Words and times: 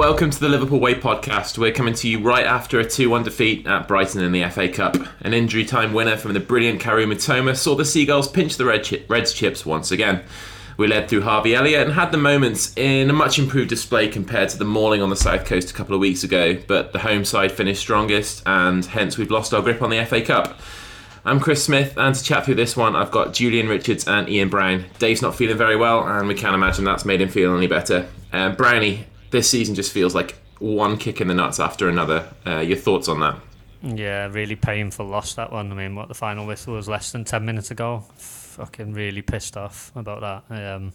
Welcome 0.00 0.30
to 0.30 0.40
the 0.40 0.48
Liverpool 0.48 0.80
Way 0.80 0.94
podcast. 0.94 1.58
We're 1.58 1.72
coming 1.72 1.92
to 1.92 2.08
you 2.08 2.20
right 2.20 2.46
after 2.46 2.80
a 2.80 2.88
2 2.88 3.10
1 3.10 3.22
defeat 3.22 3.66
at 3.66 3.86
Brighton 3.86 4.22
in 4.22 4.32
the 4.32 4.48
FA 4.48 4.66
Cup. 4.66 4.96
An 5.20 5.34
injury 5.34 5.62
time 5.62 5.92
winner 5.92 6.16
from 6.16 6.32
the 6.32 6.40
brilliant 6.40 6.80
Kaoru 6.80 7.04
Mitoma 7.04 7.54
saw 7.54 7.74
the 7.74 7.84
Seagulls 7.84 8.26
pinch 8.26 8.56
the 8.56 8.64
Red 8.64 8.82
chi- 8.82 9.02
Reds 9.08 9.34
chips 9.34 9.66
once 9.66 9.92
again. 9.92 10.22
We 10.78 10.86
led 10.86 11.10
through 11.10 11.20
Harvey 11.20 11.54
Elliott 11.54 11.86
and 11.86 11.92
had 11.92 12.12
the 12.12 12.16
moments 12.16 12.74
in 12.78 13.10
a 13.10 13.12
much 13.12 13.38
improved 13.38 13.68
display 13.68 14.08
compared 14.08 14.48
to 14.48 14.56
the 14.56 14.64
mauling 14.64 15.02
on 15.02 15.10
the 15.10 15.16
south 15.16 15.44
coast 15.44 15.70
a 15.70 15.74
couple 15.74 15.94
of 15.94 16.00
weeks 16.00 16.24
ago, 16.24 16.56
but 16.66 16.94
the 16.94 17.00
home 17.00 17.26
side 17.26 17.52
finished 17.52 17.82
strongest 17.82 18.42
and 18.46 18.86
hence 18.86 19.18
we've 19.18 19.30
lost 19.30 19.52
our 19.52 19.60
grip 19.60 19.82
on 19.82 19.90
the 19.90 20.02
FA 20.06 20.22
Cup. 20.22 20.58
I'm 21.26 21.40
Chris 21.40 21.62
Smith, 21.62 21.98
and 21.98 22.14
to 22.14 22.24
chat 22.24 22.46
through 22.46 22.54
this 22.54 22.74
one, 22.74 22.96
I've 22.96 23.10
got 23.10 23.34
Julian 23.34 23.68
Richards 23.68 24.08
and 24.08 24.30
Ian 24.30 24.48
Brown. 24.48 24.86
Dave's 24.98 25.20
not 25.20 25.34
feeling 25.34 25.58
very 25.58 25.76
well, 25.76 26.08
and 26.08 26.26
we 26.26 26.34
can't 26.34 26.54
imagine 26.54 26.86
that's 26.86 27.04
made 27.04 27.20
him 27.20 27.28
feel 27.28 27.54
any 27.54 27.66
better. 27.66 28.08
Um, 28.32 28.54
Brownie, 28.54 29.04
this 29.30 29.48
season 29.50 29.74
just 29.74 29.92
feels 29.92 30.14
like 30.14 30.36
one 30.58 30.96
kick 30.96 31.20
in 31.20 31.28
the 31.28 31.34
nuts 31.34 31.58
after 31.58 31.88
another. 31.88 32.28
Uh, 32.46 32.58
your 32.58 32.76
thoughts 32.76 33.08
on 33.08 33.20
that? 33.20 33.36
Yeah, 33.82 34.26
really 34.26 34.56
painful 34.56 35.06
loss 35.06 35.34
that 35.34 35.50
one. 35.50 35.72
I 35.72 35.74
mean, 35.74 35.94
what 35.94 36.08
the 36.08 36.14
final 36.14 36.46
whistle 36.46 36.74
was 36.74 36.88
less 36.88 37.12
than 37.12 37.24
10 37.24 37.44
minutes 37.44 37.70
ago. 37.70 38.04
Fucking 38.16 38.92
really 38.92 39.22
pissed 39.22 39.56
off 39.56 39.90
about 39.96 40.44
that. 40.48 40.74
Um, 40.74 40.92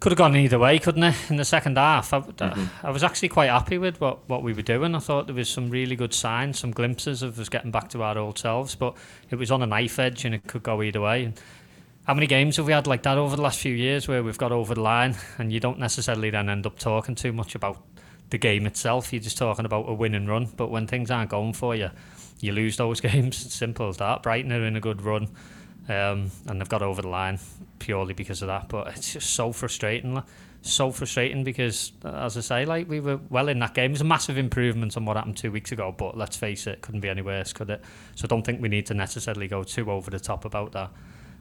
could 0.00 0.12
have 0.12 0.18
gone 0.18 0.36
either 0.36 0.60
way, 0.60 0.78
couldn't 0.78 1.02
it? 1.02 1.16
In 1.28 1.36
the 1.36 1.44
second 1.44 1.76
half, 1.76 2.12
I, 2.12 2.20
mm-hmm. 2.20 2.86
I 2.86 2.90
was 2.90 3.02
actually 3.02 3.30
quite 3.30 3.50
happy 3.50 3.78
with 3.78 4.00
what, 4.00 4.28
what 4.28 4.44
we 4.44 4.52
were 4.52 4.62
doing. 4.62 4.94
I 4.94 5.00
thought 5.00 5.26
there 5.26 5.34
was 5.34 5.48
some 5.48 5.70
really 5.70 5.96
good 5.96 6.14
signs, 6.14 6.60
some 6.60 6.70
glimpses 6.70 7.22
of 7.24 7.38
us 7.40 7.48
getting 7.48 7.72
back 7.72 7.88
to 7.90 8.02
our 8.04 8.16
old 8.16 8.38
selves, 8.38 8.76
but 8.76 8.96
it 9.30 9.36
was 9.36 9.50
on 9.50 9.60
a 9.60 9.66
knife 9.66 9.98
edge 9.98 10.24
and 10.24 10.36
it 10.36 10.46
could 10.46 10.62
go 10.62 10.82
either 10.82 11.00
way. 11.00 11.24
And 11.24 11.40
how 12.08 12.14
many 12.14 12.26
games 12.26 12.56
have 12.56 12.66
we 12.66 12.72
had 12.72 12.86
like 12.86 13.02
that 13.02 13.18
over 13.18 13.36
the 13.36 13.42
last 13.42 13.60
few 13.60 13.74
years 13.74 14.08
where 14.08 14.22
we've 14.22 14.38
got 14.38 14.50
over 14.50 14.74
the 14.74 14.80
line 14.80 15.14
and 15.36 15.52
you 15.52 15.60
don't 15.60 15.78
necessarily 15.78 16.30
then 16.30 16.48
end 16.48 16.64
up 16.64 16.78
talking 16.78 17.14
too 17.14 17.34
much 17.34 17.54
about 17.54 17.76
the 18.30 18.38
game 18.38 18.64
itself? 18.64 19.12
You're 19.12 19.20
just 19.20 19.36
talking 19.36 19.66
about 19.66 19.90
a 19.90 19.92
win 19.92 20.14
and 20.14 20.26
run. 20.26 20.48
But 20.56 20.70
when 20.70 20.86
things 20.86 21.10
aren't 21.10 21.28
going 21.28 21.52
for 21.52 21.76
you, 21.76 21.90
you 22.40 22.52
lose 22.52 22.78
those 22.78 22.98
games. 23.02 23.44
It's 23.44 23.54
simple 23.54 23.90
as 23.90 23.98
that. 23.98 24.22
Brighton 24.22 24.52
are 24.52 24.64
in 24.64 24.74
a 24.74 24.80
good 24.80 25.02
run 25.02 25.28
um, 25.90 26.30
and 26.46 26.58
they've 26.58 26.68
got 26.70 26.80
over 26.80 27.02
the 27.02 27.08
line 27.08 27.40
purely 27.78 28.14
because 28.14 28.40
of 28.40 28.48
that. 28.48 28.70
But 28.70 28.88
it's 28.96 29.12
just 29.12 29.34
so 29.34 29.52
frustrating. 29.52 30.22
So 30.62 30.90
frustrating 30.90 31.44
because, 31.44 31.92
as 32.06 32.38
I 32.38 32.40
say, 32.40 32.64
like 32.64 32.88
we 32.88 33.00
were 33.00 33.20
well 33.28 33.48
in 33.48 33.58
that 33.58 33.74
game. 33.74 33.90
It 33.90 33.96
was 33.96 34.00
a 34.00 34.04
massive 34.04 34.38
improvement 34.38 34.96
on 34.96 35.04
what 35.04 35.18
happened 35.18 35.36
two 35.36 35.52
weeks 35.52 35.72
ago, 35.72 35.94
but 35.94 36.16
let's 36.16 36.38
face 36.38 36.66
it, 36.66 36.80
couldn't 36.80 37.00
be 37.00 37.10
any 37.10 37.20
worse, 37.20 37.52
could 37.52 37.68
it? 37.68 37.84
So 38.14 38.24
I 38.24 38.28
don't 38.28 38.46
think 38.46 38.62
we 38.62 38.70
need 38.70 38.86
to 38.86 38.94
necessarily 38.94 39.46
go 39.46 39.62
too 39.62 39.90
over 39.90 40.10
the 40.10 40.18
top 40.18 40.46
about 40.46 40.72
that. 40.72 40.90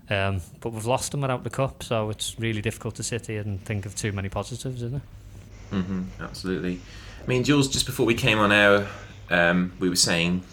Um, 0.09 0.41
but 0.61 0.71
we've 0.71 0.85
lost 0.85 1.11
them 1.11 1.21
without 1.21 1.43
the 1.43 1.49
cup, 1.49 1.83
so 1.83 2.09
it's 2.09 2.39
really 2.39 2.61
difficult 2.61 2.95
to 2.95 3.03
sit 3.03 3.27
here 3.27 3.41
and 3.41 3.63
think 3.63 3.85
of 3.85 3.95
too 3.95 4.11
many 4.11 4.29
positives, 4.29 4.81
isn't 4.81 4.95
it? 4.95 5.75
Mm-hmm, 5.75 6.03
absolutely. 6.21 6.79
I 7.21 7.27
mean, 7.27 7.43
Jules, 7.43 7.67
just 7.67 7.85
before 7.85 8.05
we 8.05 8.13
came 8.13 8.39
on 8.39 8.51
air, 8.51 8.87
um, 9.29 9.73
we 9.79 9.89
were 9.89 9.97
saying 9.97 10.43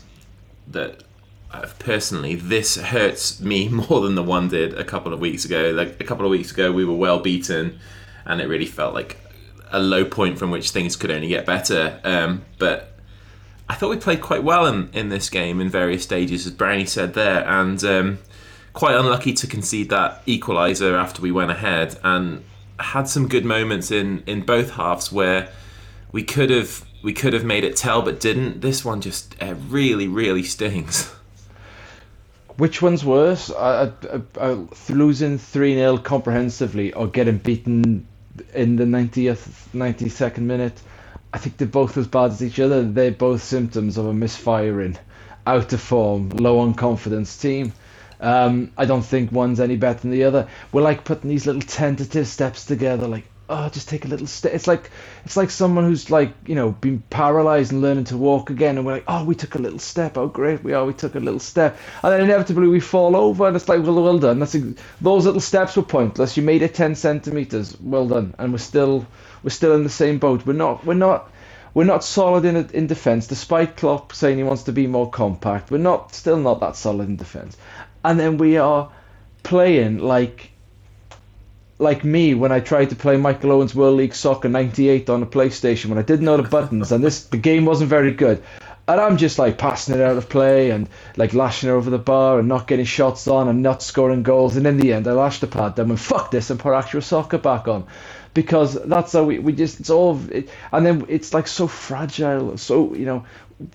that 0.69 1.05
uh, 1.53 1.69
personally, 1.79 2.35
this 2.35 2.77
hurts 2.77 3.41
me 3.41 3.69
more 3.89 4.01
than 4.01 4.17
the 4.17 4.23
one 4.23 4.49
did 4.49 4.75
a 4.75 4.85
couple 4.85 5.13
of 5.13 5.21
weeks 5.21 5.45
ago. 5.45 5.71
Like 5.71 6.01
a 6.01 6.05
couple 6.05 6.25
of 6.25 6.31
weeks 6.31 6.51
ago, 6.51 6.73
we 6.73 6.85
were 6.85 6.97
well 6.97 7.21
beaten, 7.21 7.79
and 8.27 8.41
it 8.41 8.49
really 8.49 8.67
felt 8.67 8.93
like 8.93 9.19
a 9.71 9.79
low 9.79 10.05
point 10.05 10.39
from 10.39 10.51
which 10.51 10.71
things 10.71 10.97
could 10.97 11.11
only 11.11 11.29
get 11.29 11.47
better. 11.47 12.01
Um, 12.03 12.45
but 12.59 12.99
I 13.69 13.75
thought 13.75 13.91
we 13.91 13.97
played 13.97 14.21
quite 14.21 14.43
well 14.43 14.67
in, 14.67 14.91
in 14.93 15.09
this 15.11 15.31
game 15.31 15.61
in 15.61 15.69
various 15.69 16.03
stages, 16.03 16.47
as 16.47 16.53
Brownie 16.53 16.87
said 16.87 17.15
there, 17.15 17.47
and 17.47 17.83
um, 17.85 18.19
quite 18.75 18.97
unlucky 18.97 19.33
to 19.33 19.47
concede 19.47 19.89
that 19.89 20.27
equaliser 20.27 21.01
after 21.01 21.23
we 21.23 21.33
went 21.33 21.51
ahead, 21.51 21.99
and 22.05 22.45
had 22.79 23.09
some 23.09 23.29
good 23.29 23.45
moments 23.45 23.91
in 23.91 24.23
in 24.27 24.43
both 24.43 24.73
halves 24.73 25.11
where 25.11 25.49
we 26.13 26.23
could 26.23 26.51
have 26.51 26.85
we 27.03 27.13
could 27.13 27.33
have 27.33 27.45
made 27.45 27.65
it 27.65 27.77
tell 27.77 28.03
but 28.03 28.21
didn't. 28.21 28.61
This 28.61 28.85
one 28.85 29.01
just 29.01 29.35
uh, 29.43 29.55
really 29.69 30.09
really 30.09 30.43
stings. 30.43 31.11
Which 32.57 32.81
one's 32.81 33.05
worse? 33.05 33.51
Uh, 33.51 33.91
uh, 34.39 34.57
losing 34.89 35.39
3 35.39 35.75
0 35.75 35.99
comprehensively 35.99 36.93
or 36.93 37.09
getting 37.09 37.39
beaten 37.39 38.07
in 38.55 38.77
the 38.77 38.85
90th, 38.85 39.67
92nd 39.75 40.39
minute? 40.39 40.81
I 41.33 41.39
think 41.39 41.57
they're 41.57 41.67
both 41.67 41.97
as 41.97 42.07
bad 42.07 42.31
as 42.31 42.45
each 42.45 42.61
other. 42.61 42.85
They're 42.85 43.11
both 43.11 43.43
symptoms 43.43 43.99
of 43.99 44.07
a 44.07 44.15
misfiring, 44.15 44.97
out 45.49 45.73
of 45.73 45.81
form, 45.81 46.29
low 46.29 46.61
on 46.61 46.75
confidence 46.75 47.37
team. 47.37 47.73
Um, 48.25 48.73
I 48.77 48.87
don't 48.87 49.05
think 49.05 49.31
one's 49.33 49.61
any 49.61 49.77
better 49.77 50.01
than 50.01 50.11
the 50.11 50.25
other. 50.25 50.49
We're 50.73 50.83
like 50.83 51.05
putting 51.05 51.31
these 51.31 51.47
little 51.47 51.63
tentative 51.63 52.27
steps 52.27 52.65
together, 52.65 53.07
like 53.07 53.25
oh, 53.49 53.69
just 53.69 53.89
take 53.89 54.05
a 54.05 54.09
little 54.09 54.27
step. 54.27 54.55
It's 54.55 54.67
like 54.67 54.91
it's 55.25 55.37
like 55.37 55.51
someone 55.51 55.85
who's 55.85 56.11
like 56.11 56.33
you 56.47 56.55
know 56.55 56.73
been 56.73 57.03
paralyzed 57.11 57.73
and 57.73 57.83
learning 57.83 58.05
to 58.05 58.17
walk 58.17 58.51
again, 58.51 58.77
and 58.77 58.87
we're 58.87 58.95
like, 58.95 59.05
oh, 59.09 59.25
we 59.25 59.35
took 59.35 59.55
a 59.55 59.59
little 59.59 59.79
step. 59.79 60.17
Oh, 60.17 60.29
great, 60.29 60.65
we 60.65 60.73
are. 60.73 60.85
We 60.85 60.95
took 60.95 61.15
a 61.15 61.21
little 61.21 61.41
step, 61.41 61.79
and 62.03 62.13
then 62.13 62.23
inevitably 62.23 62.69
we 62.69 62.81
fall 62.81 63.17
over, 63.17 63.47
and 63.47 63.57
it's 63.57 63.69
like, 63.69 63.83
well, 63.83 64.03
well 64.03 64.19
done. 64.19 64.39
That's 64.39 64.57
those 65.01 65.27
little 65.27 65.41
steps 65.41 65.77
were 65.77 65.83
pointless. 65.83 66.37
You 66.37 66.43
made 66.43 66.63
it 66.63 66.75
ten 66.75 66.95
centimeters. 66.95 67.79
Well 67.81 68.09
done, 68.09 68.35
and 68.39 68.53
we're 68.53 68.59
still 68.59 69.07
we're 69.43 69.51
still 69.51 69.75
in 69.75 69.85
the 69.85 69.91
same 69.91 70.19
boat. 70.19 70.47
We're 70.47 70.55
not 70.55 70.85
we're 70.85 70.95
not. 70.95 71.31
We're 71.75 71.83
not 71.83 72.05
solid 72.05 72.45
in 72.45 72.55
in 72.71 72.87
defence, 72.87 73.27
despite 73.27 73.77
Klopp 73.77 74.13
saying 74.13 74.39
he 74.39 74.45
wants 74.45 74.63
to 74.65 74.73
be 74.73 74.87
more 74.87 75.11
compact. 75.11 75.73
We're 75.73 75.79
not 75.79 76.15
still 76.15 76.37
not 76.37 76.61
that 76.61 76.77
solid 76.77 77.09
in 77.09 77.17
defence, 77.17 77.57
and 78.05 78.21
then 78.21 78.39
we 78.39 78.59
are 78.59 78.93
playing 79.43 79.99
like 79.99 80.51
like 81.79 82.05
me 82.05 82.35
when 82.35 82.53
I 82.53 82.61
tried 82.61 82.91
to 82.91 82.97
play 82.97 83.17
Michael 83.17 83.53
Owen's 83.53 83.75
World 83.75 83.97
League 83.97 84.15
Soccer 84.15 84.49
98 84.49 85.11
on 85.11 85.23
a 85.23 85.27
PlayStation 85.27 85.87
when 85.87 85.99
I 85.99 86.03
didn't 86.03 86.25
know 86.25 86.37
the 86.37 86.49
buttons 86.49 86.93
and 86.93 87.03
this 87.03 87.25
the 87.25 87.37
game 87.37 87.65
wasn't 87.65 87.91
very 87.91 88.13
good. 88.13 88.43
And 88.87 89.01
I'm 89.01 89.17
just 89.17 89.39
like 89.39 89.57
passing 89.57 89.95
it 89.95 90.01
out 90.03 90.19
of 90.19 90.29
play 90.29 90.71
and 90.71 90.89
like 91.17 91.33
lashing 91.33 91.71
it 91.71 91.73
over 91.73 91.89
the 91.89 91.99
bar 91.99 92.39
and 92.39 92.49
not 92.49 92.67
getting 92.67 92.85
shots 92.85 93.27
on 93.27 93.49
and 93.49 93.63
not 93.63 93.83
scoring 93.83 94.23
goals. 94.23 94.57
And 94.57 94.67
in 94.67 94.77
the 94.77 94.93
end, 94.93 95.09
I 95.09 95.13
lashed 95.13 95.41
the 95.41 95.47
pad 95.47 95.75
down 95.75 95.89
and 95.91 95.99
fuck 95.99 96.31
this 96.31 96.51
and 96.51 96.61
put 96.61 96.75
Actua 96.75 97.03
Soccer 97.03 97.39
back 97.39 97.67
on 97.67 97.87
because 98.35 98.75
that's 98.75 99.13
how 99.13 99.25
we, 99.25 99.39
we 99.39 99.53
just, 99.53 99.81
it's 99.81 99.91
all, 99.91 100.21
it, 100.31 100.51
and 100.73 100.85
then 100.85 101.07
it's 101.09 101.33
like 101.33 101.47
so 101.47 101.67
fragile, 101.67 102.59
so, 102.59 102.93
you 102.95 103.07
know, 103.07 103.25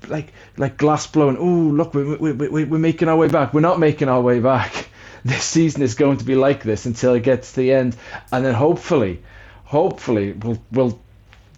like 0.07 0.34
like 0.57 0.78
glass 0.78 1.07
blowing. 1.07 1.38
Oh, 1.38 1.44
look, 1.44 1.94
we, 1.94 2.03
we, 2.03 2.31
we, 2.31 2.66
we're 2.66 2.79
making 2.79 3.07
our 3.07 3.17
way 3.17 3.28
back. 3.28 3.53
We're 3.53 3.62
not 3.62 3.79
making 3.79 4.09
our 4.09 4.22
way 4.22 4.40
back. 4.40 4.88
This 5.25 5.44
season 5.44 5.81
is 5.81 5.95
going 5.95 6.19
to 6.19 6.23
be 6.23 6.35
like 6.35 6.63
this 6.63 6.85
until 6.85 7.13
it 7.13 7.23
gets 7.23 7.51
to 7.51 7.59
the 7.59 7.73
end, 7.73 7.97
and 8.31 8.45
then 8.45 8.53
hopefully, 8.53 9.22
hopefully 9.66 10.31
we'll 10.31 10.63
we'll 10.72 10.97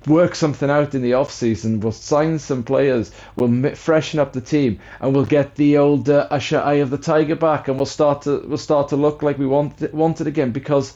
work 0.07 0.33
something 0.33 0.69
out 0.69 0.95
in 0.95 1.01
the 1.01 1.13
off 1.13 1.31
season. 1.31 1.79
We'll 1.79 1.91
sign 1.91 2.39
some 2.39 2.63
players. 2.63 3.11
We'll 3.35 3.75
freshen 3.75 4.19
up 4.19 4.33
the 4.33 4.41
team, 4.41 4.79
and 4.99 5.13
we'll 5.13 5.25
get 5.25 5.55
the 5.55 5.77
old 5.77 6.09
uh, 6.09 6.27
Usher 6.31 6.59
Eye 6.59 6.81
of 6.81 6.89
the 6.89 6.97
Tiger 6.97 7.35
back, 7.35 7.67
and 7.67 7.77
we'll 7.77 7.85
start 7.85 8.23
to 8.23 8.43
we'll 8.47 8.57
start 8.57 8.89
to 8.89 8.95
look 8.95 9.21
like 9.21 9.37
we 9.37 9.45
want 9.45 9.81
it, 9.81 9.93
want 9.93 10.21
it 10.21 10.27
again 10.27 10.51
because 10.51 10.95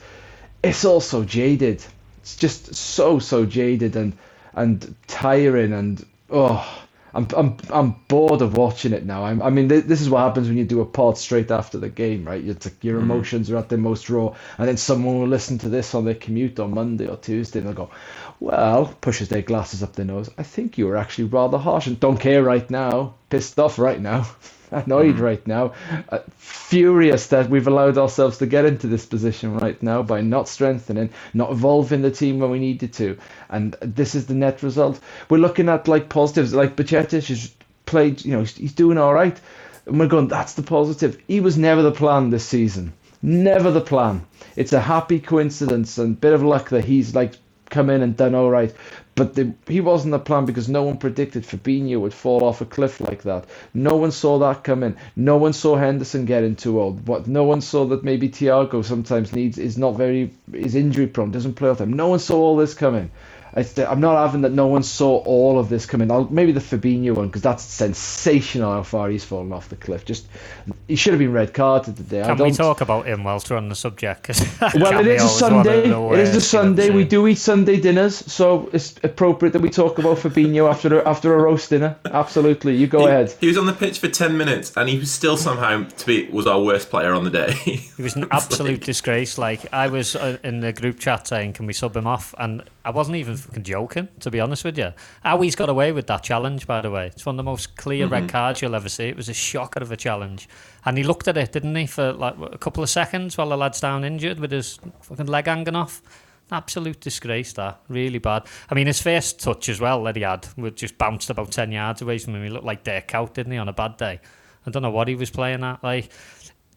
it's 0.64 0.86
all 0.86 1.02
so 1.02 1.24
jaded. 1.24 1.86
It's 2.22 2.36
just 2.36 2.74
so 2.74 3.20
so 3.20 3.46
jaded 3.46 3.96
and 3.96 4.18
and 4.56 4.96
tiring 5.08 5.74
and 5.74 6.04
oh 6.30 6.86
I'm, 7.16 7.28
I'm, 7.36 7.58
I'm 7.70 7.92
bored 8.10 8.42
of 8.42 8.58
watching 8.58 8.92
it 8.92 9.06
now. 9.06 9.24
I'm, 9.24 9.42
I 9.42 9.50
mean, 9.50 9.70
th- 9.70 9.86
this 9.86 10.02
is 10.02 10.10
what 10.10 10.20
happens 10.20 10.50
when 10.50 10.58
you 10.58 10.66
do 10.66 10.82
a 10.82 10.86
pod 10.86 11.18
straight 11.18 11.50
after 11.50 11.78
the 11.78 11.88
game, 11.88 12.26
right? 12.26 12.44
It's 12.44 12.66
like 12.66 12.84
your 12.84 13.00
mm-hmm. 13.00 13.10
emotions 13.10 13.50
are 13.50 13.58
at 13.58 13.70
their 13.70 13.80
most 13.80 14.10
raw, 14.10 14.36
and 14.58 14.68
then 14.68 14.76
someone 14.76 15.20
will 15.20 15.28
listen 15.28 15.58
to 15.60 15.70
this 15.70 15.96
on 15.96 16.04
their 16.04 16.16
commute 16.16 16.60
on 16.60 16.74
Monday 16.74 17.08
or 17.08 17.16
Tuesday, 17.16 17.60
and 17.60 17.68
they'll 17.70 17.76
go, 17.76 17.90
"Well," 18.42 18.94
pushes 19.00 19.30
their 19.30 19.42
glasses 19.42 19.82
up 19.82 19.94
their 19.94 20.06
nose. 20.06 20.30
I 20.38 20.44
think 20.44 20.78
you 20.78 20.88
were 20.88 20.98
actually 20.98 21.26
rather 21.26 21.58
harsh 21.58 21.88
and 21.88 22.00
don't 22.00 22.20
care 22.20 22.44
right 22.44 22.70
now, 22.70 23.16
pissed 23.30 23.60
off 23.60 23.80
right 23.80 24.02
now. 24.02 24.28
annoyed 24.76 25.16
mm. 25.16 25.22
right 25.22 25.46
now, 25.48 25.74
uh, 26.10 26.20
furious 26.38 27.28
that 27.28 27.50
we've 27.50 27.68
allowed 27.68 27.98
ourselves 27.98 28.38
to 28.40 28.46
get 28.46 28.66
into 28.66 28.88
this 28.88 29.06
position 29.06 29.58
right 29.58 29.82
now 29.82 30.04
by 30.04 30.22
not 30.22 30.48
strengthening, 30.48 31.10
not 31.34 31.52
evolving 31.52 32.02
the 32.02 32.12
team 32.12 32.40
when 32.40 32.52
we 32.52 32.60
needed 32.60 32.94
to, 32.94 33.18
and 33.50 33.76
this 33.82 34.16
is 34.16 34.28
the 34.28 34.34
net 34.34 34.64
result. 34.64 35.00
We're 35.30 35.38
looking 35.38 35.70
at 35.70 35.88
like 35.88 36.10
positives, 36.10 36.54
like 36.54 36.76
Bajcetic 36.76 37.28
has 37.28 37.54
played, 37.86 38.24
you 38.26 38.34
know, 38.34 38.44
he's 38.44 38.74
doing 38.74 38.98
all 38.98 39.14
right, 39.14 39.40
and 39.86 40.00
we're 40.00 40.08
going, 40.08 40.28
that's 40.28 40.54
the 40.54 40.64
positive. 40.64 41.22
He 41.28 41.40
was 41.40 41.58
never 41.58 41.82
the 41.82 41.92
plan 41.92 42.30
this 42.30 42.46
season. 42.46 42.94
Never 43.22 43.72
the 43.72 43.82
plan. 43.82 44.26
It's 44.56 44.74
a 44.74 44.80
happy 44.80 45.20
coincidence 45.20 45.98
and 45.98 46.20
bit 46.20 46.34
of 46.34 46.44
luck 46.44 46.70
that 46.70 46.86
he's 46.86 47.16
like 47.16 47.34
come 47.70 47.90
in 47.90 48.02
and 48.02 48.16
done 48.16 48.36
all 48.36 48.50
right. 48.50 48.74
But 49.16 49.36
the, 49.36 49.54
he 49.66 49.80
wasn't 49.80 50.12
the 50.12 50.20
plan 50.20 50.46
because 50.46 50.68
no 50.68 50.84
one 50.84 50.98
predicted 50.98 51.44
Fabinho 51.44 52.02
would 52.02 52.14
fall 52.14 52.44
off 52.44 52.60
a 52.60 52.66
cliff 52.66 53.00
like 53.00 53.24
that. 53.24 53.46
No 53.74 53.96
one 53.96 54.12
saw 54.12 54.38
that 54.40 54.66
coming. 54.66 54.98
No 55.16 55.38
one 55.38 55.54
saw 55.54 55.78
Henderson 55.78 56.26
getting 56.26 56.58
too 56.58 56.82
old. 56.82 57.06
But 57.06 57.26
no 57.26 57.46
one 57.46 57.62
saw 57.62 57.86
that 57.86 58.04
maybe 58.04 58.28
Thiago 58.28 58.84
sometimes 58.84 59.32
needs 59.32 59.58
is 59.58 59.78
not 59.78 59.96
very 59.96 60.34
is 60.52 60.76
injury 60.76 61.08
prone, 61.08 61.32
doesn't 61.32 61.54
play 61.54 61.70
all 61.70 61.76
the 61.76 61.86
time. 61.86 61.94
No 61.94 62.10
one 62.10 62.20
saw 62.20 62.38
all 62.38 62.58
this 62.58 62.74
coming. 62.74 63.10
I'm 63.56 64.02
not 64.02 64.22
having 64.22 64.42
that 64.42 64.52
no 64.52 64.68
one 64.68 64.84
saw 64.84 65.20
all 65.20 65.58
of 65.58 65.70
this 65.70 65.86
coming. 65.86 66.12
I'll, 66.12 66.28
maybe 66.30 66.52
the 66.52 66.60
Fabinho 66.60 67.16
one 67.16 67.28
because 67.28 67.42
that's 67.42 67.64
sensational 67.64 68.74
how 68.74 68.84
far 68.84 69.10
he's 69.10 69.24
fallen 69.24 69.54
off 69.54 69.70
the 69.70 69.78
cliff. 69.78 70.04
Just 70.04 70.28
he 70.90 70.98
should 70.98 71.14
have 71.14 71.20
been 71.20 71.32
red 71.32 71.54
carded 71.54 71.96
today. 71.96 72.24
Can 72.24 72.38
we 72.38 72.52
talk 72.52 72.82
about 72.82 73.08
him 73.08 73.24
whilst 73.24 73.50
we're 73.50 73.56
on 73.56 73.70
the 73.70 73.76
subject? 73.76 74.28
well, 74.76 75.00
it 75.00 75.08
is 75.08 75.24
a 75.24 75.30
Sunday. 75.30 75.90
It 75.90 76.20
is 76.20 76.36
a 76.36 76.42
Sunday. 76.42 76.90
We 76.90 77.06
do 77.06 77.28
eat 77.28 77.38
Sunday 77.38 77.80
dinners, 77.80 78.16
so 78.16 78.70
it's 78.74 78.96
appropriate 79.04 79.52
that 79.54 79.62
we 79.62 79.70
talk 79.70 80.00
about 80.00 80.18
Fabinho 80.18 80.70
after 80.70 81.00
a, 81.00 81.08
after 81.08 81.34
a 81.34 81.42
roast 81.42 81.70
dinner? 81.70 81.96
Absolutely. 82.06 82.76
You 82.76 82.88
go 82.88 83.00
he, 83.00 83.06
ahead. 83.06 83.34
He 83.40 83.48
was 83.48 83.58
on 83.58 83.68
the 83.68 83.74
pitch 83.74 84.00
for 84.00 84.10
ten 84.10 84.38
minutes, 84.38 84.74
and 84.76 84.90
he 84.90 85.00
was 85.00 85.12
still 85.12 85.38
somehow 85.38 85.88
to 85.88 86.06
be 86.06 86.28
was 86.30 86.46
our 86.46 86.62
worst 86.62 86.90
player 86.90 87.14
on 87.14 87.24
the 87.24 87.30
day. 87.30 87.54
He 87.96 88.04
was 88.04 88.16
an 88.16 88.28
absolute 88.32 88.72
like... 88.72 88.84
disgrace. 88.84 89.38
Like 89.38 89.72
I 89.72 89.88
was 89.88 90.16
uh, 90.16 90.38
in 90.44 90.60
the 90.60 90.74
group 90.74 91.00
chat 91.00 91.28
saying, 91.28 91.54
"Can 91.54 91.66
we 91.66 91.74
sub 91.74 91.96
him 91.96 92.06
off?" 92.06 92.36
And 92.38 92.64
I 92.84 92.90
wasn't 92.90 93.18
even 93.18 93.38
fucking 93.38 93.45
joking, 93.62 94.08
to 94.20 94.32
be 94.32 94.40
honest 94.40 94.64
with 94.64 94.78
you. 94.78 94.92
How 95.24 95.42
he's 95.42 95.56
got 95.56 95.70
away 95.70 95.92
with 95.92 96.08
that 96.08 96.24
challenge, 96.24 96.68
by 96.68 96.82
the 96.82 96.92
way. 96.92 97.08
It's 97.08 97.26
one 97.26 97.36
of 97.36 97.38
the 97.38 97.44
most 97.44 97.76
clear 97.76 98.06
mm-hmm. 98.06 98.14
red 98.14 98.30
cards 98.30 98.62
you'll 98.62 98.76
ever 98.76 98.90
see. 98.90 99.06
It 99.06 99.16
was 99.16 99.30
a 99.30 99.34
shocker 99.34 99.82
of 99.82 99.92
a 99.92 99.98
challenge, 99.98 100.48
and 100.86 100.98
he 100.98 101.04
looked 101.04 101.28
at 101.28 101.38
it, 101.38 101.52
didn't 101.52 101.76
he, 101.76 101.86
for 101.86 102.14
like 102.14 102.36
a 102.40 102.58
couple 102.58 102.84
of 102.84 102.90
seconds 102.90 103.38
while 103.38 103.50
the 103.50 103.58
lad's 103.58 103.80
down 103.80 104.04
injured 104.04 104.40
with 104.40 104.52
his 104.52 104.80
fucking 105.02 105.28
leg 105.28 105.46
hanging 105.46 105.76
off. 105.76 106.02
Absolute 106.52 107.00
disgrace, 107.00 107.54
that. 107.54 107.80
Really 107.88 108.20
bad. 108.20 108.44
I 108.70 108.76
mean, 108.76 108.88
his 108.88 109.02
first 109.02 109.40
touch 109.40 109.68
as 109.68 109.82
well 109.82 110.04
that 110.04 110.16
he 110.16 110.22
had 110.22 110.48
was 110.58 110.74
just 110.74 110.98
bounced 110.98 111.32
about 111.32 111.52
10 111.52 111.72
yards 111.72 112.02
away 112.02 112.20
from 112.20 112.36
him. 112.36 112.44
He 112.44 112.50
looked 112.50 112.66
like 112.66 112.84
Dirk 112.84 113.08
Kuyt, 113.08 113.34
didn't 113.34 113.54
he, 113.54 113.58
on 113.58 113.68
a 113.68 113.74
bad 113.74 113.98
day? 113.98 114.20
I 114.66 114.72
don't 114.72 114.84
know 114.84 114.92
what 114.92 115.08
he 115.08 115.16
was 115.16 115.30
playing 115.30 115.64
at. 115.64 115.84
Like, 115.84 116.12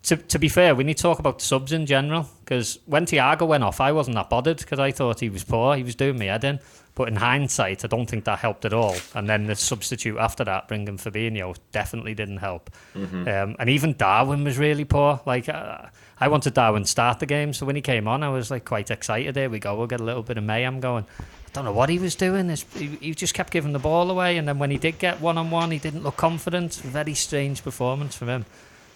to, 0.05 0.17
to 0.17 0.39
be 0.39 0.49
fair, 0.49 0.75
we 0.75 0.85
need 0.85 0.97
to 0.97 1.03
talk 1.03 1.19
about 1.19 1.39
the 1.41 1.45
subs 1.45 1.73
in 1.73 1.87
general 1.87 2.29
because 2.41 2.79
when 2.87 3.07
Thiago 3.07 3.47
went 3.47 3.65
off, 3.65 3.81
I 3.81 3.93
wasn't 3.93 4.17
that 4.17 4.31
bothered 4.31 4.59
because 4.59 4.79
I 4.79 4.91
thought 4.91 5.21
he 5.21 5.29
was 5.29 5.45
poor. 5.45 5.77
He 5.77 5.83
was 5.83 5.95
doing 5.95 6.19
me 6.19 6.27
head 6.27 6.45
in. 6.45 6.61
But 6.95 7.07
in 7.07 7.15
hindsight, 7.15 7.85
I 7.85 7.89
don't 7.89 8.11
think 8.11 8.25
that 8.25 8.41
helped 8.41 8.65
at 8.65 8.73
all. 8.73 8.97
And 9.15 9.29
then 9.29 9.47
the 9.47 9.55
substitute 9.55 10.19
after 10.19 10.43
that, 10.43 10.67
bringing 10.67 10.97
Fabinho, 10.97 11.57
definitely 11.71 12.13
didn't 12.13 12.39
help. 12.39 12.71
Mm-hmm. 12.97 13.29
Um, 13.29 13.57
and 13.61 13.71
even 13.71 13.93
Darwin 13.97 14.43
was 14.43 14.59
really 14.59 14.85
poor. 14.85 15.21
Like, 15.25 15.49
uh, 15.49 15.83
I 16.19 16.27
wanted 16.27 16.55
Darwin 16.55 16.83
to 16.83 16.89
start 16.89 17.21
the 17.21 17.27
game, 17.27 17.53
so 17.53 17.67
when 17.67 17.77
he 17.77 17.83
came 17.83 18.09
on, 18.09 18.25
I 18.25 18.31
was 18.31 18.51
like 18.51 18.65
quite 18.65 18.91
excited. 18.91 19.35
There 19.35 19.49
we 19.49 19.61
go, 19.61 19.77
we'll 19.77 19.87
get 19.87 20.01
a 20.01 20.05
little 20.05 20.25
bit 20.25 20.39
of 20.39 20.45
mayhem 20.45 20.81
going. 20.81 21.05
I 21.21 21.51
don't 21.53 21.65
know 21.65 21.73
what 21.73 21.89
he 21.89 22.01
was 22.01 22.17
doing. 22.17 22.49
He, 22.75 22.87
he 23.01 23.15
just 23.15 23.33
kept 23.33 23.53
giving 23.53 23.73
the 23.73 23.79
ball 23.79 24.11
away, 24.11 24.37
and 24.37 24.49
then 24.49 24.59
when 24.59 24.73
he 24.73 24.77
did 24.77 24.99
get 24.99 25.21
one 25.21 25.39
on 25.39 25.51
one, 25.51 25.71
he 25.71 25.79
didn't 25.79 26.03
look 26.03 26.17
confident. 26.17 26.75
Very 26.75 27.15
strange 27.15 27.63
performance 27.63 28.17
from 28.17 28.29
him. 28.29 28.45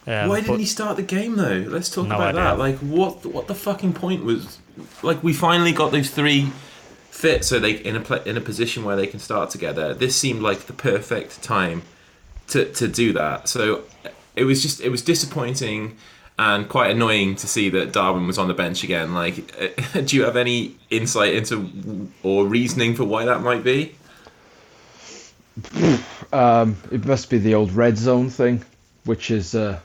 Um, 0.06 0.28
Why 0.28 0.40
didn't 0.40 0.58
he 0.58 0.66
start 0.66 0.96
the 0.96 1.02
game 1.02 1.36
though? 1.36 1.64
Let's 1.68 1.88
talk 1.88 2.08
no 2.08 2.16
about 2.16 2.34
idea. 2.34 2.42
that. 2.42 2.58
Like, 2.58 2.76
what 2.78 3.24
what 3.26 3.46
the 3.46 3.54
fucking 3.54 3.92
point 3.92 4.24
was? 4.24 4.58
Like, 5.02 5.22
we 5.22 5.32
finally 5.32 5.72
got 5.72 5.92
those 5.92 6.10
three 6.10 6.50
fit, 7.10 7.44
so 7.44 7.60
they 7.60 7.72
in 7.72 7.96
a 7.96 8.22
in 8.28 8.36
a 8.36 8.40
position 8.40 8.84
where 8.84 8.96
they 8.96 9.06
can 9.06 9.20
start 9.20 9.50
together. 9.50 9.94
This 9.94 10.16
seemed 10.16 10.42
like 10.42 10.60
the 10.60 10.72
perfect 10.72 11.42
time 11.42 11.82
to 12.48 12.64
to 12.72 12.88
do 12.88 13.12
that. 13.12 13.48
So 13.48 13.84
it 14.34 14.44
was 14.44 14.62
just 14.62 14.80
it 14.80 14.88
was 14.88 15.02
disappointing 15.02 15.96
and 16.38 16.68
quite 16.68 16.90
annoying 16.90 17.36
to 17.36 17.46
see 17.46 17.68
that 17.68 17.92
Darwin 17.92 18.26
was 18.26 18.38
on 18.38 18.48
the 18.48 18.54
bench 18.54 18.82
again. 18.82 19.14
Like, 19.14 19.54
do 20.06 20.16
you 20.16 20.24
have 20.24 20.36
any 20.36 20.76
insight 20.90 21.34
into 21.34 22.10
or 22.22 22.46
reasoning 22.46 22.96
for 22.96 23.04
why 23.04 23.24
that 23.26 23.42
might 23.42 23.62
be? 23.62 23.94
Um, 26.32 26.76
it 26.90 27.04
must 27.04 27.28
be 27.28 27.38
the 27.38 27.54
old 27.54 27.72
red 27.72 27.98
zone 27.98 28.30
thing, 28.30 28.64
which 29.04 29.30
is, 29.30 29.54
uh, 29.54 29.78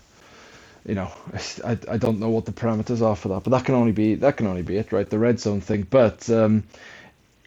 you 0.87 0.95
know, 0.95 1.11
I, 1.65 1.77
I 1.89 1.97
don't 1.97 2.19
know 2.19 2.29
what 2.29 2.45
the 2.45 2.51
parameters 2.51 3.01
are 3.01 3.15
for 3.15 3.29
that, 3.29 3.43
but 3.43 3.51
that 3.51 3.65
can 3.65 3.75
only 3.75 3.91
be 3.91 4.15
that 4.15 4.37
can 4.37 4.47
only 4.47 4.63
be 4.63 4.77
it, 4.77 4.91
right? 4.91 5.09
The 5.09 5.19
red 5.19 5.39
zone 5.39 5.61
thing. 5.61 5.85
But 5.89 6.29
um, 6.29 6.63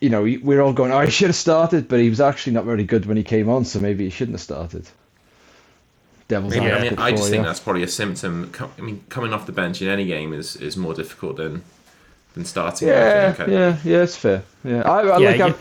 you 0.00 0.10
know, 0.10 0.22
we're 0.22 0.60
all 0.60 0.72
going, 0.72 0.92
oh, 0.92 1.00
he 1.00 1.10
should 1.10 1.28
have 1.28 1.36
started, 1.36 1.88
but 1.88 2.00
he 2.00 2.08
was 2.08 2.20
actually 2.20 2.52
not 2.52 2.64
very 2.64 2.84
good 2.84 3.06
when 3.06 3.16
he 3.16 3.24
came 3.24 3.48
on, 3.48 3.64
so 3.64 3.80
maybe 3.80 4.04
he 4.04 4.10
shouldn't 4.10 4.34
have 4.34 4.42
started 4.42 4.88
devil's 6.30 6.56
yeah, 6.56 6.76
I 6.76 6.82
mean, 6.82 6.98
I 6.98 7.10
just 7.10 7.28
think 7.28 7.44
that's 7.44 7.60
probably 7.60 7.82
a 7.82 7.88
symptom. 7.88 8.52
I 8.78 8.80
mean, 8.80 9.04
coming 9.10 9.34
off 9.34 9.44
the 9.44 9.52
bench 9.52 9.82
in 9.82 9.88
any 9.88 10.06
game 10.06 10.32
is, 10.32 10.56
is 10.56 10.76
more 10.76 10.94
difficult 10.94 11.36
than 11.36 11.62
than 12.34 12.44
starting. 12.46 12.88
Yeah, 12.88 13.34
yeah, 13.46 13.76
yeah, 13.84 14.02
it's 14.02 14.16
fair. 14.16 14.42
Yeah, 14.64 14.82
I, 14.82 15.00
I 15.00 15.18
yeah, 15.18 15.44
like. 15.46 15.56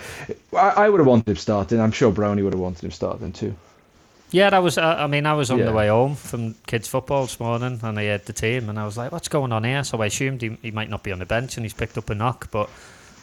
I, 0.54 0.86
I 0.86 0.90
would 0.90 1.00
have 1.00 1.08
wanted 1.08 1.28
him 1.28 1.36
starting. 1.36 1.82
I'm 1.82 1.92
sure 1.92 2.12
Brownie 2.12 2.44
would 2.44 2.54
have 2.54 2.62
wanted 2.62 2.86
him 2.86 2.92
starting 2.92 3.34
too. 3.34 3.56
Yeah, 4.32 4.50
that 4.52 4.62
was. 4.62 4.78
Uh, 4.78 4.96
I 4.98 5.08
mean, 5.08 5.26
I 5.26 5.34
was 5.34 5.50
on 5.50 5.60
yeah. 5.60 5.66
the 5.66 5.74
way 5.74 5.88
home 5.88 6.16
from 6.16 6.54
kids' 6.68 6.88
football 6.88 7.24
this 7.24 7.40
morning, 7.40 7.80
and 7.82 8.00
I 8.00 8.06
heard 8.06 8.26
the 8.26 8.34
team, 8.34 8.70
and 8.70 8.80
I 8.80 8.86
was 8.86 8.98
like, 8.98 9.12
"What's 9.12 9.28
going 9.28 9.52
on 9.52 9.64
here?" 9.64 9.84
So 9.84 10.02
I 10.02 10.08
assumed 10.08 10.42
he, 10.42 10.58
he 10.62 10.72
might 10.72 10.90
not 10.90 11.04
be 11.04 11.12
on 11.12 11.20
the 11.20 11.26
bench, 11.26 11.58
and 11.58 11.66
he's 11.66 11.74
picked 11.74 11.98
up 11.98 12.10
a 12.10 12.16
knock. 12.16 12.52
But 12.52 12.70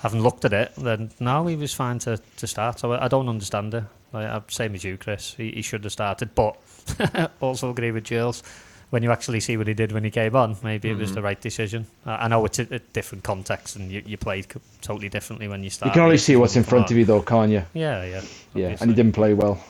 having 0.02 0.22
looked 0.22 0.44
at 0.44 0.52
it, 0.52 0.72
then 0.76 1.10
no, 1.20 1.46
he 1.46 1.56
was 1.56 1.72
fine 1.72 1.98
to, 2.00 2.18
to 2.36 2.46
start. 2.46 2.80
So 2.80 2.92
I, 2.92 3.04
I 3.04 3.08
don't 3.08 3.28
understand 3.28 3.74
it. 3.74 3.84
Like, 4.12 4.50
same 4.50 4.74
as 4.74 4.82
you, 4.82 4.96
Chris. 4.96 5.34
He, 5.34 5.52
he 5.52 5.62
should 5.62 5.84
have 5.84 5.92
started, 5.92 6.34
but 6.34 6.56
also 7.40 7.70
agree 7.70 7.92
with 7.92 8.04
Jules. 8.04 8.42
When 8.90 9.02
you 9.02 9.10
actually 9.10 9.40
see 9.40 9.56
what 9.56 9.66
he 9.66 9.74
did 9.74 9.90
when 9.90 10.04
he 10.04 10.10
came 10.12 10.36
on, 10.36 10.56
maybe 10.62 10.88
mm-hmm. 10.88 10.98
it 10.98 11.00
was 11.00 11.10
the 11.10 11.16
mm-hmm. 11.16 11.24
right 11.24 11.40
decision. 11.40 11.86
I 12.04 12.28
know 12.28 12.44
it's 12.44 12.60
a, 12.60 12.68
a 12.70 12.78
different 12.78 13.24
context, 13.24 13.74
and 13.76 13.90
you, 13.90 14.02
you 14.06 14.16
played 14.16 14.46
totally 14.80 15.08
differently 15.08 15.48
when 15.48 15.64
you 15.64 15.70
started. 15.70 15.90
You 15.90 15.94
can 15.94 16.02
only 16.02 16.18
see 16.18 16.36
what's 16.36 16.54
in 16.54 16.62
front 16.62 16.90
of 16.90 16.96
you, 16.96 17.04
though, 17.04 17.20
can't 17.20 17.50
you? 17.50 17.64
Yeah, 17.74 18.04
yeah. 18.04 18.16
Obviously. 18.18 18.62
Yeah, 18.62 18.76
and 18.80 18.90
he 18.90 18.94
didn't 18.94 19.12
play 19.12 19.34
well. 19.34 19.60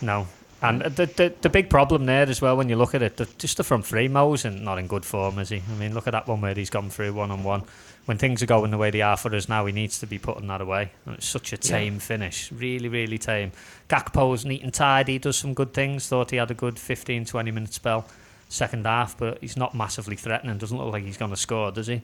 No, 0.00 0.26
and 0.62 0.82
the, 0.82 1.06
the 1.06 1.34
the 1.40 1.50
big 1.50 1.68
problem 1.68 2.06
there 2.06 2.28
as 2.28 2.40
well 2.40 2.56
when 2.56 2.68
you 2.68 2.76
look 2.76 2.94
at 2.94 3.02
it, 3.02 3.16
the, 3.16 3.26
just 3.38 3.56
the 3.56 3.64
front 3.64 3.84
three, 3.84 4.08
Mo's 4.08 4.44
and 4.44 4.64
not 4.64 4.78
in 4.78 4.86
good 4.86 5.04
form, 5.04 5.38
is 5.38 5.48
he? 5.48 5.62
I 5.70 5.74
mean, 5.74 5.94
look 5.94 6.06
at 6.06 6.12
that 6.12 6.28
one 6.28 6.40
where 6.40 6.54
he's 6.54 6.70
gone 6.70 6.90
through 6.90 7.12
one 7.12 7.30
on 7.30 7.42
one. 7.42 7.64
When 8.04 8.18
things 8.18 8.42
are 8.42 8.46
going 8.46 8.72
the 8.72 8.78
way 8.78 8.90
they 8.90 9.02
are 9.02 9.16
for 9.16 9.32
us 9.34 9.48
now, 9.48 9.64
he 9.66 9.72
needs 9.72 10.00
to 10.00 10.06
be 10.06 10.18
putting 10.18 10.48
that 10.48 10.60
away. 10.60 10.90
And 11.06 11.16
it's 11.16 11.26
such 11.26 11.52
a 11.52 11.56
tame 11.56 11.94
yeah. 11.94 11.98
finish, 12.00 12.50
really, 12.50 12.88
really 12.88 13.18
tame. 13.18 13.52
Gakpo's 13.88 14.44
neat 14.44 14.62
and 14.62 14.74
tidy, 14.74 15.18
does 15.18 15.36
some 15.36 15.54
good 15.54 15.72
things. 15.72 16.08
Thought 16.08 16.32
he 16.32 16.38
had 16.38 16.50
a 16.50 16.54
good 16.54 16.78
15, 16.78 17.26
20 17.26 17.50
minute 17.50 17.72
spell 17.72 18.06
second 18.48 18.86
half, 18.86 19.16
but 19.16 19.38
he's 19.40 19.56
not 19.56 19.74
massively 19.74 20.16
threatening. 20.16 20.58
Doesn't 20.58 20.76
look 20.76 20.92
like 20.92 21.04
he's 21.04 21.16
going 21.16 21.30
to 21.30 21.36
score, 21.36 21.70
does 21.70 21.86
he? 21.86 22.02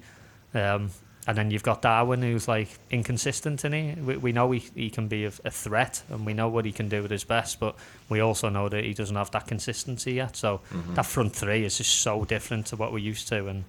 Um, 0.54 0.90
and 1.28 1.36
then 1.36 1.50
you've 1.50 1.62
got 1.62 1.82
Darwin, 1.82 2.22
who's 2.22 2.48
like 2.48 2.70
inconsistent, 2.90 3.62
and 3.62 3.74
he 3.74 4.00
we, 4.00 4.16
we 4.16 4.32
know 4.32 4.50
he, 4.50 4.60
he 4.74 4.88
can 4.88 5.08
be 5.08 5.26
a, 5.26 5.32
a, 5.44 5.50
threat, 5.50 6.02
and 6.08 6.24
we 6.24 6.32
know 6.32 6.48
what 6.48 6.64
he 6.64 6.72
can 6.72 6.88
do 6.88 7.04
at 7.04 7.10
his 7.10 7.22
best, 7.22 7.60
but 7.60 7.76
we 8.08 8.20
also 8.20 8.48
know 8.48 8.70
that 8.70 8.82
he 8.82 8.94
doesn't 8.94 9.14
have 9.14 9.30
that 9.32 9.46
consistency 9.46 10.14
yet. 10.14 10.36
So 10.36 10.62
mm-hmm. 10.72 10.94
that 10.94 11.04
front 11.04 11.36
three 11.36 11.66
is 11.66 11.76
just 11.76 12.00
so 12.00 12.24
different 12.24 12.68
to 12.68 12.76
what 12.76 12.92
we're 12.92 13.00
used 13.00 13.28
to, 13.28 13.46
and 13.46 13.64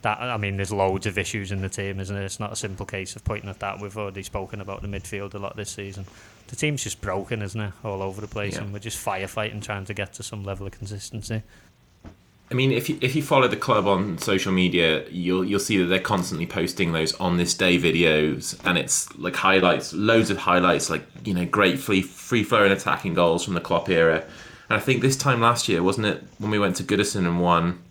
that 0.00 0.22
I 0.22 0.38
mean, 0.38 0.56
there's 0.56 0.72
loads 0.72 1.04
of 1.04 1.18
issues 1.18 1.52
in 1.52 1.60
the 1.60 1.68
team, 1.68 2.00
isn't 2.00 2.16
it? 2.16 2.24
It's 2.24 2.40
not 2.40 2.50
a 2.50 2.56
simple 2.56 2.86
case 2.86 3.14
of 3.14 3.22
pointing 3.24 3.50
at 3.50 3.60
that. 3.60 3.78
We've 3.78 3.98
already 3.98 4.22
spoken 4.22 4.62
about 4.62 4.80
the 4.80 4.88
midfield 4.88 5.34
a 5.34 5.38
lot 5.38 5.54
this 5.54 5.70
season. 5.70 6.06
The 6.46 6.56
team's 6.56 6.82
just 6.82 7.02
broken, 7.02 7.42
isn't 7.42 7.60
it? 7.60 7.72
All 7.84 8.00
over 8.00 8.22
the 8.22 8.26
place, 8.26 8.54
yeah. 8.54 8.62
and 8.62 8.72
we're 8.72 8.78
just 8.78 9.04
firefighting 9.04 9.62
trying 9.62 9.84
to 9.84 9.92
get 9.92 10.14
to 10.14 10.22
some 10.22 10.44
level 10.44 10.66
of 10.66 10.72
consistency. 10.72 11.42
I 12.50 12.54
mean, 12.54 12.70
if 12.70 12.90
you, 12.90 12.98
if 13.00 13.16
you 13.16 13.22
follow 13.22 13.48
the 13.48 13.56
club 13.56 13.86
on 13.86 14.18
social 14.18 14.52
media, 14.52 15.08
you'll 15.08 15.44
you'll 15.44 15.58
see 15.58 15.78
that 15.78 15.86
they're 15.86 15.98
constantly 15.98 16.46
posting 16.46 16.92
those 16.92 17.14
on 17.14 17.38
this 17.38 17.54
day 17.54 17.78
videos, 17.78 18.58
and 18.66 18.76
it's 18.76 19.16
like 19.18 19.36
highlights, 19.36 19.94
loads 19.94 20.28
of 20.28 20.36
highlights, 20.36 20.90
like 20.90 21.02
you 21.24 21.32
know, 21.32 21.46
great 21.46 21.78
free 21.78 22.02
free 22.02 22.44
flowing 22.44 22.70
attacking 22.70 23.14
goals 23.14 23.44
from 23.44 23.54
the 23.54 23.60
Klopp 23.60 23.88
era. 23.88 24.24
And 24.68 24.76
I 24.76 24.80
think 24.80 25.00
this 25.00 25.16
time 25.16 25.40
last 25.40 25.68
year, 25.68 25.82
wasn't 25.82 26.06
it, 26.06 26.22
when 26.38 26.50
we 26.50 26.58
went 26.58 26.76
to 26.76 26.82
Goodison 26.82 27.26
and 27.26 27.40
won 27.40 27.82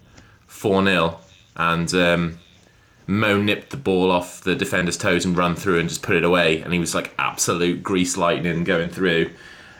four 0.47 0.83
0 0.83 1.19
and 1.55 1.93
um, 1.93 2.39
Mo 3.07 3.41
nipped 3.41 3.71
the 3.71 3.77
ball 3.77 4.11
off 4.11 4.41
the 4.41 4.55
defender's 4.55 4.97
toes 4.97 5.25
and 5.25 5.35
run 5.35 5.55
through 5.55 5.79
and 5.79 5.89
just 5.89 6.01
put 6.01 6.15
it 6.15 6.23
away, 6.23 6.61
and 6.61 6.71
he 6.71 6.79
was 6.79 6.95
like 6.95 7.13
absolute 7.17 7.83
grease 7.83 8.15
lightning 8.15 8.63
going 8.63 8.89
through. 8.89 9.31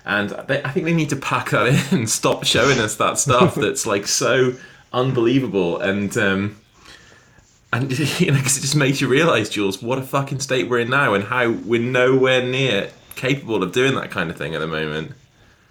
And 0.05 0.29
they, 0.48 0.63
I 0.63 0.72
think 0.72 0.86
they 0.86 0.93
need 0.93 1.10
to 1.10 1.15
pack 1.15 1.51
that 1.51 1.67
in 1.91 2.00
and 2.00 2.10
stop 2.10 2.43
showing 2.43 2.79
us 2.79 2.96
that 2.96 3.17
stuff 3.17 3.55
that's 3.62 3.86
like 3.86 4.08
so 4.08 4.53
unbelievable. 4.93 5.79
And 5.79 6.15
um, 6.17 6.62
and 7.74 7.91
you 8.20 8.31
know 8.31 8.38
because 8.38 8.58
it 8.58 8.62
just 8.62 8.75
makes 8.75 9.01
you 9.01 9.08
realize 9.08 9.50
Jules 9.50 9.81
what 9.81 9.98
a 9.98 10.01
fucking 10.01 10.39
state 10.39 10.70
we're 10.70 10.79
in 10.79 10.89
now 10.89 11.13
and 11.13 11.24
how 11.24 11.51
we're 11.51 11.81
nowhere 11.81 12.43
near 12.43 12.89
capable 13.15 13.63
of 13.63 13.72
doing 13.72 13.96
that 13.96 14.12
kind 14.12 14.29
of 14.29 14.38
thing 14.38 14.55
at 14.55 14.60
the 14.60 14.67
moment. 14.67 15.13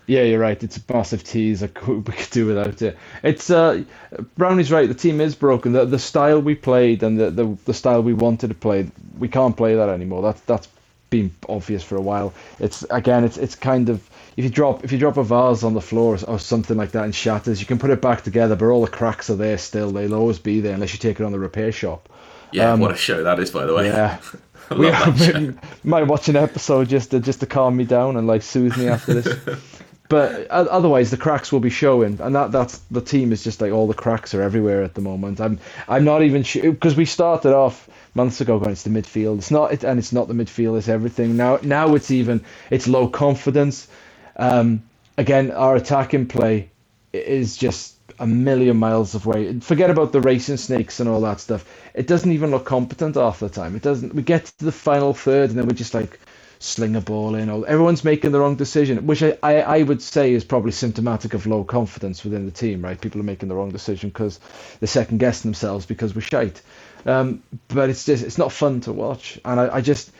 Yeah 0.06 0.22
you're 0.22 0.40
right. 0.40 0.60
It's 0.62 0.76
a 0.76 0.92
massive 0.92 1.22
tease 1.24 1.62
I 1.62 1.68
could, 1.68 2.06
we 2.06 2.14
could 2.14 2.30
do 2.30 2.46
without 2.46 2.80
it. 2.82 2.96
It's 3.22 3.50
uh 3.50 3.84
Brownie's 4.36 4.72
right. 4.72 4.88
The 4.88 4.94
team 4.94 5.20
is 5.20 5.34
broken. 5.34 5.72
The, 5.72 5.84
the 5.84 5.98
style 5.98 6.40
we 6.40 6.54
played 6.54 7.02
and 7.02 7.18
the, 7.18 7.30
the 7.30 7.58
the 7.64 7.74
style 7.74 8.02
we 8.02 8.14
wanted 8.14 8.48
to 8.48 8.54
play 8.54 8.90
we 9.18 9.28
can't 9.28 9.56
play 9.56 9.74
that 9.74 9.88
anymore. 9.88 10.22
That's 10.22 10.40
that's 10.42 10.68
been 11.10 11.30
obvious 11.48 11.82
for 11.82 11.96
a 11.96 12.00
while. 12.00 12.32
It's 12.58 12.84
again 12.90 13.24
it's 13.24 13.36
it's 13.36 13.54
kind 13.54 13.88
of 13.88 14.08
if 14.36 14.44
you 14.44 14.50
drop 14.50 14.84
if 14.84 14.92
you 14.92 14.98
drop 14.98 15.16
a 15.16 15.24
vase 15.24 15.62
on 15.62 15.74
the 15.74 15.80
floor 15.80 16.18
or 16.26 16.38
something 16.38 16.76
like 16.76 16.92
that 16.92 17.04
and 17.04 17.14
shatters, 17.14 17.60
you 17.60 17.66
can 17.66 17.78
put 17.78 17.90
it 17.90 18.00
back 18.00 18.22
together, 18.22 18.56
but 18.56 18.66
all 18.66 18.82
the 18.84 18.90
cracks 18.90 19.30
are 19.30 19.36
there 19.36 19.58
still. 19.58 19.90
They'll 19.90 20.14
always 20.14 20.38
be 20.38 20.60
there 20.60 20.74
unless 20.74 20.92
you 20.92 20.98
take 20.98 21.20
it 21.20 21.24
on 21.24 21.32
the 21.32 21.38
repair 21.38 21.72
shop. 21.72 22.08
Yeah, 22.52 22.72
um, 22.72 22.80
what 22.80 22.90
a 22.90 22.96
show 22.96 23.22
that 23.22 23.38
is, 23.38 23.50
by 23.50 23.66
the 23.66 23.74
way. 23.74 23.86
Yeah. 23.86 24.20
we 24.76 24.90
might 25.84 26.04
watch 26.04 26.28
an 26.28 26.36
episode 26.36 26.88
just 26.88 27.10
to 27.10 27.20
just 27.20 27.40
to 27.40 27.46
calm 27.46 27.76
me 27.76 27.84
down 27.84 28.16
and 28.16 28.26
like 28.26 28.42
soothe 28.42 28.76
me 28.76 28.88
after 28.88 29.20
this. 29.20 29.60
but 30.08 30.46
otherwise, 30.48 31.10
the 31.10 31.16
cracks 31.16 31.52
will 31.52 31.60
be 31.60 31.70
showing, 31.70 32.20
and 32.20 32.34
that 32.34 32.52
that's 32.52 32.78
the 32.90 33.00
team 33.00 33.32
is 33.32 33.42
just 33.42 33.60
like 33.60 33.72
all 33.72 33.86
the 33.86 33.94
cracks 33.94 34.34
are 34.34 34.42
everywhere 34.42 34.82
at 34.82 34.94
the 34.94 35.00
moment. 35.00 35.40
I'm 35.40 35.58
I'm 35.88 36.04
not 36.04 36.22
even 36.22 36.42
sure 36.42 36.70
because 36.70 36.96
we 36.96 37.04
started 37.04 37.54
off 37.54 37.88
months 38.14 38.40
ago 38.40 38.58
going 38.58 38.72
it's 38.72 38.82
the 38.82 38.90
midfield. 38.90 39.38
It's 39.38 39.50
not, 39.50 39.72
it, 39.72 39.84
and 39.84 39.98
it's 39.98 40.12
not 40.12 40.28
the 40.28 40.34
midfield. 40.34 40.78
It's 40.78 40.88
everything 40.88 41.36
now. 41.36 41.58
Now 41.62 41.94
it's 41.94 42.10
even 42.10 42.44
it's 42.70 42.88
low 42.88 43.08
confidence. 43.08 43.88
Um, 44.40 44.82
again, 45.18 45.52
our 45.52 45.76
attacking 45.76 46.26
play 46.26 46.70
is 47.12 47.56
just 47.56 47.96
a 48.18 48.26
million 48.26 48.76
miles 48.78 49.14
away. 49.14 49.60
Forget 49.60 49.90
about 49.90 50.12
the 50.12 50.20
racing 50.20 50.56
snakes 50.56 50.98
and 50.98 51.08
all 51.08 51.20
that 51.22 51.40
stuff. 51.40 51.64
It 51.94 52.06
doesn't 52.06 52.32
even 52.32 52.50
look 52.50 52.64
competent 52.64 53.16
half 53.16 53.40
the 53.40 53.48
time. 53.48 53.76
It 53.76 53.82
doesn't. 53.82 54.14
We 54.14 54.22
get 54.22 54.46
to 54.46 54.64
the 54.64 54.72
final 54.72 55.14
third 55.14 55.50
and 55.50 55.58
then 55.58 55.66
we're 55.66 55.74
just 55.74 55.94
like 55.94 56.18
sling 56.58 56.96
a 56.96 57.00
ball 57.00 57.34
in. 57.34 57.50
Or 57.50 57.66
everyone's 57.66 58.04
making 58.04 58.32
the 58.32 58.40
wrong 58.40 58.56
decision, 58.56 59.06
which 59.06 59.22
I, 59.22 59.36
I, 59.42 59.54
I 59.60 59.82
would 59.82 60.02
say 60.02 60.32
is 60.32 60.44
probably 60.44 60.72
symptomatic 60.72 61.34
of 61.34 61.46
low 61.46 61.64
confidence 61.64 62.24
within 62.24 62.46
the 62.46 62.52
team. 62.52 62.82
Right, 62.82 63.00
people 63.00 63.20
are 63.20 63.24
making 63.24 63.48
the 63.48 63.54
wrong 63.54 63.70
decision 63.70 64.10
because 64.10 64.40
they're 64.78 64.86
second 64.86 65.18
guessing 65.18 65.50
themselves 65.50 65.86
because 65.86 66.14
we're 66.14 66.20
shite. 66.22 66.62
Um, 67.06 67.42
but 67.68 67.90
it's 67.90 68.04
just 68.04 68.22
it's 68.24 68.38
not 68.38 68.52
fun 68.52 68.82
to 68.82 68.92
watch, 68.92 69.40
and 69.44 69.58
I, 69.58 69.76
I 69.76 69.80
just 69.80 70.10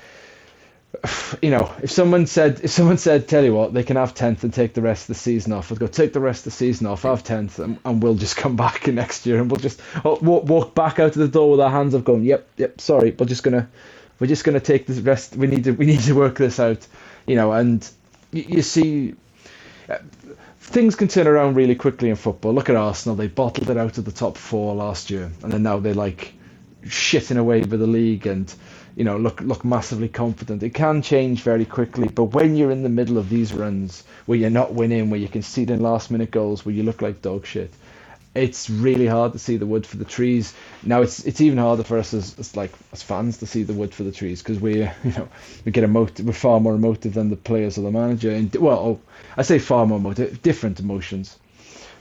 you 1.43 1.51
know, 1.51 1.73
if 1.83 1.91
someone 1.91 2.27
said, 2.27 2.61
if 2.63 2.71
someone 2.71 2.99
said, 2.99 3.29
tell 3.29 3.45
you 3.45 3.55
what, 3.55 3.73
they 3.73 3.83
can 3.83 3.97
have 3.97 4.15
tenth 4.15 4.45
and 4.45 4.53
take 4.53 4.75
the 4.75 4.83
rest 4.83 5.05
of 5.05 5.09
the 5.09 5.21
season 5.21 5.53
off, 5.53 5.71
I'd 5.71 5.79
go 5.79 5.87
take 5.87 6.13
the 6.13 6.21
rest 6.21 6.41
of 6.41 6.45
the 6.45 6.51
season 6.57 6.87
off, 6.87 7.03
have 7.03 7.25
tenth, 7.25 7.59
and, 7.59 7.79
and 7.85 8.03
we'll 8.03 8.15
just 8.15 8.37
come 8.37 8.57
back 8.57 8.87
next 8.89 9.27
year 9.27 9.41
and 9.41 9.51
we'll 9.51 9.61
just 9.61 9.81
oh, 10.05 10.19
walk, 10.21 10.45
walk 10.45 10.75
back 10.75 10.99
out 10.99 11.13
of 11.13 11.15
the 11.15 11.29
door 11.29 11.51
with 11.51 11.61
our 11.61 11.71
hands 11.71 11.95
up, 11.95 12.05
going, 12.05 12.25
yep, 12.25 12.49
yep, 12.57 12.81
sorry, 12.81 13.15
we're 13.19 13.27
just 13.27 13.43
gonna, 13.43 13.69
we're 14.19 14.27
just 14.27 14.45
gonna 14.45 14.61
take 14.61 14.87
the 14.87 15.01
rest. 15.03 15.37
We 15.37 15.47
need 15.47 15.65
to, 15.65 15.73
we 15.73 15.87
need 15.87 16.01
to 16.01 16.15
work 16.15 16.37
this 16.39 16.61
out, 16.61 16.87
you 17.27 17.37
know, 17.37 17.53
and 17.53 17.89
you, 18.33 18.45
you 18.49 18.63
see. 18.63 19.15
Uh, 19.89 19.99
things 20.61 20.95
can 20.95 21.09
turn 21.09 21.27
around 21.27 21.57
really 21.57 21.75
quickly 21.75 22.11
in 22.11 22.17
football. 22.17 22.55
Look 22.55 22.69
at 22.69 22.77
Arsenal; 22.77 23.17
they 23.17 23.27
bottled 23.27 23.71
it 23.71 23.77
out 23.77 23.99
of 23.99 24.05
the 24.05 24.13
top 24.13 24.37
four 24.37 24.75
last 24.75 25.11
year, 25.11 25.31
and 25.43 25.51
then 25.51 25.65
now 25.65 25.81
they're 25.81 25.95
like 25.95 26.35
shitting 26.85 27.37
away 27.37 27.61
with 27.61 27.81
the 27.81 27.87
league 27.87 28.27
and 28.27 28.55
you 28.97 29.05
know, 29.05 29.17
look 29.17 29.41
look 29.41 29.65
massively 29.65 30.09
confident. 30.09 30.63
It 30.63 30.75
can 30.75 31.03
change 31.03 31.43
very 31.43 31.65
quickly, 31.65 32.09
but 32.09 32.25
when 32.25 32.57
you're 32.57 32.71
in 32.71 32.83
the 32.83 32.89
middle 32.89 33.19
of 33.19 33.29
these 33.29 33.53
runs 33.53 34.05
where 34.27 34.39
you're 34.39 34.51
not 34.51 34.75
winning, 34.75 35.11
where 35.11 35.21
you 35.21 35.29
can 35.29 35.43
see 35.43 35.63
in 35.63 35.81
last 35.81 36.11
minute 36.11 36.31
goals, 36.31 36.65
where 36.65 36.75
you 36.75 36.83
look 36.83 37.03
like 37.03 37.23
dog 37.23 37.47
shit, 37.47 37.73
it's 38.35 38.71
really 38.71 39.07
hard 39.07 39.33
to 39.33 39.39
see 39.39 39.57
the 39.57 39.67
wood 39.67 39.87
for 39.87 39.97
the 39.97 40.05
trees. 40.05 40.55
Now 40.83 41.03
it's 41.03 41.25
it's 41.25 41.41
even 41.41 41.59
harder 41.59 41.83
for 41.83 41.99
us 41.99 42.15
as, 42.15 42.39
as 42.39 42.57
like 42.57 42.73
as 42.93 43.03
fans 43.03 43.39
to 43.39 43.47
see 43.47 43.63
the 43.63 43.73
wood 43.73 43.95
for 43.95 44.05
the 44.05 44.13
trees 44.13 44.43
because 44.43 44.61
we 44.61 44.79
you 45.05 45.13
know 45.17 45.29
we 45.65 45.73
get 45.73 45.85
emotive, 45.85 46.27
we're 46.27 46.33
far 46.33 46.61
more 46.61 46.75
emotive 46.75 47.15
than 47.15 47.31
the 47.31 47.37
players 47.37 47.79
or 47.79 47.83
the 47.83 47.91
manager, 47.91 48.31
and 48.31 48.55
well, 48.57 48.79
oh, 48.79 49.01
I 49.37 49.43
say 49.43 49.59
far 49.59 49.87
more 49.87 49.99
emotive, 49.99 50.43
different 50.43 50.81
emotions. 50.81 51.37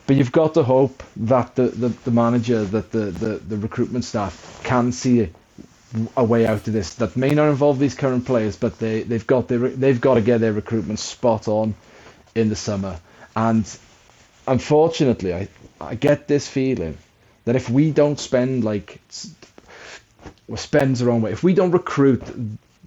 But 0.08 0.15
you've 0.15 0.31
got 0.31 0.55
to 0.55 0.63
hope 0.63 1.03
that 1.17 1.53
the, 1.53 1.67
the, 1.67 1.89
the 1.89 2.10
manager, 2.10 2.63
that 2.63 2.91
the, 2.91 3.12
the, 3.12 3.36
the 3.48 3.58
recruitment 3.58 4.03
staff 4.03 4.60
can 4.63 4.91
see 4.91 5.19
a 6.15 6.24
way 6.24 6.46
out 6.46 6.67
of 6.67 6.74
this 6.74 6.96
that 6.96 7.15
may 7.17 7.29
not 7.31 7.50
involve 7.50 7.79
these 7.79 7.96
current 7.96 8.25
players, 8.25 8.55
but 8.55 8.79
they 8.79 9.03
they've 9.03 9.25
got 9.27 9.48
their 9.48 9.60
they've 9.60 10.01
got 10.01 10.15
to 10.15 10.22
get 10.22 10.39
their 10.39 10.53
recruitment 10.53 11.00
spot 11.00 11.48
on 11.48 11.75
in 12.36 12.50
the 12.50 12.55
summer. 12.55 13.00
And 13.36 13.65
unfortunately, 14.48 15.34
I 15.34 15.48
I 15.81 15.96
get 15.96 16.27
this 16.27 16.48
feeling 16.48 16.98
that 17.46 17.55
if 17.55 17.69
we 17.69 17.91
don't 17.91 18.19
spend 18.19 18.63
like 18.63 19.00
well, 20.48 20.58
spends 20.58 21.00
the 21.00 21.05
wrong 21.05 21.22
way, 21.22 21.31
if 21.31 21.43
we 21.43 21.53
don't 21.53 21.72
recruit 21.72 22.24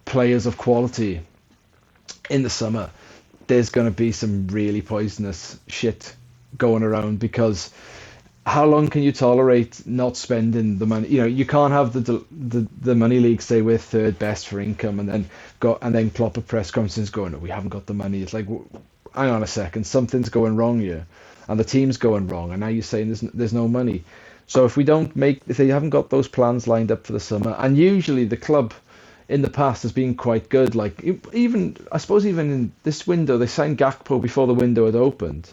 players 0.04 0.46
of 0.46 0.56
quality 0.58 1.20
in 2.30 2.42
the 2.42 2.50
summer, 2.50 2.90
there's 3.46 3.70
going 3.70 3.86
to 3.86 3.92
be 3.96 4.12
some 4.12 4.48
really 4.48 4.82
poisonous 4.82 5.58
shit 5.66 6.14
going 6.58 6.82
around 6.82 7.18
because 7.18 7.70
how 8.44 8.64
long 8.64 8.88
can 8.88 9.02
you 9.02 9.12
tolerate 9.12 9.86
not 9.86 10.16
spending 10.16 10.78
the 10.78 10.86
money? 10.86 11.08
You 11.08 11.20
know, 11.20 11.26
you 11.26 11.46
can't 11.46 11.72
have 11.72 11.92
the 11.92 12.24
the, 12.30 12.66
the 12.80 12.94
money 12.94 13.20
league 13.20 13.40
say 13.40 13.62
we're 13.62 13.78
third 13.78 14.18
best 14.18 14.48
for 14.48 14.58
income, 14.60 14.98
and 14.98 15.08
then 15.08 15.30
go 15.60 15.78
and 15.80 15.94
then 15.94 16.10
Klopp 16.10 16.38
at 16.38 16.48
press 16.48 16.70
conferences 16.70 17.10
going, 17.10 17.32
no, 17.32 17.38
we 17.38 17.50
haven't 17.50 17.68
got 17.68 17.86
the 17.86 17.94
money. 17.94 18.20
It's 18.20 18.32
like, 18.32 18.46
hang 19.14 19.30
on 19.30 19.42
a 19.42 19.46
second, 19.46 19.84
something's 19.86 20.28
going 20.28 20.56
wrong 20.56 20.80
here, 20.80 21.06
and 21.48 21.58
the 21.58 21.64
team's 21.64 21.98
going 21.98 22.26
wrong, 22.28 22.50
and 22.50 22.60
now 22.60 22.68
you're 22.68 22.82
saying 22.82 23.08
there's 23.08 23.20
there's 23.20 23.52
no 23.52 23.68
money. 23.68 24.02
So 24.48 24.64
if 24.64 24.76
we 24.76 24.82
don't 24.82 25.14
make, 25.14 25.42
if 25.46 25.56
they 25.56 25.68
haven't 25.68 25.90
got 25.90 26.10
those 26.10 26.26
plans 26.26 26.66
lined 26.66 26.90
up 26.90 27.06
for 27.06 27.12
the 27.12 27.20
summer, 27.20 27.54
and 27.58 27.76
usually 27.76 28.24
the 28.24 28.36
club 28.36 28.74
in 29.28 29.42
the 29.42 29.50
past 29.50 29.82
has 29.82 29.92
been 29.92 30.16
quite 30.16 30.48
good. 30.48 30.74
Like 30.74 31.00
even 31.32 31.76
I 31.92 31.98
suppose 31.98 32.26
even 32.26 32.50
in 32.50 32.72
this 32.82 33.06
window, 33.06 33.38
they 33.38 33.46
signed 33.46 33.78
Gakpo 33.78 34.20
before 34.20 34.48
the 34.48 34.54
window 34.54 34.86
had 34.86 34.96
opened 34.96 35.48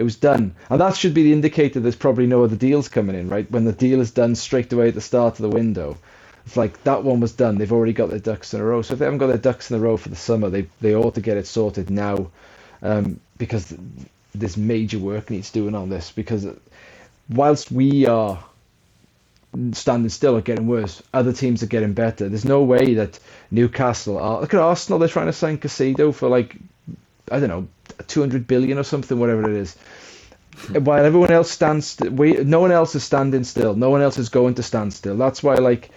it 0.00 0.02
was 0.02 0.16
done. 0.16 0.54
And 0.70 0.80
that 0.80 0.96
should 0.96 1.12
be 1.12 1.24
the 1.24 1.34
indicator 1.34 1.78
there's 1.78 1.94
probably 1.94 2.26
no 2.26 2.42
other 2.42 2.56
deals 2.56 2.88
coming 2.88 3.14
in, 3.14 3.28
right? 3.28 3.48
When 3.50 3.66
the 3.66 3.72
deal 3.72 4.00
is 4.00 4.10
done 4.10 4.34
straight 4.34 4.72
away 4.72 4.88
at 4.88 4.94
the 4.94 5.02
start 5.02 5.38
of 5.38 5.42
the 5.42 5.54
window. 5.54 5.98
It's 6.46 6.56
like 6.56 6.82
that 6.84 7.04
one 7.04 7.20
was 7.20 7.32
done. 7.32 7.58
They've 7.58 7.70
already 7.70 7.92
got 7.92 8.08
their 8.08 8.18
ducks 8.18 8.54
in 8.54 8.62
a 8.62 8.64
row. 8.64 8.80
So 8.80 8.94
if 8.94 8.98
they 8.98 9.04
haven't 9.04 9.18
got 9.18 9.26
their 9.26 9.36
ducks 9.36 9.70
in 9.70 9.76
a 9.76 9.80
row 9.80 9.98
for 9.98 10.08
the 10.08 10.16
summer, 10.16 10.48
they 10.48 10.68
they 10.80 10.94
ought 10.94 11.16
to 11.16 11.20
get 11.20 11.36
it 11.36 11.46
sorted 11.46 11.90
now, 11.90 12.30
um, 12.80 13.20
because 13.36 13.74
this 14.34 14.56
major 14.56 14.98
work 14.98 15.28
needs 15.28 15.50
doing 15.50 15.74
on 15.74 15.90
this. 15.90 16.10
Because 16.10 16.46
whilst 17.28 17.70
we 17.70 18.06
are 18.06 18.42
standing 19.72 20.08
still 20.08 20.38
or 20.38 20.40
getting 20.40 20.66
worse, 20.66 21.02
other 21.12 21.34
teams 21.34 21.62
are 21.62 21.66
getting 21.66 21.92
better. 21.92 22.26
There's 22.30 22.46
no 22.46 22.62
way 22.62 22.94
that 22.94 23.18
Newcastle 23.50 24.16
are. 24.18 24.40
Look 24.40 24.54
at 24.54 24.60
Arsenal. 24.60 24.98
They're 24.98 25.08
trying 25.10 25.26
to 25.26 25.34
sign 25.34 25.58
Caicedo 25.58 26.14
for 26.14 26.30
like 26.30 26.56
I 27.30 27.40
don't 27.40 27.48
know 27.48 27.68
200 28.06 28.46
billion 28.46 28.78
or 28.78 28.82
something, 28.82 29.18
whatever 29.18 29.48
it 29.50 29.56
is. 29.56 29.76
While 30.72 31.04
everyone 31.04 31.30
else 31.30 31.50
stands, 31.50 31.98
we 32.00 32.32
no 32.32 32.60
one 32.60 32.72
else 32.72 32.94
is 32.94 33.04
standing 33.04 33.44
still. 33.44 33.74
No 33.74 33.90
one 33.90 34.02
else 34.02 34.18
is 34.18 34.28
going 34.28 34.54
to 34.54 34.62
stand 34.62 34.92
still. 34.92 35.16
That's 35.16 35.42
why, 35.42 35.54
like, 35.54 35.90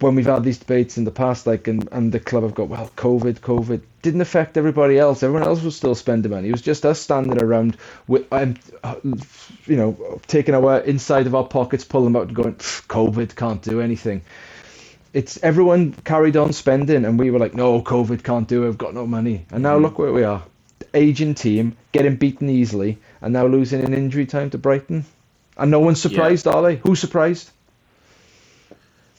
when 0.00 0.14
we've 0.14 0.26
had 0.26 0.44
these 0.44 0.58
debates 0.58 0.96
in 0.96 1.04
the 1.04 1.10
past, 1.10 1.46
like, 1.46 1.68
and, 1.68 1.88
and 1.92 2.10
the 2.10 2.20
club 2.20 2.42
have 2.44 2.54
got, 2.54 2.68
well, 2.68 2.90
COVID, 2.96 3.40
COVID 3.40 3.82
didn't 4.02 4.20
affect 4.20 4.56
everybody 4.56 4.98
else. 4.98 5.22
Everyone 5.22 5.46
else 5.46 5.62
was 5.62 5.76
still 5.76 5.94
spending 5.94 6.30
money. 6.30 6.48
It 6.48 6.52
was 6.52 6.62
just 6.62 6.86
us 6.86 7.00
standing 7.00 7.40
around 7.42 7.76
with, 8.06 8.32
um, 8.32 8.56
you 9.66 9.76
know, 9.76 10.20
taking 10.26 10.54
our 10.54 10.78
inside 10.80 11.26
of 11.26 11.34
our 11.34 11.44
pockets, 11.44 11.84
pulling 11.84 12.12
them 12.12 12.16
out, 12.16 12.28
and 12.28 12.36
going, 12.36 12.54
COVID 12.54 13.36
can't 13.36 13.62
do 13.62 13.80
anything 13.80 14.22
it's 15.18 15.36
everyone 15.42 15.94
carried 16.04 16.36
on 16.36 16.52
spending, 16.52 17.04
and 17.04 17.18
we 17.18 17.32
were 17.32 17.40
like, 17.40 17.52
no, 17.52 17.82
COVID 17.82 18.22
can't 18.22 18.46
do 18.46 18.62
it. 18.62 18.66
We've 18.66 18.78
got 18.78 18.94
no 18.94 19.04
money. 19.04 19.46
And 19.50 19.64
now 19.64 19.76
mm. 19.76 19.82
look 19.82 19.98
where 19.98 20.12
we 20.12 20.22
are 20.22 20.44
aging 20.94 21.34
team, 21.34 21.76
getting 21.90 22.14
beaten 22.14 22.48
easily, 22.48 22.98
and 23.20 23.32
now 23.32 23.44
losing 23.44 23.82
in 23.82 23.92
injury 23.94 24.26
time 24.26 24.48
to 24.50 24.58
Brighton. 24.58 25.04
And 25.56 25.72
no 25.72 25.80
one's 25.80 26.00
surprised, 26.00 26.46
yeah. 26.46 26.52
are 26.52 26.62
they? 26.62 26.76
Who's 26.76 27.00
surprised? 27.00 27.50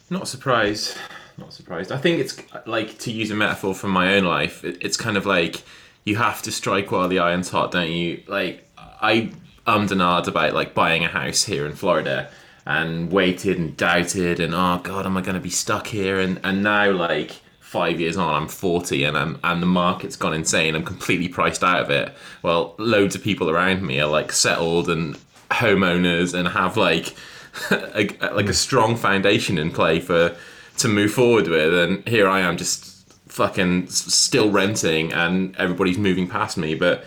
Not 0.10 0.30
surprised. 0.30 0.98
Not 1.38 1.52
surprised. 1.52 1.92
I 1.92 1.98
think 1.98 2.20
it's 2.22 2.42
like 2.66 2.98
to 3.00 3.12
use 3.12 3.30
a 3.30 3.36
metaphor 3.36 3.76
from 3.76 3.92
my 3.92 4.16
own 4.16 4.24
life. 4.24 4.64
It's 4.64 4.96
kind 4.96 5.18
of 5.18 5.26
like 5.26 5.64
you 6.06 6.16
have 6.16 6.42
to 6.44 6.52
strike 6.54 6.94
while 6.94 7.10
the 7.10 7.20
iron's 7.20 7.50
hot, 7.50 7.72
don't 7.72 7.92
you? 7.92 8.24
Like 8.26 8.66
I 8.78 9.32
ummed 9.68 9.92
and 9.92 10.02
about 10.02 10.54
like 10.54 10.74
buying 10.74 11.04
a 11.04 11.10
house 11.10 11.44
here 11.44 11.66
in 11.66 11.74
Florida 11.74 12.32
and 12.70 13.12
waited 13.12 13.58
and 13.58 13.76
doubted 13.76 14.40
and 14.40 14.54
oh 14.54 14.80
god, 14.84 15.08
am 15.08 15.18
I 15.18 15.22
going 15.22 15.34
to 15.34 15.42
be 15.42 15.50
stuck 15.50 15.88
here? 15.88 16.20
And 16.20 16.40
and 16.44 16.64
now 16.64 16.92
like 16.92 17.42
five 17.60 18.00
years 18.00 18.16
on, 18.16 18.34
I'm 18.34 18.48
40 18.48 19.04
and 19.04 19.18
I'm, 19.18 19.40
and 19.44 19.62
the 19.62 19.68
market's 19.68 20.16
gone 20.16 20.34
insane. 20.34 20.76
I'm 20.76 20.84
completely 20.84 21.28
priced 21.28 21.64
out 21.64 21.82
of 21.82 21.90
it. 21.90 22.14
Well, 22.42 22.74
loads 22.80 23.16
of 23.16 23.24
people 23.24 23.50
around 23.50 23.84
me 23.84 24.00
are 24.00 24.08
like 24.08 24.32
settled 24.32 24.90
and 24.90 25.18
homeowners 25.52 26.34
and 26.34 26.48
have 26.48 26.78
like 26.78 27.16
a, 27.72 28.08
like 28.34 28.50
a 28.50 28.54
strong 28.54 28.96
foundation 28.96 29.58
in 29.58 29.72
play 29.72 30.00
for 30.00 30.36
to 30.78 30.88
move 30.88 31.12
forward 31.12 31.48
with. 31.48 31.74
And 31.74 32.08
here 32.08 32.30
I 32.30 32.40
am 32.42 32.56
just 32.56 33.12
fucking 33.28 33.88
still 33.90 34.52
renting 34.52 35.12
and 35.12 35.56
everybody's 35.58 35.98
moving 35.98 36.28
past 36.28 36.56
me. 36.56 36.76
But 36.76 37.04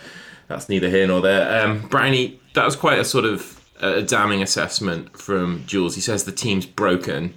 that's 0.48 0.68
neither 0.68 0.88
here 0.88 1.06
nor 1.06 1.20
there. 1.20 1.64
Um, 1.64 1.86
Brownie, 1.88 2.40
that 2.54 2.64
was 2.64 2.74
quite 2.74 2.98
a 2.98 3.04
sort 3.04 3.24
of 3.24 3.61
a 3.82 4.02
damning 4.02 4.42
assessment 4.42 5.18
from 5.18 5.64
Jules. 5.66 5.94
He 5.94 6.00
says 6.00 6.24
the 6.24 6.32
team's 6.32 6.66
broken. 6.66 7.34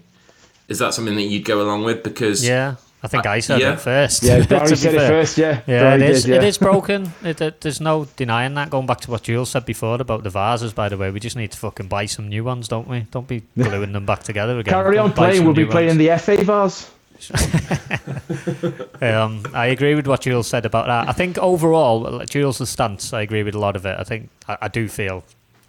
Is 0.68 0.80
that 0.80 0.94
something 0.94 1.16
that 1.16 1.24
you'd 1.24 1.46
go 1.46 1.62
along 1.62 1.84
with? 1.84 2.04
Because 2.04 2.48
yeah, 2.48 2.76
I 3.04 3.08
think 3.08 3.26
I 3.26 3.40
said 3.40 3.62
yeah. 3.62 3.74
it 3.74 3.80
first. 3.80 4.24
Yeah, 4.24 4.46
Barry 4.50 4.76
said 4.76 4.96
fair. 4.96 5.06
it 5.06 5.08
first. 5.08 5.38
Yeah, 5.38 5.62
yeah, 5.68 5.82
Barry 5.82 6.04
it 6.04 6.10
is. 6.10 6.24
Did, 6.24 6.30
yeah. 6.30 6.38
It 6.38 6.44
is 6.44 6.58
broken. 6.58 7.14
It, 7.24 7.42
it, 7.42 7.62
there's 7.62 7.82
no 7.82 8.06
denying 8.16 8.54
that. 8.56 8.70
Going 8.70 8.86
back 8.88 9.02
to 9.02 9.12
what 9.12 9.24
Jules 9.24 9.50
said 9.50 9.66
before 9.66 10.02
about 10.02 10.24
the 10.24 10.30
vases, 10.30 10.74
by 10.74 10.90
the 10.90 10.98
way, 10.98 11.12
we 11.12 11.20
just 11.20 11.36
need 11.36 11.52
to 11.52 11.58
fucking 11.58 11.88
buy 11.88 12.06
some 12.06 12.30
new 12.30 12.44
ones, 12.44 12.68
don't 12.68 12.88
we? 12.88 13.02
Don't 13.12 13.28
be 13.28 13.44
gluing 13.56 13.92
them 13.92 14.06
back 14.06 14.24
together 14.24 14.58
again. 14.60 14.74
Carry 14.74 14.98
on 14.98 15.14
playing. 15.14 15.46
We'll 15.46 15.54
be 15.54 15.66
playing 15.66 15.98
the 15.98 16.18
FA 16.18 16.44
vase. 16.44 16.92
um, 19.02 19.44
I 19.54 19.68
agree 19.68 19.96
with 19.96 20.08
what 20.08 20.22
Jules 20.22 20.48
said 20.48 20.66
about 20.66 20.88
that. 20.88 21.08
I 21.08 21.12
think 21.12 21.38
overall, 21.38 22.24
Jules' 22.26 22.70
stance, 22.70 23.14
I 23.14 23.22
agree 23.22 23.44
with 23.44 23.56
a 23.56 23.60
lot 23.60 23.76
of 23.76 23.86
it. 23.86 23.98
I 24.00 24.04
think 24.04 24.30
I, 24.48 24.58
I 24.64 24.68
do 24.68 24.88
feel 24.88 25.24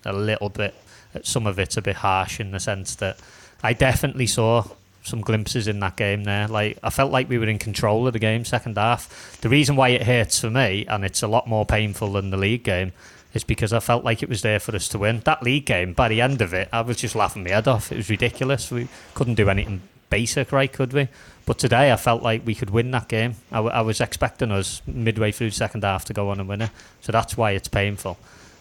a 0.06 0.12
little 0.12 0.48
bit, 0.48 0.74
some 1.22 1.46
of 1.46 1.58
it 1.58 1.76
a 1.76 1.82
bit 1.82 1.96
harsh 1.96 2.40
in 2.40 2.50
the 2.50 2.60
sense 2.60 2.94
that 2.96 3.18
I 3.62 3.72
definitely 3.72 4.26
saw 4.26 4.64
some 5.02 5.20
glimpses 5.20 5.68
in 5.68 5.80
that 5.80 5.96
game 5.96 6.24
there. 6.24 6.48
Like 6.48 6.78
I 6.82 6.90
felt 6.90 7.12
like 7.12 7.28
we 7.28 7.38
were 7.38 7.46
in 7.48 7.58
control 7.58 8.06
of 8.06 8.12
the 8.12 8.18
game 8.18 8.44
second 8.44 8.76
half. 8.76 9.40
The 9.40 9.48
reason 9.48 9.76
why 9.76 9.90
it 9.90 10.02
hurts 10.02 10.40
for 10.40 10.50
me 10.50 10.84
and 10.88 11.04
it's 11.04 11.22
a 11.22 11.28
lot 11.28 11.46
more 11.46 11.64
painful 11.64 12.12
than 12.12 12.30
the 12.30 12.36
league 12.36 12.64
game 12.64 12.92
is 13.32 13.44
because 13.44 13.72
I 13.72 13.80
felt 13.80 14.04
like 14.04 14.22
it 14.22 14.28
was 14.28 14.42
there 14.42 14.58
for 14.58 14.74
us 14.74 14.88
to 14.88 14.98
win. 14.98 15.20
That 15.20 15.42
league 15.42 15.66
game, 15.66 15.92
by 15.92 16.08
the 16.08 16.20
end 16.20 16.40
of 16.40 16.52
it, 16.54 16.68
I 16.72 16.80
was 16.80 16.96
just 16.96 17.14
laughing 17.14 17.44
my 17.44 17.50
head 17.50 17.68
off. 17.68 17.92
It 17.92 17.96
was 17.96 18.10
ridiculous. 18.10 18.70
We 18.70 18.88
couldn't 19.14 19.34
do 19.34 19.48
anything 19.48 19.82
basic 20.10 20.52
right, 20.52 20.72
could 20.72 20.92
we? 20.92 21.08
But 21.44 21.58
today 21.58 21.92
I 21.92 21.96
felt 21.96 22.22
like 22.22 22.44
we 22.44 22.54
could 22.54 22.70
win 22.70 22.90
that 22.92 23.08
game. 23.08 23.36
I, 23.52 23.56
w- 23.56 23.72
I 23.72 23.82
was 23.82 24.00
expecting 24.00 24.50
us 24.50 24.82
midway 24.86 25.30
through 25.32 25.50
second 25.50 25.84
half 25.84 26.04
to 26.06 26.14
go 26.14 26.30
on 26.30 26.40
and 26.40 26.48
win 26.48 26.62
it. 26.62 26.70
So 27.02 27.12
that's 27.12 27.36
why 27.36 27.52
it's 27.52 27.68
painful. 27.68 28.18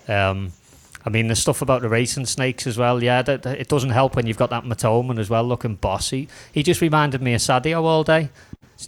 Um, 0.08 0.52
I 1.06 1.10
mean, 1.10 1.28
the 1.28 1.36
stuff 1.36 1.62
about 1.62 1.82
the 1.84 1.90
racing 1.90 2.26
snakes 2.26 2.66
as 2.66 2.78
well. 2.78 3.04
Yeah, 3.04 3.22
that, 3.22 3.44
that, 3.44 3.60
it 3.60 3.68
doesn't 3.68 3.92
help 3.92 4.16
when 4.16 4.26
you've 4.26 4.38
got 4.38 4.50
that 4.50 4.64
Mitoma 4.64 5.18
as 5.20 5.30
well 5.30 5.44
looking 5.44 5.76
bossy. 5.76 6.28
He 6.52 6.64
just 6.64 6.82
reminded 6.82 7.22
me 7.22 7.36
of 7.36 7.42
Sadio 7.42 7.84
all 7.84 8.04
day. 8.04 8.30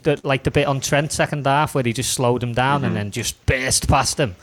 the, 0.02 0.20
like 0.24 0.44
the 0.44 0.52
bit 0.52 0.68
on 0.68 0.82
Trent 0.82 1.12
second 1.12 1.46
half 1.46 1.76
where 1.76 1.84
he 1.84 1.94
just 1.94 2.14
slowed 2.14 2.42
him 2.42 2.54
down 2.54 2.84
and 2.84 2.96
then 2.96 3.12
just 3.12 3.46
burst 3.46 3.88
past 3.88 4.20
him. 4.20 4.36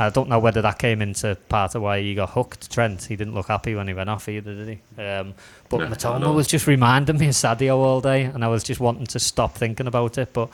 I 0.00 0.08
don't 0.08 0.30
know 0.30 0.38
whether 0.38 0.62
that 0.62 0.78
came 0.78 1.02
into 1.02 1.36
part 1.50 1.74
of 1.74 1.82
why 1.82 2.00
he 2.00 2.14
got 2.14 2.30
hooked. 2.30 2.72
Trent, 2.72 3.04
he 3.04 3.16
didn't 3.16 3.34
look 3.34 3.48
happy 3.48 3.74
when 3.74 3.86
he 3.86 3.92
went 3.92 4.08
off 4.08 4.28
either, 4.30 4.54
did 4.54 4.68
he? 4.96 5.02
Um, 5.02 5.34
but 5.68 5.78
No, 5.80 5.86
Mitoma 5.88 6.34
was 6.34 6.46
just 6.46 6.66
reminding 6.66 7.18
me 7.18 7.28
of 7.28 7.34
Sadio 7.34 7.76
all 7.76 8.00
day, 8.00 8.22
and 8.22 8.42
I 8.42 8.48
was 8.48 8.64
just 8.64 8.80
wanting 8.80 9.06
to 9.08 9.18
stop 9.18 9.54
thinking 9.56 9.86
about 9.86 10.16
it, 10.16 10.32
but 10.32 10.48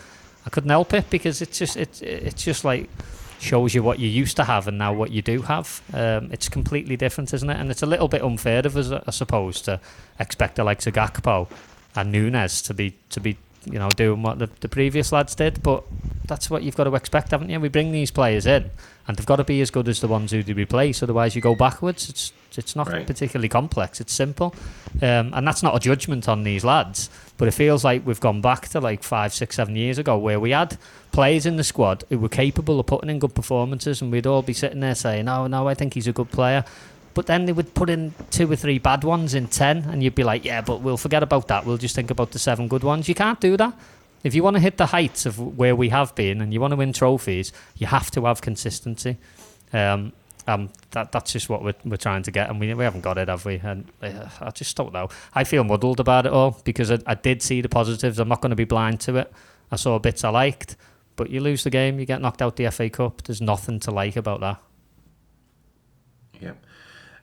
I 0.45 0.51
couldn't 0.51 0.71
help 0.71 0.93
it 0.95 1.09
because 1.11 1.41
it's 1.41 1.59
just 1.59 1.77
it, 1.77 2.03
it's 2.03 2.43
just 2.43 2.65
like 2.65 2.91
shows 3.39 3.75
you 3.75 3.83
what 3.83 3.99
you 3.99 4.09
used 4.09 4.37
to 4.37 4.45
have 4.45 4.69
and 4.69 4.79
now 4.79 4.93
what 4.93 5.11
you 5.11 5.23
do 5.23 5.43
have. 5.43 5.83
Um, 5.93 6.31
it's 6.33 6.49
completely 6.49 6.97
different, 6.97 7.33
isn't 7.35 7.49
it? 7.49 7.59
And 7.59 7.71
it's 7.71 7.83
a 7.83 7.87
little 7.87 8.09
bit 8.09 8.23
unfair 8.23 8.67
of 8.67 8.77
us, 8.77 8.91
I 8.91 9.11
suppose, 9.11 9.61
to 9.63 9.81
expect 10.19 10.57
the 10.57 10.65
likes 10.65 10.87
of 10.87 10.95
Gakpo 10.95 11.49
and 11.95 12.13
Nunez 12.13 12.63
to 12.63 12.75
be 12.75 12.97
to 13.11 13.21
be 13.21 13.37
you 13.67 13.79
know 13.79 13.89
doing 13.91 14.23
what 14.23 14.39
the, 14.39 14.49
the 14.61 14.69
previous 14.69 15.13
lads 15.13 15.35
did. 15.35 15.63
But 15.63 15.85
that's 16.27 16.49
what 16.51 16.63
you've 16.63 16.77
got 16.77 16.85
to 16.85 16.95
expect, 16.95 17.31
haven't 17.33 17.51
you? 17.51 17.61
We 17.61 17.69
bring 17.69 17.93
these 17.93 18.11
players 18.11 18.47
in, 18.47 18.71
and 19.07 19.17
they've 19.17 19.27
got 19.27 19.37
to 19.37 19.45
be 19.45 19.61
as 19.61 19.71
good 19.71 19.89
as 19.89 20.01
the 20.01 20.09
ones 20.09 20.33
who 20.33 20.43
they 20.43 20.53
replace. 20.53 21.03
Otherwise, 21.03 21.35
you 21.37 21.43
go 21.43 21.55
backwards. 21.55 22.09
It's 22.09 22.33
it's 22.57 22.75
not 22.75 22.89
Right. 22.89 23.07
particularly 23.07 23.51
complex. 23.51 24.01
It's 24.01 24.15
simple, 24.15 24.55
um, 25.03 25.33
and 25.35 25.47
that's 25.47 25.63
not 25.63 25.77
a 25.77 25.79
judgment 25.81 26.27
on 26.27 26.43
these 26.43 26.65
lads. 26.65 27.11
But 27.37 27.49
it 27.49 27.51
feels 27.51 27.85
like 27.85 28.07
we've 28.07 28.19
gone 28.21 28.41
back 28.41 28.69
to 28.69 28.81
like 28.81 29.03
five, 29.03 29.35
six, 29.35 29.57
seven 29.57 29.77
years 29.77 29.99
ago, 29.99 30.17
where 30.17 30.41
we 30.41 30.53
had 30.53 30.79
players 31.13 31.45
in 31.45 31.57
the 31.57 31.65
squad 31.65 32.05
who 32.09 32.19
were 32.19 32.31
capable 32.31 32.81
of 32.81 32.87
putting 32.87 33.11
in 33.11 33.19
good 33.19 33.35
performances, 33.35 34.01
and 34.01 34.11
we'd 34.11 34.27
all 34.27 34.41
be 34.41 34.55
sitting 34.55 34.81
there 34.81 34.95
saying, 34.95 35.29
"Oh 35.29 35.47
no, 35.47 35.69
I 35.69 35.75
think 35.75 35.93
he's 35.95 36.07
a 36.07 36.13
good 36.13 36.31
player." 36.31 36.65
But 37.17 37.25
then 37.25 37.47
they 37.47 37.53
would 37.53 37.73
put 37.73 37.89
in 37.89 38.13
two 38.31 38.53
or 38.53 38.57
three 38.57 38.79
bad 38.79 39.03
ones 39.03 39.33
in 39.33 39.47
ten, 39.47 39.85
and 39.89 40.03
you'd 40.03 40.15
be 40.15 40.23
like, 40.23 40.45
"Yeah, 40.45 40.61
but 40.61 40.83
we'll 40.83 40.99
forget 40.99 41.23
about 41.23 41.49
that. 41.49 41.65
We'll 41.65 41.79
just 41.79 41.95
think 41.95 42.11
about 42.11 42.33
the 42.33 42.39
seven 42.39 42.69
good 42.69 42.85
ones." 42.85 43.09
You 43.09 43.15
can't 43.15 43.41
do 43.41 43.57
that. 43.57 43.73
If 44.23 44.35
you 44.35 44.43
want 44.43 44.57
to 44.57 44.61
hit 44.61 44.77
the 44.77 44.85
heights 44.85 45.25
of 45.25 45.39
where 45.57 45.75
we 45.75 45.89
have 45.89 46.15
been, 46.15 46.43
and 46.43 46.53
you 46.53 46.61
want 46.61 46.73
to 46.73 46.77
win 46.77 46.93
trophies, 46.93 47.55
you 47.79 47.87
have 47.87 48.11
to 48.11 48.27
have 48.27 48.43
consistency. 48.43 49.17
Um, 49.73 50.13
um, 50.47 50.69
that 50.91 51.11
that's 51.11 51.33
just 51.33 51.49
what 51.49 51.65
we're, 51.65 51.75
we're 51.87 51.97
trying 51.97 52.23
to 52.23 52.31
get, 52.31 52.51
and 52.51 52.61
we, 52.61 52.75
we 52.75 52.85
haven't 52.85 53.01
got 53.01 53.17
it, 53.17 53.29
have 53.29 53.47
we? 53.47 53.61
And 53.65 53.91
uh, 54.03 54.29
I 54.43 54.51
just 54.51 54.77
don't 54.77 54.93
know. 54.93 55.09
I 55.35 55.45
feel 55.45 55.65
muddled 55.65 56.01
about 56.01 56.27
it 56.27 56.33
all 56.35 56.61
because 56.65 56.91
I, 56.91 56.99
I 57.07 57.15
did 57.15 57.41
see 57.41 57.63
the 57.63 57.71
positives. 57.71 58.19
I'm 58.19 58.29
not 58.29 58.43
going 58.43 58.51
to 58.51 58.57
be 58.57 58.65
blind 58.65 59.01
to 59.01 59.17
it. 59.17 59.33
I 59.73 59.77
saw 59.77 59.99
bits 59.99 60.23
I 60.23 60.29
liked, 60.29 60.77
but 61.17 61.31
you 61.31 61.41
lose 61.41 61.65
the 61.65 61.71
game, 61.71 61.99
you 61.99 62.05
get 62.05 62.21
knocked 62.21 62.43
out 62.43 62.57
the 62.57 62.71
FA 62.71 62.91
Cup. 62.91 63.23
There's 63.23 63.41
nothing 63.41 63.81
to 63.81 63.91
like 63.91 64.17
about 64.17 64.41
that. 64.41 64.61
Yeah. 66.43 66.53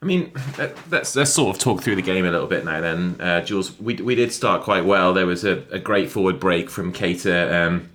I 0.04 0.06
mean, 0.06 0.34
let- 0.58 0.76
let's 0.92 1.16
let's 1.16 1.32
sort 1.32 1.56
of 1.56 1.62
talk 1.62 1.82
through 1.82 1.96
the 1.96 2.02
game 2.02 2.26
a 2.26 2.32
little 2.32 2.46
bit 2.48 2.66
now. 2.66 2.82
Then, 2.82 3.16
uh, 3.22 3.40
Jules, 3.40 3.80
we 3.80 3.96
we 3.96 4.16
did 4.16 4.34
start 4.34 4.62
quite 4.64 4.84
well. 4.84 5.14
There 5.14 5.26
was 5.26 5.46
a, 5.46 5.64
a 5.72 5.80
great 5.80 6.12
forward 6.12 6.42
break 6.42 6.70
from 6.70 6.92
Keita, 6.92 7.68
um, 7.68 7.90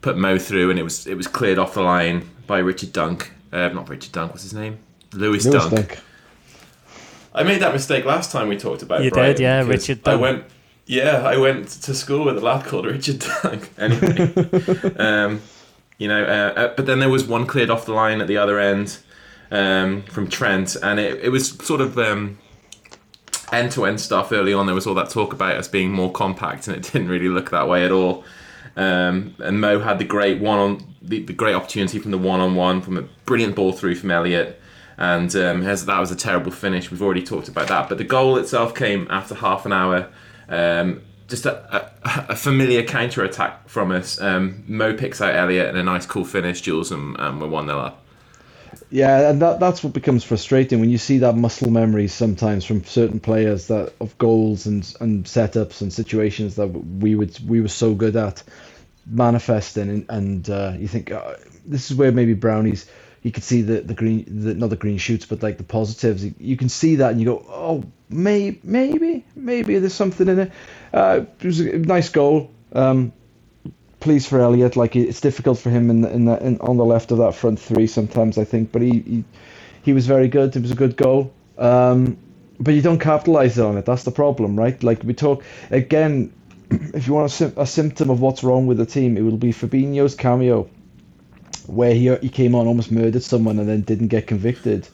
put 0.00 0.16
Mo 0.16 0.38
through, 0.38 0.70
and 0.70 0.78
it 0.78 0.82
was 0.82 1.06
it 1.06 1.14
was 1.14 1.26
cleared 1.26 1.58
off 1.58 1.74
the 1.74 1.82
line 1.82 2.30
by 2.46 2.58
Richard 2.58 2.94
Dunk. 2.94 3.32
Uh, 3.52 3.68
not 3.68 3.86
Richard 3.90 4.12
Dunk. 4.12 4.30
What's 4.30 4.44
his 4.44 4.54
name? 4.54 4.78
Lewis, 5.12 5.44
Lewis 5.44 5.62
Dunk. 5.66 5.74
Dunk. 5.74 5.98
I 7.34 7.42
made 7.42 7.60
that 7.60 7.74
mistake 7.74 8.06
last 8.06 8.32
time 8.32 8.48
we 8.48 8.56
talked 8.56 8.80
about. 8.80 9.04
You 9.04 9.10
Brighton 9.10 9.34
did, 9.36 9.42
yeah, 9.42 9.62
because 9.62 9.88
Richard 9.90 10.08
I 10.08 10.16
went. 10.16 10.44
Yeah, 10.86 11.22
I 11.22 11.36
went 11.36 11.68
to 11.68 11.94
school 11.94 12.24
with 12.24 12.38
a 12.38 12.40
lad 12.40 12.64
called 12.64 12.86
Richard 12.86 13.18
Dunk. 13.42 13.68
Anyway, 13.78 14.32
um, 14.96 15.42
you 15.98 16.08
know, 16.08 16.24
uh, 16.24 16.60
uh, 16.60 16.74
but 16.76 16.86
then 16.86 16.98
there 17.00 17.10
was 17.10 17.24
one 17.24 17.46
cleared 17.46 17.68
off 17.68 17.84
the 17.84 17.92
line 17.92 18.22
at 18.22 18.26
the 18.26 18.38
other 18.38 18.58
end 18.58 18.98
um, 19.52 20.02
from 20.04 20.28
Trent, 20.28 20.76
and 20.82 20.98
it, 20.98 21.22
it 21.24 21.28
was 21.28 21.50
sort 21.50 21.82
of 21.82 21.98
um, 21.98 22.38
end-to-end 23.52 24.00
stuff 24.00 24.32
early 24.32 24.52
on. 24.54 24.66
There 24.66 24.74
was 24.74 24.86
all 24.86 24.94
that 24.94 25.10
talk 25.10 25.32
about 25.32 25.56
us 25.56 25.68
being 25.68 25.92
more 25.92 26.10
compact, 26.10 26.66
and 26.66 26.76
it 26.76 26.82
didn't 26.92 27.08
really 27.08 27.28
look 27.28 27.50
that 27.50 27.68
way 27.68 27.84
at 27.84 27.92
all. 27.92 28.24
Um, 28.74 29.36
and 29.38 29.60
Mo 29.60 29.78
had 29.80 29.98
the 29.98 30.04
great 30.04 30.40
one 30.40 30.58
on 30.58 30.94
the, 31.02 31.22
the 31.22 31.34
great 31.34 31.54
opportunity 31.54 31.98
from 31.98 32.10
the 32.10 32.18
one-on-one 32.18 32.80
from 32.80 32.96
a 32.96 33.02
brilliant 33.26 33.54
ball 33.54 33.72
through 33.72 33.96
from 33.96 34.10
Elliott, 34.10 34.58
and 34.96 35.34
um, 35.36 35.62
has, 35.62 35.84
that 35.84 36.00
was 36.00 36.10
a 36.10 36.16
terrible 36.16 36.50
finish. 36.50 36.90
We've 36.90 37.02
already 37.02 37.22
talked 37.22 37.48
about 37.48 37.68
that, 37.68 37.90
but 37.90 37.98
the 37.98 38.04
goal 38.04 38.38
itself 38.38 38.74
came 38.74 39.06
after 39.10 39.34
half 39.34 39.66
an 39.66 39.72
hour. 39.72 40.08
Um, 40.48 41.02
just 41.28 41.46
a, 41.46 41.76
a, 42.04 42.26
a 42.30 42.36
familiar 42.36 42.82
counter 42.82 43.22
attack 43.24 43.68
from 43.68 43.90
us. 43.90 44.20
Um, 44.20 44.64
Mo 44.66 44.94
picks 44.94 45.20
out 45.20 45.34
Elliott 45.34 45.68
and 45.68 45.78
a 45.78 45.82
nice 45.82 46.04
cool 46.04 46.24
finish, 46.24 46.60
Jules, 46.60 46.90
and, 46.90 47.16
and 47.18 47.40
we're 47.40 47.48
one 47.48 47.66
0 47.66 47.78
up. 47.78 48.01
Yeah, 48.92 49.30
and 49.30 49.40
that 49.40 49.58
that's 49.58 49.82
what 49.82 49.94
becomes 49.94 50.22
frustrating 50.22 50.78
when 50.78 50.90
you 50.90 50.98
see 50.98 51.16
that 51.18 51.34
muscle 51.34 51.70
memory 51.70 52.08
sometimes 52.08 52.66
from 52.66 52.84
certain 52.84 53.20
players 53.20 53.68
that 53.68 53.94
of 54.02 54.18
goals 54.18 54.66
and 54.66 54.82
and 55.00 55.24
setups 55.24 55.80
and 55.80 55.90
situations 55.90 56.56
that 56.56 56.66
we 56.66 57.14
would 57.14 57.38
we 57.48 57.62
were 57.62 57.68
so 57.68 57.94
good 57.94 58.16
at 58.16 58.42
manifesting 59.06 59.88
and, 59.88 60.06
and 60.10 60.50
uh, 60.50 60.74
you 60.78 60.88
think 60.88 61.10
uh, 61.10 61.36
this 61.64 61.90
is 61.90 61.96
where 61.96 62.12
maybe 62.12 62.34
Brownies 62.34 62.86
you 63.22 63.32
could 63.32 63.44
see 63.44 63.62
the 63.62 63.80
the 63.80 63.94
green 63.94 64.26
the 64.28 64.52
not 64.52 64.68
the 64.68 64.76
green 64.76 64.98
shoots 64.98 65.24
but 65.24 65.42
like 65.42 65.56
the 65.56 65.64
positives. 65.64 66.22
You, 66.38 66.58
can 66.58 66.68
see 66.68 66.96
that 66.96 67.12
and 67.12 67.18
you 67.20 67.24
go 67.24 67.46
oh 67.48 67.84
may, 68.10 68.58
maybe 68.62 69.24
maybe 69.34 69.78
there's 69.78 69.94
something 69.94 70.28
in 70.28 70.38
it. 70.38 70.52
Uh, 70.92 71.24
it 71.40 71.46
was 71.46 71.60
a 71.60 71.78
nice 71.78 72.10
goal. 72.10 72.50
Um, 72.74 73.14
pleased 74.02 74.28
for 74.28 74.40
Elliott. 74.40 74.76
Like 74.76 74.96
it's 74.96 75.20
difficult 75.20 75.58
for 75.58 75.70
him 75.70 75.88
in 75.90 76.02
the, 76.02 76.12
in, 76.12 76.24
the, 76.26 76.46
in 76.46 76.60
on 76.60 76.76
the 76.76 76.84
left 76.84 77.10
of 77.12 77.18
that 77.18 77.34
front 77.34 77.58
three 77.58 77.86
sometimes. 77.86 78.36
I 78.36 78.44
think, 78.44 78.72
but 78.72 78.82
he 78.82 79.00
he, 79.00 79.24
he 79.82 79.92
was 79.92 80.06
very 80.06 80.28
good. 80.28 80.54
It 80.54 80.62
was 80.62 80.70
a 80.70 80.76
good 80.76 80.96
goal. 80.96 81.32
Um, 81.56 82.18
but 82.60 82.74
you 82.74 82.82
don't 82.82 82.98
capitalize 82.98 83.58
on 83.58 83.78
it. 83.78 83.86
That's 83.86 84.04
the 84.04 84.10
problem, 84.10 84.58
right? 84.58 84.82
Like 84.82 85.02
we 85.04 85.14
talk 85.14 85.44
again. 85.70 86.32
If 86.94 87.06
you 87.06 87.12
want 87.12 87.40
a, 87.40 87.60
a 87.60 87.66
symptom 87.66 88.08
of 88.08 88.20
what's 88.20 88.42
wrong 88.42 88.66
with 88.66 88.78
the 88.78 88.86
team, 88.86 89.18
it 89.18 89.22
will 89.22 89.36
be 89.36 89.52
Fabinho's 89.52 90.14
cameo, 90.14 90.70
where 91.66 91.94
he 91.94 92.14
he 92.16 92.28
came 92.28 92.54
on 92.54 92.66
almost 92.66 92.90
murdered 92.90 93.22
someone 93.22 93.58
and 93.58 93.68
then 93.68 93.82
didn't 93.82 94.08
get 94.08 94.26
convicted, 94.26 94.88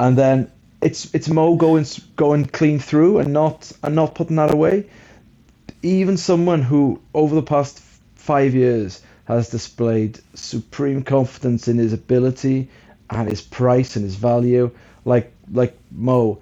and 0.00 0.18
then 0.18 0.50
it's 0.80 1.14
it's 1.14 1.28
Mo 1.28 1.54
going 1.56 1.86
going 2.16 2.44
clean 2.46 2.80
through 2.80 3.18
and 3.18 3.32
not 3.32 3.70
and 3.84 3.94
not 3.94 4.14
putting 4.16 4.36
that 4.36 4.52
away 4.52 4.86
even 5.82 6.16
someone 6.16 6.62
who 6.62 7.00
over 7.14 7.34
the 7.34 7.42
past 7.42 7.78
five 8.22 8.54
years 8.54 9.02
has 9.24 9.50
displayed 9.50 10.20
supreme 10.34 11.02
confidence 11.02 11.66
in 11.66 11.76
his 11.78 11.92
ability 11.92 12.68
and 13.10 13.28
his 13.28 13.42
price 13.42 13.96
and 13.96 14.04
his 14.04 14.14
value 14.14 14.70
like 15.04 15.32
like 15.52 15.76
Mo 15.90 16.40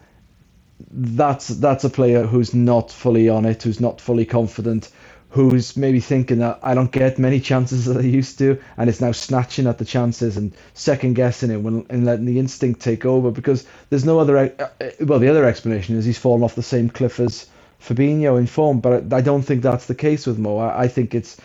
that's 0.90 1.48
that's 1.48 1.84
a 1.84 1.90
player 1.90 2.26
who's 2.26 2.52
not 2.54 2.90
fully 2.92 3.30
on 3.30 3.46
it 3.46 3.62
who's 3.62 3.80
not 3.80 3.98
fully 4.00 4.26
confident 4.26 4.90
who's 5.30 5.74
maybe 5.76 6.00
thinking 6.00 6.38
that 6.40 6.58
I 6.62 6.74
don't 6.74 6.92
get 6.92 7.18
many 7.18 7.40
chances 7.40 7.88
as 7.88 7.96
I 7.96 8.00
used 8.00 8.38
to 8.38 8.60
and 8.76 8.90
is 8.90 9.00
now 9.00 9.12
snatching 9.12 9.66
at 9.66 9.78
the 9.78 9.86
chances 9.86 10.36
and 10.36 10.52
second 10.74 11.14
guessing 11.14 11.50
it 11.50 11.62
when, 11.62 11.86
and 11.88 12.04
letting 12.04 12.26
the 12.26 12.38
instinct 12.38 12.82
take 12.82 13.06
over 13.06 13.30
because 13.30 13.64
there's 13.88 14.04
no 14.04 14.18
other 14.18 14.44
e- 14.44 14.52
uh, 14.58 14.68
well 15.00 15.18
the 15.18 15.28
other 15.28 15.46
explanation 15.46 15.96
is 15.96 16.04
he's 16.04 16.18
fallen 16.18 16.42
off 16.42 16.54
the 16.56 16.62
same 16.62 16.90
cliff 16.90 17.20
as 17.20 17.46
Fabinho 17.80 18.38
in 18.38 18.46
form, 18.46 18.80
but 18.80 19.12
I 19.12 19.22
don't 19.22 19.42
think 19.42 19.62
that's 19.62 19.86
the 19.86 19.94
case 19.94 20.26
with 20.26 20.38
Mo. 20.38 20.58
I, 20.58 20.82
I 20.82 20.88
think 20.88 21.14
it's 21.14 21.38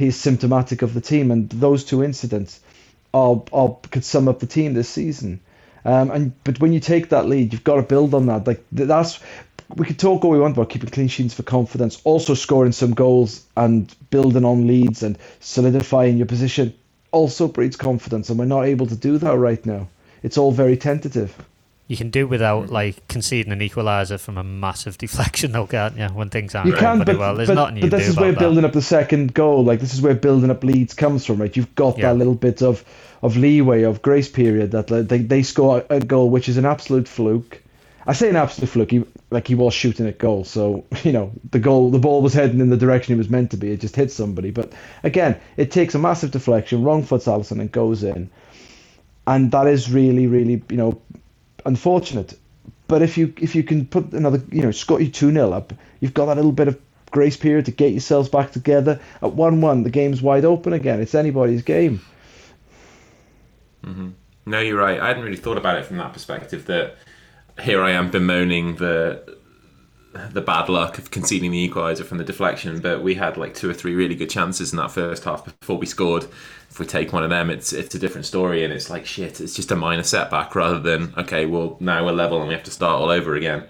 he's 0.00 0.16
symptomatic 0.16 0.80
of 0.80 0.94
the 0.94 1.00
team, 1.00 1.30
and 1.30 1.48
those 1.50 1.84
two 1.84 2.02
incidents 2.02 2.58
are, 3.12 3.42
are 3.52 3.76
could 3.90 4.04
sum 4.04 4.28
up 4.28 4.40
the 4.40 4.46
team 4.46 4.72
this 4.72 4.88
season. 4.88 5.40
Um, 5.84 6.10
and 6.10 6.44
but 6.44 6.58
when 6.58 6.72
you 6.72 6.80
take 6.80 7.10
that 7.10 7.26
lead, 7.26 7.52
you've 7.52 7.64
got 7.64 7.76
to 7.76 7.82
build 7.82 8.14
on 8.14 8.26
that. 8.26 8.46
Like 8.46 8.64
that's 8.72 9.20
we 9.76 9.86
could 9.86 9.98
talk 9.98 10.24
all 10.24 10.30
we 10.30 10.40
want 10.40 10.56
about 10.56 10.70
keeping 10.70 10.90
clean 10.90 11.08
sheets 11.08 11.34
for 11.34 11.42
confidence, 11.42 12.00
also 12.02 12.34
scoring 12.34 12.72
some 12.72 12.94
goals 12.94 13.44
and 13.56 13.94
building 14.10 14.44
on 14.44 14.66
leads 14.66 15.02
and 15.02 15.18
solidifying 15.38 16.16
your 16.16 16.26
position 16.26 16.74
also 17.12 17.46
breeds 17.46 17.76
confidence, 17.76 18.30
and 18.30 18.38
we're 18.38 18.46
not 18.46 18.62
able 18.62 18.86
to 18.86 18.96
do 18.96 19.18
that 19.18 19.36
right 19.36 19.64
now. 19.66 19.88
It's 20.22 20.38
all 20.38 20.50
very 20.50 20.76
tentative. 20.76 21.34
You 21.90 21.96
can 21.96 22.10
do 22.10 22.28
without 22.28 22.66
mm. 22.66 22.70
like 22.70 23.08
conceding 23.08 23.52
an 23.52 23.58
equaliser 23.58 24.20
from 24.20 24.38
a 24.38 24.44
massive 24.44 24.96
deflection, 25.04 25.50
though, 25.50 25.66
can't 25.66 25.96
you? 25.96 26.06
When 26.06 26.30
things 26.30 26.54
aren't 26.54 26.68
You 26.68 26.74
going 26.74 26.84
can, 26.84 26.96
pretty 26.98 27.12
but, 27.14 27.18
well, 27.18 27.34
there's 27.34 27.48
but, 27.48 27.54
nothing 27.54 27.76
you 27.78 27.82
but 27.82 27.90
this 27.90 28.06
is 28.06 28.16
where 28.16 28.30
that. 28.30 28.38
building 28.38 28.64
up 28.64 28.72
the 28.72 28.80
second 28.80 29.34
goal, 29.34 29.64
like 29.64 29.80
this 29.80 29.92
is 29.92 30.00
where 30.00 30.14
building 30.14 30.52
up 30.52 30.62
leads 30.62 30.94
comes 30.94 31.26
from, 31.26 31.40
right? 31.40 31.56
You've 31.56 31.74
got 31.74 31.98
Yeah. 31.98 32.12
that 32.12 32.18
little 32.18 32.36
bit 32.36 32.62
of, 32.62 32.84
of 33.22 33.36
leeway, 33.36 33.82
of 33.82 34.02
grace 34.02 34.28
period 34.28 34.70
that 34.70 34.88
like, 34.88 35.08
they, 35.08 35.18
they 35.18 35.42
score 35.42 35.84
a 35.90 35.98
goal 35.98 36.30
which 36.30 36.48
is 36.48 36.58
an 36.58 36.64
absolute 36.64 37.08
fluke. 37.08 37.60
I 38.06 38.12
say 38.12 38.28
an 38.28 38.36
absolute 38.36 38.68
fluke, 38.68 38.92
he, 38.92 39.04
like 39.32 39.48
he 39.48 39.56
was 39.56 39.74
shooting 39.74 40.06
at 40.06 40.16
goal, 40.16 40.44
so 40.44 40.84
you 41.02 41.10
know 41.10 41.32
the 41.50 41.58
goal, 41.58 41.90
the 41.90 41.98
ball 41.98 42.22
was 42.22 42.34
heading 42.34 42.60
in 42.60 42.70
the 42.70 42.76
direction 42.76 43.14
it 43.14 43.18
was 43.18 43.30
meant 43.30 43.50
to 43.50 43.56
be. 43.56 43.72
It 43.72 43.80
just 43.80 43.96
hit 43.96 44.12
somebody, 44.12 44.52
but 44.52 44.72
again, 45.02 45.40
it 45.56 45.72
takes 45.72 45.96
a 45.96 45.98
massive 45.98 46.30
deflection, 46.30 46.84
wrong 46.84 47.02
foots 47.02 47.26
Alisson, 47.26 47.60
and 47.60 47.72
goes 47.72 48.04
in, 48.04 48.30
and 49.26 49.50
that 49.52 49.66
is 49.66 49.90
really, 49.90 50.26
really, 50.26 50.62
you 50.70 50.76
know, 50.76 51.00
unfortunate. 51.64 52.38
But 52.86 53.02
if 53.02 53.16
you 53.16 53.32
if 53.38 53.54
you 53.54 53.62
can 53.62 53.86
put 53.86 54.12
another, 54.12 54.42
you 54.50 54.62
know, 54.62 54.70
you 54.98 55.08
two 55.08 55.32
0 55.32 55.52
up, 55.52 55.72
you've 56.00 56.14
got 56.14 56.26
that 56.26 56.36
little 56.36 56.52
bit 56.52 56.68
of 56.68 56.80
grace 57.10 57.36
period 57.36 57.66
to 57.66 57.70
get 57.70 57.92
yourselves 57.92 58.28
back 58.28 58.52
together. 58.52 59.00
At 59.22 59.32
one 59.32 59.60
one, 59.60 59.82
the 59.82 59.90
game's 59.90 60.22
wide 60.22 60.44
open 60.44 60.72
again. 60.72 61.00
It's 61.00 61.14
anybody's 61.14 61.62
game. 61.62 62.00
Mm-hmm. 63.84 64.10
No, 64.46 64.60
you're 64.60 64.78
right. 64.78 65.00
I 65.00 65.08
hadn't 65.08 65.22
really 65.22 65.36
thought 65.36 65.56
about 65.56 65.78
it 65.78 65.86
from 65.86 65.98
that 65.98 66.12
perspective. 66.12 66.66
That 66.66 66.96
here 67.60 67.82
I 67.82 67.92
am 67.92 68.10
bemoaning 68.10 68.76
the 68.76 69.38
the 70.12 70.40
bad 70.40 70.68
luck 70.68 70.98
of 70.98 71.10
conceding 71.10 71.52
the 71.52 71.68
equaliser 71.68 72.04
from 72.04 72.18
the 72.18 72.24
deflection, 72.24 72.80
but 72.80 73.02
we 73.02 73.14
had 73.14 73.36
like 73.36 73.54
two 73.54 73.70
or 73.70 73.74
three 73.74 73.94
really 73.94 74.16
good 74.16 74.30
chances 74.30 74.72
in 74.72 74.76
that 74.78 74.90
first 74.90 75.24
half 75.24 75.44
before 75.44 75.78
we 75.78 75.86
scored. 75.86 76.24
If 76.68 76.78
we 76.80 76.86
take 76.86 77.12
one 77.12 77.22
of 77.22 77.30
them, 77.30 77.48
it's 77.50 77.72
it's 77.72 77.94
a 77.94 77.98
different 77.98 78.26
story, 78.26 78.64
and 78.64 78.72
it's 78.72 78.90
like 78.90 79.06
shit. 79.06 79.40
It's 79.40 79.54
just 79.54 79.70
a 79.70 79.76
minor 79.76 80.02
setback 80.02 80.54
rather 80.54 80.80
than 80.80 81.14
okay, 81.16 81.46
well 81.46 81.76
now 81.80 82.04
we're 82.04 82.12
level 82.12 82.38
and 82.40 82.48
we 82.48 82.54
have 82.54 82.64
to 82.64 82.70
start 82.70 83.00
all 83.00 83.10
over 83.10 83.34
again. 83.34 83.64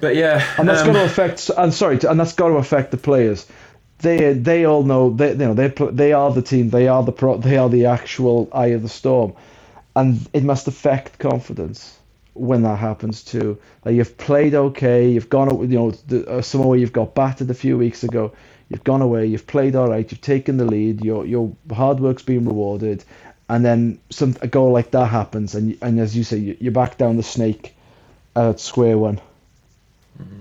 But 0.00 0.16
yeah, 0.16 0.44
and 0.58 0.68
that's 0.68 0.80
um, 0.80 0.86
going 0.88 0.98
to 0.98 1.04
affect. 1.04 1.50
I'm 1.56 1.70
sorry, 1.70 1.98
and 2.08 2.18
that's 2.18 2.32
got 2.32 2.48
to 2.48 2.54
affect 2.54 2.90
the 2.90 2.96
players. 2.96 3.46
They 3.98 4.32
they 4.32 4.64
all 4.64 4.84
know 4.84 5.10
they 5.10 5.32
you 5.32 5.36
know 5.36 5.54
they 5.54 5.68
they 5.68 6.12
are 6.14 6.32
the 6.32 6.42
team. 6.42 6.70
They 6.70 6.88
are 6.88 7.02
the 7.02 7.12
pro. 7.12 7.36
They 7.36 7.58
are 7.58 7.68
the 7.68 7.86
actual 7.86 8.48
eye 8.52 8.68
of 8.68 8.82
the 8.82 8.88
storm, 8.88 9.34
and 9.94 10.26
it 10.32 10.44
must 10.44 10.66
affect 10.66 11.18
confidence 11.18 11.98
when 12.34 12.62
that 12.62 12.78
happens 12.78 13.22
too. 13.22 13.58
Like 13.84 13.94
you've 13.94 14.16
played 14.18 14.54
okay, 14.54 15.08
you've 15.08 15.30
gone 15.30 15.70
you 15.70 15.78
know 15.78 15.90
the, 15.90 16.28
uh, 16.28 16.42
Samoa 16.42 16.76
you've 16.76 16.92
got 16.92 17.14
battered 17.14 17.50
a 17.50 17.54
few 17.54 17.78
weeks 17.78 18.04
ago. 18.04 18.32
You've 18.68 18.84
gone 18.84 19.02
away, 19.02 19.26
you've 19.26 19.46
played 19.46 19.76
all 19.76 19.88
right, 19.88 20.10
you've 20.10 20.20
taken 20.20 20.56
the 20.56 20.64
lead, 20.64 21.04
your 21.04 21.24
your 21.26 21.54
hard 21.72 22.00
work's 22.00 22.22
been 22.22 22.44
rewarded, 22.44 23.04
and 23.48 23.64
then 23.64 23.98
some 24.10 24.36
a 24.42 24.48
goal 24.48 24.72
like 24.72 24.90
that 24.92 25.06
happens, 25.06 25.54
and 25.54 25.76
and 25.80 26.00
as 26.00 26.16
you 26.16 26.24
say, 26.24 26.56
you're 26.60 26.72
back 26.72 26.98
down 26.98 27.16
the 27.16 27.22
snake 27.22 27.74
at 28.36 28.60
square 28.60 28.98
one. 28.98 29.20
Mm-hmm. 30.20 30.40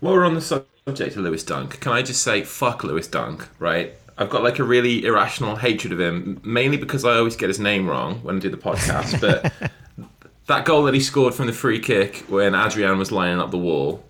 While 0.00 0.14
we're 0.14 0.24
on 0.24 0.34
the 0.34 0.40
subject 0.40 1.16
of 1.16 1.22
Lewis 1.22 1.44
Dunk, 1.44 1.80
can 1.80 1.92
I 1.92 2.02
just 2.02 2.22
say 2.22 2.42
fuck 2.42 2.84
Lewis 2.84 3.08
Dunk, 3.08 3.48
right? 3.58 3.94
I've 4.16 4.30
got 4.30 4.44
like 4.44 4.58
a 4.58 4.64
really 4.64 5.04
irrational 5.04 5.56
hatred 5.56 5.92
of 5.92 6.00
him, 6.00 6.40
mainly 6.44 6.76
because 6.76 7.04
I 7.04 7.16
always 7.16 7.36
get 7.36 7.48
his 7.48 7.58
name 7.58 7.88
wrong 7.88 8.20
when 8.22 8.36
I 8.36 8.38
do 8.38 8.48
the 8.48 8.56
podcast. 8.56 9.20
But 9.20 9.52
that 10.46 10.64
goal 10.64 10.82
that 10.84 10.94
he 10.94 11.00
scored 11.00 11.34
from 11.34 11.46
the 11.46 11.52
free 11.52 11.78
kick 11.80 12.24
when 12.28 12.54
Adrian 12.54 12.98
was 12.98 13.10
lining 13.10 13.40
up 13.40 13.50
the 13.50 13.58
wall 13.58 14.04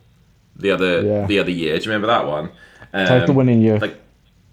the 0.56 0.70
other 0.70 1.02
Yeah. 1.02 1.26
the 1.26 1.38
other 1.38 1.50
year, 1.50 1.78
do 1.78 1.84
you 1.84 1.90
remember 1.90 2.06
that 2.08 2.26
one? 2.26 2.50
Um, 2.92 3.06
Like 3.08 3.26
the 3.26 3.32
winning 3.32 3.60
year. 3.60 3.78
Like, 3.78 3.96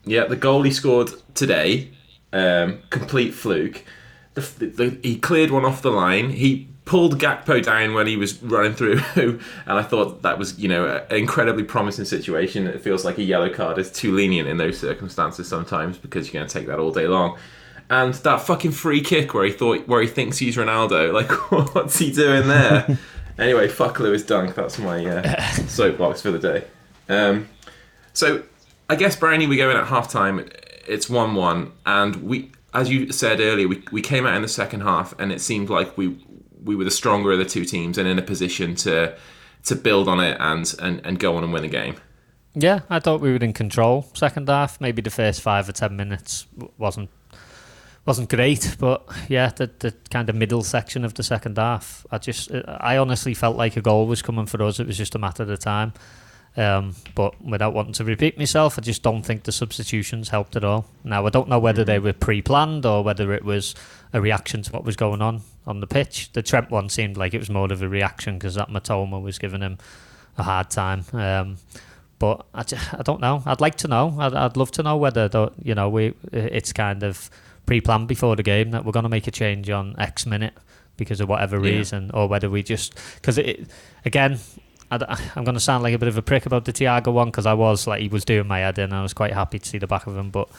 yeah, 0.06 0.26
the 0.26 0.36
goal 0.36 0.64
he 0.64 0.72
scored 0.72 1.12
today, 1.36 1.90
um, 2.34 2.80
complete 2.90 3.34
fluke. 3.34 3.84
The, 4.34 4.42
the, 4.42 4.98
he 5.04 5.18
cleared 5.18 5.52
one 5.52 5.66
off 5.66 5.82
the 5.82 5.92
line. 5.92 6.32
He 6.32 6.68
pulled 6.86 7.20
Gakpo 7.20 7.64
down 7.64 7.94
when 7.94 8.08
he 8.08 8.18
was 8.18 8.42
running 8.42 8.74
through, 8.74 9.02
and 9.16 9.40
I 9.68 9.84
thought 9.84 10.24
that 10.24 10.40
was, 10.40 10.58
you 10.58 10.68
know, 10.68 10.88
an 11.10 11.16
incredibly 11.16 11.64
promising 11.64 12.06
situation. 12.06 12.66
It 12.66 12.82
feels 12.82 13.06
like 13.06 13.18
a 13.20 13.24
yellow 13.24 13.50
card 13.54 13.78
is 13.78 13.92
too 13.92 14.14
lenient 14.16 14.48
in 14.50 14.58
those 14.58 14.80
circumstances 14.80 15.48
sometimes 15.48 15.98
because 15.98 16.28
you're 16.28 16.40
going 16.40 16.48
to 16.50 16.54
take 16.54 16.68
that 16.68 16.80
all 16.80 16.92
day 16.92 17.08
long. 17.08 17.38
And 17.92 18.14
that 18.14 18.40
fucking 18.40 18.72
free 18.72 19.02
kick 19.02 19.34
where 19.34 19.44
he 19.44 19.52
thought, 19.52 19.86
where 19.86 20.02
he 20.02 20.08
thinks 20.08 20.38
he's 20.38 20.56
Ronaldo, 20.56 21.12
like 21.52 21.76
what's 21.76 22.00
he 22.00 22.10
doing 22.10 22.48
there? 22.48 22.98
anyway, 23.38 23.68
fuck 23.68 24.00
Lewis 24.00 24.24
Dunk. 24.24 24.56
That's 24.56 24.80
my 24.80 25.06
uh, 25.06 25.42
soapbox 25.68 26.22
for 26.22 26.32
the 26.32 26.40
day. 26.40 26.64
Um, 27.10 27.50
so 28.14 28.44
I 28.90 28.96
guess 28.96 29.18
Brownie, 29.18 29.46
we 29.46 29.58
go 29.58 29.70
in 29.70 29.76
at 29.76 29.88
halftime. 29.88 30.50
It's 30.88 31.10
one-one, 31.10 31.74
and 31.86 32.16
we, 32.24 32.54
as 32.74 32.90
you 32.90 33.12
said 33.12 33.42
earlier, 33.42 33.68
we, 33.68 33.84
we 33.92 34.02
came 34.02 34.26
out 34.26 34.36
in 34.36 34.42
the 34.42 34.48
second 34.48 34.82
half, 34.82 35.14
and 35.20 35.30
it 35.34 35.42
seemed 35.42 35.70
like 35.70 35.98
we 35.98 36.18
we 36.64 36.78
were 36.78 36.86
the 36.86 36.92
stronger 36.92 37.34
of 37.34 37.40
the 37.40 37.46
two 37.46 37.66
teams 37.66 37.98
and 37.98 38.08
in 38.08 38.18
a 38.18 38.22
position 38.22 38.74
to 38.76 39.18
to 39.66 39.76
build 39.76 40.08
on 40.08 40.22
it 40.22 40.38
and 40.40 40.74
and, 40.80 41.06
and 41.06 41.20
go 41.20 41.36
on 41.36 41.44
and 41.44 41.52
win 41.52 41.64
the 41.64 41.68
game. 41.68 41.98
Yeah, 42.54 42.82
I 42.90 43.02
thought 43.02 43.20
we 43.20 43.32
were 43.32 43.38
in 43.38 43.52
control 43.52 44.08
second 44.14 44.48
half. 44.48 44.80
Maybe 44.80 45.02
the 45.02 45.10
first 45.10 45.42
five 45.42 45.68
or 45.68 45.74
ten 45.74 45.98
minutes 45.98 46.48
wasn't 46.78 47.10
wasn't 48.06 48.30
great, 48.30 48.76
but 48.80 49.04
yeah, 49.30 49.50
the 49.50 49.70
the 49.80 49.94
kind 50.10 50.30
of 50.30 50.36
middle 50.36 50.64
section 50.64 51.06
of 51.06 51.14
the 51.14 51.24
second 51.24 51.58
half, 51.58 52.06
I 52.12 52.18
just 52.18 52.52
I 52.52 52.98
honestly 52.98 53.34
felt 53.34 53.58
like 53.58 53.78
a 53.78 53.82
goal 53.82 54.08
was 54.08 54.22
coming 54.22 54.46
for 54.46 54.62
us. 54.64 54.80
It 54.80 54.88
was 54.88 54.98
just 54.98 55.16
a 55.16 55.20
matter 55.20 55.44
of 55.44 55.60
time. 55.60 55.94
Um, 56.58 56.96
but 57.16 57.42
without 57.42 57.74
wanting 57.74 57.94
to 57.94 58.04
repeat 58.04 58.38
myself, 58.38 58.78
I 58.78 58.82
just 58.82 59.04
don't 59.04 59.24
think 59.24 59.44
the 59.44 59.54
substitutions 59.54 60.30
helped 60.30 60.58
at 60.58 60.66
all. 60.66 60.86
Now 61.04 61.26
I 61.26 61.30
don't 61.30 61.48
know 61.48 61.60
whether 61.60 61.86
they 61.86 61.98
were 61.98 62.12
pre-planned 62.12 62.86
or 62.86 63.04
whether 63.04 63.32
it 63.32 63.46
was 63.46 63.74
a 64.12 64.20
reaction 64.20 64.62
to 64.64 64.72
what 64.74 64.84
was 64.84 64.98
going 64.98 65.22
on 65.22 65.42
on 65.66 65.80
the 65.80 65.88
pitch. 65.88 66.30
The 66.34 66.42
Trent 66.42 66.70
one 66.70 66.90
seemed 66.90 67.16
like 67.16 67.34
it 67.34 67.38
was 67.40 67.50
more 67.50 67.72
of 67.72 67.82
a 67.82 67.88
reaction 67.88 68.38
because 68.38 68.56
that 68.56 68.68
Mitoma 68.70 69.22
was 69.22 69.40
giving 69.40 69.62
him 69.62 69.78
a 70.38 70.44
hard 70.44 70.70
time. 70.70 71.06
Um, 71.14 71.58
but 72.20 72.46
I, 72.54 72.64
ju- 72.64 72.78
I 73.00 73.02
don't 73.04 73.22
know. 73.22 73.42
I'd 73.46 73.62
like 73.62 73.76
to 73.78 73.88
know. 73.88 74.14
I'd, 74.20 74.34
I'd 74.34 74.58
love 74.58 74.72
to 74.72 74.84
know 74.84 74.98
whether 74.98 75.30
the, 75.30 75.52
you 75.64 75.74
know 75.74 75.88
we 75.88 76.14
it's 76.34 76.74
kind 76.74 77.04
of 77.04 77.30
pre-planned 77.66 78.08
before 78.08 78.36
the 78.36 78.44
game 78.44 78.72
that 78.72 78.86
we're 78.86 78.92
going 78.92 79.04
to 79.04 79.10
make 79.10 79.28
a 79.28 79.32
change 79.32 79.70
on 79.70 79.96
X 79.98 80.26
minute 80.26 80.54
because 80.98 81.20
of 81.22 81.30
whatever 81.30 81.58
Yeah. 81.58 81.78
reason, 81.78 82.12
or 82.14 82.28
whether 82.28 82.50
we 82.50 82.64
just 82.64 82.96
because 83.16 83.38
it 83.38 83.68
again. 84.06 84.40
I, 84.94 85.18
am 85.38 85.46
going 85.46 85.54
to 85.56 85.62
sound 85.62 85.84
like 85.84 85.94
a 85.94 85.98
bit 85.98 86.10
of 86.10 86.18
a 86.18 86.22
prick 86.22 86.46
about 86.46 86.66
the 86.66 86.74
Thiago 86.74 87.14
one 87.14 87.28
because 87.30 87.46
I 87.46 87.54
was 87.54 87.88
like 87.88 88.02
he 88.02 88.10
was 88.10 88.26
doing 88.26 88.46
my 88.46 88.60
head 88.60 88.78
in. 88.78 88.84
And 88.86 88.94
I 88.96 89.02
was 89.02 89.14
quite 89.14 89.32
happy 89.32 89.58
to 89.58 89.66
see 89.66 89.78
the 89.78 89.88
back 89.88 90.06
of 90.06 90.18
him, 90.18 90.32
but 90.32 90.50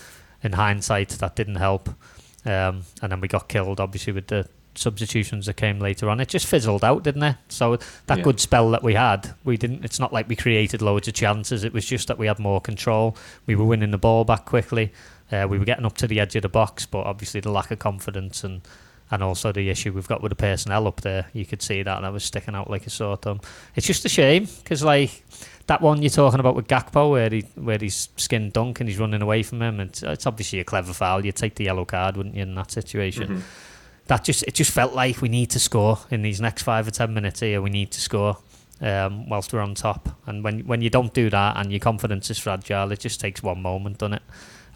in 0.42 0.52
hindsight, 0.52 1.10
that 1.10 1.36
didn't 1.36 1.56
help. 1.56 1.90
Um, 2.46 2.84
and 3.02 3.12
then 3.12 3.20
we 3.20 3.28
got 3.28 3.48
killed, 3.48 3.78
obviously, 3.78 4.14
with 4.14 4.28
the 4.28 4.48
substitutions 4.74 5.44
that 5.44 5.58
came 5.58 5.78
later 5.80 6.08
on. 6.08 6.18
It 6.18 6.28
just 6.28 6.46
fizzled 6.46 6.82
out, 6.82 7.02
didn't 7.02 7.22
it? 7.24 7.36
So 7.50 7.76
that 8.06 8.18
Yeah. 8.18 8.24
good 8.24 8.40
spell 8.40 8.70
that 8.70 8.82
we 8.82 8.94
had, 8.94 9.34
we 9.44 9.58
didn't. 9.58 9.84
It's 9.84 10.00
not 10.00 10.14
like 10.14 10.30
we 10.30 10.34
created 10.34 10.80
loads 10.80 11.08
of 11.08 11.12
chances. 11.14 11.62
It 11.62 11.74
was 11.74 11.84
just 11.84 12.08
that 12.08 12.16
we 12.16 12.26
had 12.26 12.38
more 12.38 12.60
control. 12.60 13.14
We 13.44 13.54
were 13.54 13.66
winning 13.66 13.90
the 13.90 13.98
ball 13.98 14.24
back 14.24 14.46
quickly. 14.46 14.92
Uh, 15.32 15.46
we 15.48 15.58
were 15.58 15.64
getting 15.64 15.86
up 15.86 15.96
to 15.96 16.06
the 16.06 16.20
edge 16.20 16.36
of 16.36 16.42
the 16.42 16.48
box, 16.48 16.84
but 16.84 17.06
obviously 17.06 17.40
the 17.40 17.50
lack 17.50 17.70
of 17.70 17.78
confidence 17.78 18.44
and 18.44 18.60
and 19.10 19.22
also 19.22 19.52
the 19.52 19.68
issue 19.68 19.92
we've 19.92 20.08
got 20.08 20.22
with 20.22 20.30
the 20.30 20.36
personnel 20.36 20.86
up 20.86 21.02
there. 21.02 21.26
You 21.34 21.44
could 21.44 21.60
see 21.60 21.82
that 21.82 22.00
that 22.00 22.12
was 22.12 22.24
sticking 22.24 22.54
out 22.54 22.70
like 22.70 22.86
a 22.86 22.90
sore 22.90 23.18
thumb. 23.18 23.40
It's 23.76 23.86
just 23.86 24.06
a 24.06 24.08
shame 24.08 24.48
because 24.62 24.82
like 24.82 25.22
that 25.66 25.82
one 25.82 26.00
you're 26.00 26.10
talking 26.10 26.40
about 26.40 26.56
with 26.56 26.66
Gakpo, 26.66 27.10
where 27.10 27.28
he 27.28 27.42
where 27.54 27.78
he's 27.78 28.08
skinned 28.16 28.54
dunk 28.54 28.80
and 28.80 28.88
he's 28.88 28.98
running 28.98 29.20
away 29.22 29.42
from 29.42 29.60
him. 29.60 29.80
It's 29.80 30.02
it's 30.02 30.26
obviously 30.26 30.60
a 30.60 30.64
clever 30.64 30.92
foul. 30.94 31.24
You'd 31.24 31.36
take 31.36 31.56
the 31.56 31.64
yellow 31.64 31.84
card, 31.84 32.16
wouldn't 32.16 32.34
you, 32.34 32.42
in 32.42 32.54
that 32.54 32.70
situation? 32.70 33.44
That 34.06 34.24
just 34.24 34.44
it 34.44 34.54
just 34.54 34.70
felt 34.70 34.94
like 34.94 35.20
we 35.20 35.28
need 35.28 35.50
to 35.50 35.60
score 35.60 35.98
in 36.10 36.22
these 36.22 36.40
next 36.40 36.62
five 36.62 36.88
or 36.88 36.90
ten 36.90 37.12
minutes 37.12 37.40
here. 37.40 37.60
We 37.60 37.70
need 37.70 37.90
to 37.92 38.00
score. 38.00 38.38
Um, 38.80 39.28
whilst 39.28 39.52
we're 39.52 39.60
on 39.60 39.76
top, 39.76 40.08
and 40.26 40.42
when 40.42 40.60
when 40.66 40.80
you 40.82 40.90
don't 40.90 41.14
do 41.14 41.30
that 41.30 41.56
and 41.56 41.70
your 41.70 41.78
confidence 41.78 42.30
is 42.30 42.38
fragile, 42.38 42.90
it 42.90 42.98
just 42.98 43.20
takes 43.20 43.40
one 43.40 43.62
moment, 43.62 43.98
doesn't 43.98 44.14
it? 44.14 44.22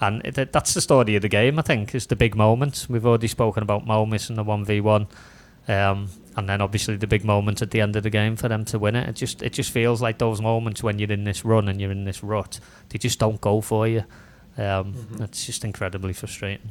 And 0.01 0.23
it, 0.25 0.53
that's 0.53 0.75
the 0.75 0.81
story 0.81 1.17
of 1.17 1.23
the 1.23 1.29
game, 1.29 1.59
I 1.59 1.63
think, 1.63 1.95
is 1.95 2.07
the 2.07 2.17
big 2.17 2.37
moments. 2.37 2.89
We've 2.89 3.07
already 3.07 3.29
spoken 3.29 3.63
about 3.63 3.87
Mo 3.87 4.05
missing 4.05 4.37
the 4.37 4.45
1v1. 4.45 5.07
Um, 5.69 6.11
and 6.37 6.49
then 6.49 6.61
obviously 6.61 6.97
the 6.97 7.07
big 7.07 7.25
moment 7.25 7.63
at 7.63 7.71
the 7.71 7.81
end 7.81 7.97
of 7.97 8.03
the 8.03 8.11
game 8.11 8.37
for 8.37 8.49
them 8.49 8.65
to 8.67 8.79
win 8.79 8.95
it. 8.95 9.09
It 9.09 9.17
just 9.17 9.43
it 9.43 9.53
just 9.53 9.71
feels 9.71 10.01
like 10.01 10.19
those 10.19 10.41
moments 10.41 10.83
when 10.83 10.99
you're 10.99 11.11
in 11.11 11.25
this 11.25 11.45
run 11.45 11.69
and 11.69 11.81
you're 11.81 11.91
in 11.91 12.05
this 12.05 12.23
rut, 12.23 12.61
they 12.91 12.99
just 12.99 13.19
don't 13.19 13.41
go 13.41 13.61
for 13.61 13.89
you. 13.89 14.05
Um, 14.59 15.19
It's 15.21 15.47
just 15.47 15.65
incredibly 15.65 16.13
frustrating. 16.13 16.71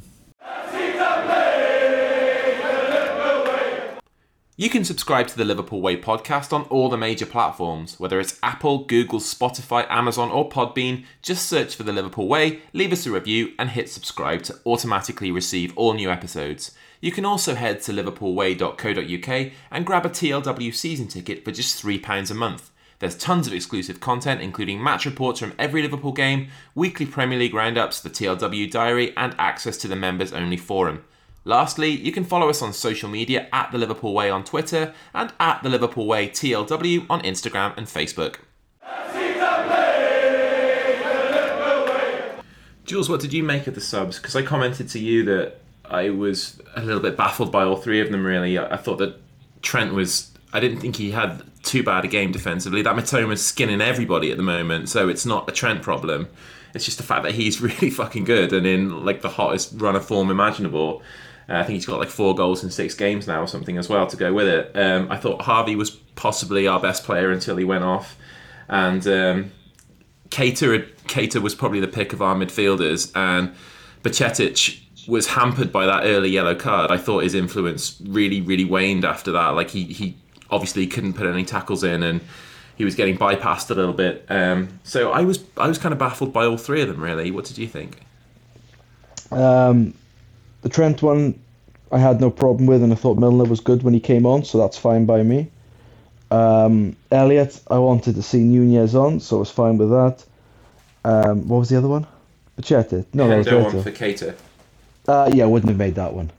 You 4.58 4.70
can 4.70 4.86
subscribe 4.86 5.26
to 5.26 5.36
the 5.36 5.44
Liverpool 5.44 5.82
Way 5.82 5.98
podcast 6.00 6.50
on 6.50 6.62
all 6.70 6.88
the 6.88 6.96
major 6.96 7.26
platforms, 7.26 8.00
whether 8.00 8.18
it's 8.18 8.38
Apple, 8.42 8.84
Google, 8.84 9.18
Spotify, 9.18 9.86
Amazon, 9.90 10.30
or 10.30 10.48
Podbean. 10.48 11.04
Just 11.20 11.46
search 11.46 11.74
for 11.76 11.82
the 11.82 11.92
Liverpool 11.92 12.26
Way, 12.26 12.62
leave 12.72 12.90
us 12.90 13.04
a 13.04 13.10
review, 13.10 13.52
and 13.58 13.68
hit 13.68 13.90
subscribe 13.90 14.44
to 14.44 14.58
automatically 14.64 15.30
receive 15.30 15.76
all 15.76 15.92
new 15.92 16.10
episodes. 16.10 16.74
You 17.02 17.12
can 17.12 17.26
also 17.26 17.54
head 17.54 17.82
to 17.82 17.92
liverpoolway.co.uk 17.92 19.52
and 19.70 19.84
grab 19.84 20.06
a 20.06 20.08
TLW 20.08 20.74
season 20.74 21.08
ticket 21.08 21.44
for 21.44 21.52
just 21.52 21.84
£3 21.84 22.30
a 22.30 22.34
month. 22.34 22.70
There's 22.98 23.14
tons 23.14 23.46
of 23.46 23.52
exclusive 23.52 24.00
content, 24.00 24.40
including 24.40 24.82
match 24.82 25.04
reports 25.04 25.38
from 25.38 25.52
every 25.58 25.82
Liverpool 25.82 26.12
game, 26.12 26.48
weekly 26.74 27.04
Premier 27.04 27.38
League 27.38 27.52
roundups, 27.52 28.00
the 28.00 28.08
TLW 28.08 28.70
diary, 28.70 29.14
and 29.18 29.34
access 29.38 29.76
to 29.76 29.86
the 29.88 29.96
members 29.96 30.32
only 30.32 30.56
forum. 30.56 31.04
Lastly, 31.46 31.90
you 31.90 32.10
can 32.10 32.24
follow 32.24 32.48
us 32.48 32.60
on 32.60 32.72
social 32.72 33.08
media 33.08 33.46
at 33.52 33.70
The 33.70 33.78
Liverpool 33.78 34.12
Way 34.12 34.28
on 34.28 34.42
Twitter 34.42 34.92
and 35.14 35.32
at 35.38 35.62
The 35.62 35.68
Liverpool 35.68 36.04
Way 36.04 36.28
TLW 36.28 37.06
on 37.08 37.22
Instagram 37.22 37.76
and 37.76 37.86
Facebook. 37.86 38.38
Jules, 42.84 43.08
what 43.08 43.20
did 43.20 43.32
you 43.32 43.44
make 43.44 43.68
of 43.68 43.76
the 43.76 43.80
subs? 43.80 44.18
Because 44.18 44.34
I 44.34 44.42
commented 44.42 44.88
to 44.88 44.98
you 44.98 45.24
that 45.26 45.58
I 45.88 46.10
was 46.10 46.60
a 46.74 46.82
little 46.82 47.00
bit 47.00 47.16
baffled 47.16 47.52
by 47.52 47.62
all 47.62 47.76
three 47.76 48.00
of 48.00 48.10
them, 48.10 48.26
really. 48.26 48.58
I, 48.58 48.76
thought 48.76 48.98
that 48.98 49.14
Trent 49.62 49.94
was. 49.94 50.32
I 50.52 50.58
didn't 50.58 50.80
think 50.80 50.96
he 50.96 51.12
had 51.12 51.44
too 51.62 51.84
bad 51.84 52.04
a 52.04 52.08
game 52.08 52.32
defensively. 52.32 52.82
That 52.82 52.96
Mitoma's 52.96 53.44
skinning 53.44 53.80
everybody 53.80 54.32
at 54.32 54.36
the 54.36 54.42
moment, 54.42 54.88
so 54.88 55.08
it's 55.08 55.24
not 55.24 55.48
a 55.48 55.52
Trent 55.52 55.82
problem. 55.82 56.26
It's 56.74 56.84
just 56.84 56.98
the 56.98 57.04
fact 57.04 57.22
that 57.22 57.34
he's 57.36 57.60
really 57.60 57.90
fucking 57.90 58.24
good 58.24 58.52
and 58.52 58.66
in 58.66 59.04
like 59.04 59.22
the 59.22 59.28
hottest 59.28 59.74
run 59.76 59.94
of 59.94 60.04
form 60.04 60.28
imaginable. 60.28 61.02
Uh, 61.48 61.54
I 61.54 61.62
think 61.62 61.74
he's 61.74 61.86
got 61.86 61.98
like 61.98 62.08
four 62.08 62.34
goals 62.34 62.64
in 62.64 62.70
six 62.70 62.94
games 62.94 63.26
now 63.26 63.42
or 63.42 63.46
something 63.46 63.78
as 63.78 63.88
well 63.88 64.06
to 64.06 64.16
go 64.16 64.32
with 64.32 64.48
it. 64.48 64.72
Um, 64.74 65.10
I 65.10 65.16
thought 65.16 65.42
Harvey 65.42 65.76
was 65.76 65.90
possibly 65.90 66.66
our 66.66 66.80
best 66.80 67.04
player 67.04 67.30
until 67.30 67.56
he 67.56 67.64
went 67.64 67.84
off, 67.84 68.16
and 68.68 69.06
um, 69.06 69.52
Keita 70.30 70.88
Keita 71.04 71.40
was 71.40 71.54
probably 71.54 71.80
the 71.80 71.88
pick 71.88 72.12
of 72.12 72.20
our 72.20 72.34
midfielders, 72.34 73.12
and 73.14 73.54
Bajcetic 74.02 74.80
was 75.08 75.28
hampered 75.28 75.72
by 75.72 75.86
that 75.86 76.04
early 76.04 76.30
yellow 76.30 76.54
card. 76.54 76.90
I 76.90 76.98
thought 76.98 77.22
his 77.22 77.34
influence 77.34 78.00
really, 78.04 78.40
really 78.40 78.64
waned 78.64 79.04
after 79.04 79.30
that. 79.32 79.50
Like 79.50 79.70
he, 79.70 79.84
he 79.84 80.16
obviously 80.50 80.86
couldn't 80.86 81.14
put 81.14 81.26
any 81.26 81.44
tackles 81.44 81.84
in, 81.84 82.02
and 82.02 82.20
he 82.76 82.84
was 82.84 82.94
getting 82.94 83.16
bypassed 83.16 83.70
a 83.70 83.74
little 83.74 83.92
bit. 83.92 84.26
Um, 84.28 84.80
so 84.82 85.12
I 85.12 85.22
was 85.22 85.44
I 85.56 85.68
was 85.68 85.78
kind 85.78 85.92
of 85.92 85.98
baffled 85.98 86.32
by 86.32 86.44
all 86.44 86.56
three 86.56 86.82
of 86.82 86.88
them. 86.88 87.00
Really, 87.00 87.30
what 87.30 87.44
did 87.44 87.58
you 87.58 87.68
think? 87.68 88.00
Um, 89.30 89.94
the 90.66 90.74
Trent 90.74 91.00
one, 91.00 91.38
I 91.92 91.98
had 91.98 92.20
no 92.20 92.28
problem 92.28 92.66
with, 92.66 92.82
and 92.82 92.92
I 92.92 92.96
thought 92.96 93.18
Milner 93.18 93.44
was 93.44 93.60
good 93.60 93.84
when 93.84 93.94
he 93.94 94.00
came 94.00 94.26
on, 94.26 94.44
so 94.44 94.58
that's 94.58 94.76
fine 94.76 95.06
by 95.06 95.22
me. 95.22 95.48
Um, 96.32 96.96
Elliott, 97.12 97.60
I 97.70 97.78
wanted 97.78 98.16
to 98.16 98.22
see 98.22 98.40
Nunez 98.40 98.96
on, 98.96 99.20
so 99.20 99.36
I 99.36 99.38
was 99.38 99.50
fine 99.52 99.78
with 99.78 99.90
that. 99.90 100.24
Um, 101.04 101.46
what 101.46 101.58
was 101.58 101.68
the 101.68 101.78
other 101.78 101.86
one? 101.86 102.04
Bachete. 102.60 103.06
No, 103.14 103.28
that 103.28 103.36
was 103.38 103.46
Hendo 103.46 103.64
later. 103.64 103.76
on 103.76 103.82
for 103.84 103.92
Keita. 103.92 104.34
Uh, 105.06 105.30
yeah, 105.32 105.44
I 105.44 105.46
wouldn't 105.46 105.70
have 105.70 105.78
made 105.78 105.94
that 105.94 106.14
one. 106.14 106.32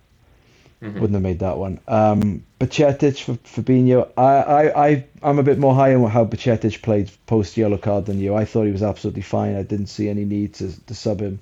Mm-hmm. 0.82 1.00
Wouldn't 1.00 1.14
have 1.14 1.24
made 1.24 1.40
that 1.40 1.58
one. 1.58 1.80
Um, 1.88 2.44
Bajcetic 2.60 3.24
for 3.24 3.36
Fabinho. 3.62 4.10
I, 4.18 4.24
I, 4.24 4.88
I, 4.88 5.06
I'm 5.24 5.40
a 5.40 5.44
bit 5.44 5.58
more 5.58 5.74
high 5.74 5.96
on 5.96 6.10
how 6.10 6.26
Bajcetic 6.26 6.82
played 6.82 7.10
post 7.28 7.56
yellow 7.56 7.78
card 7.78 8.08
than 8.08 8.20
you. 8.20 8.36
I 8.36 8.44
thought 8.44 8.64
he 8.64 8.74
was 8.74 8.84
absolutely 8.84 9.22
fine. 9.22 9.56
I 9.56 9.64
didn't 9.64 9.88
see 9.88 10.10
any 10.10 10.26
need 10.26 10.56
to, 10.56 10.86
to 10.88 10.94
sub 10.94 11.22
him. 11.22 11.40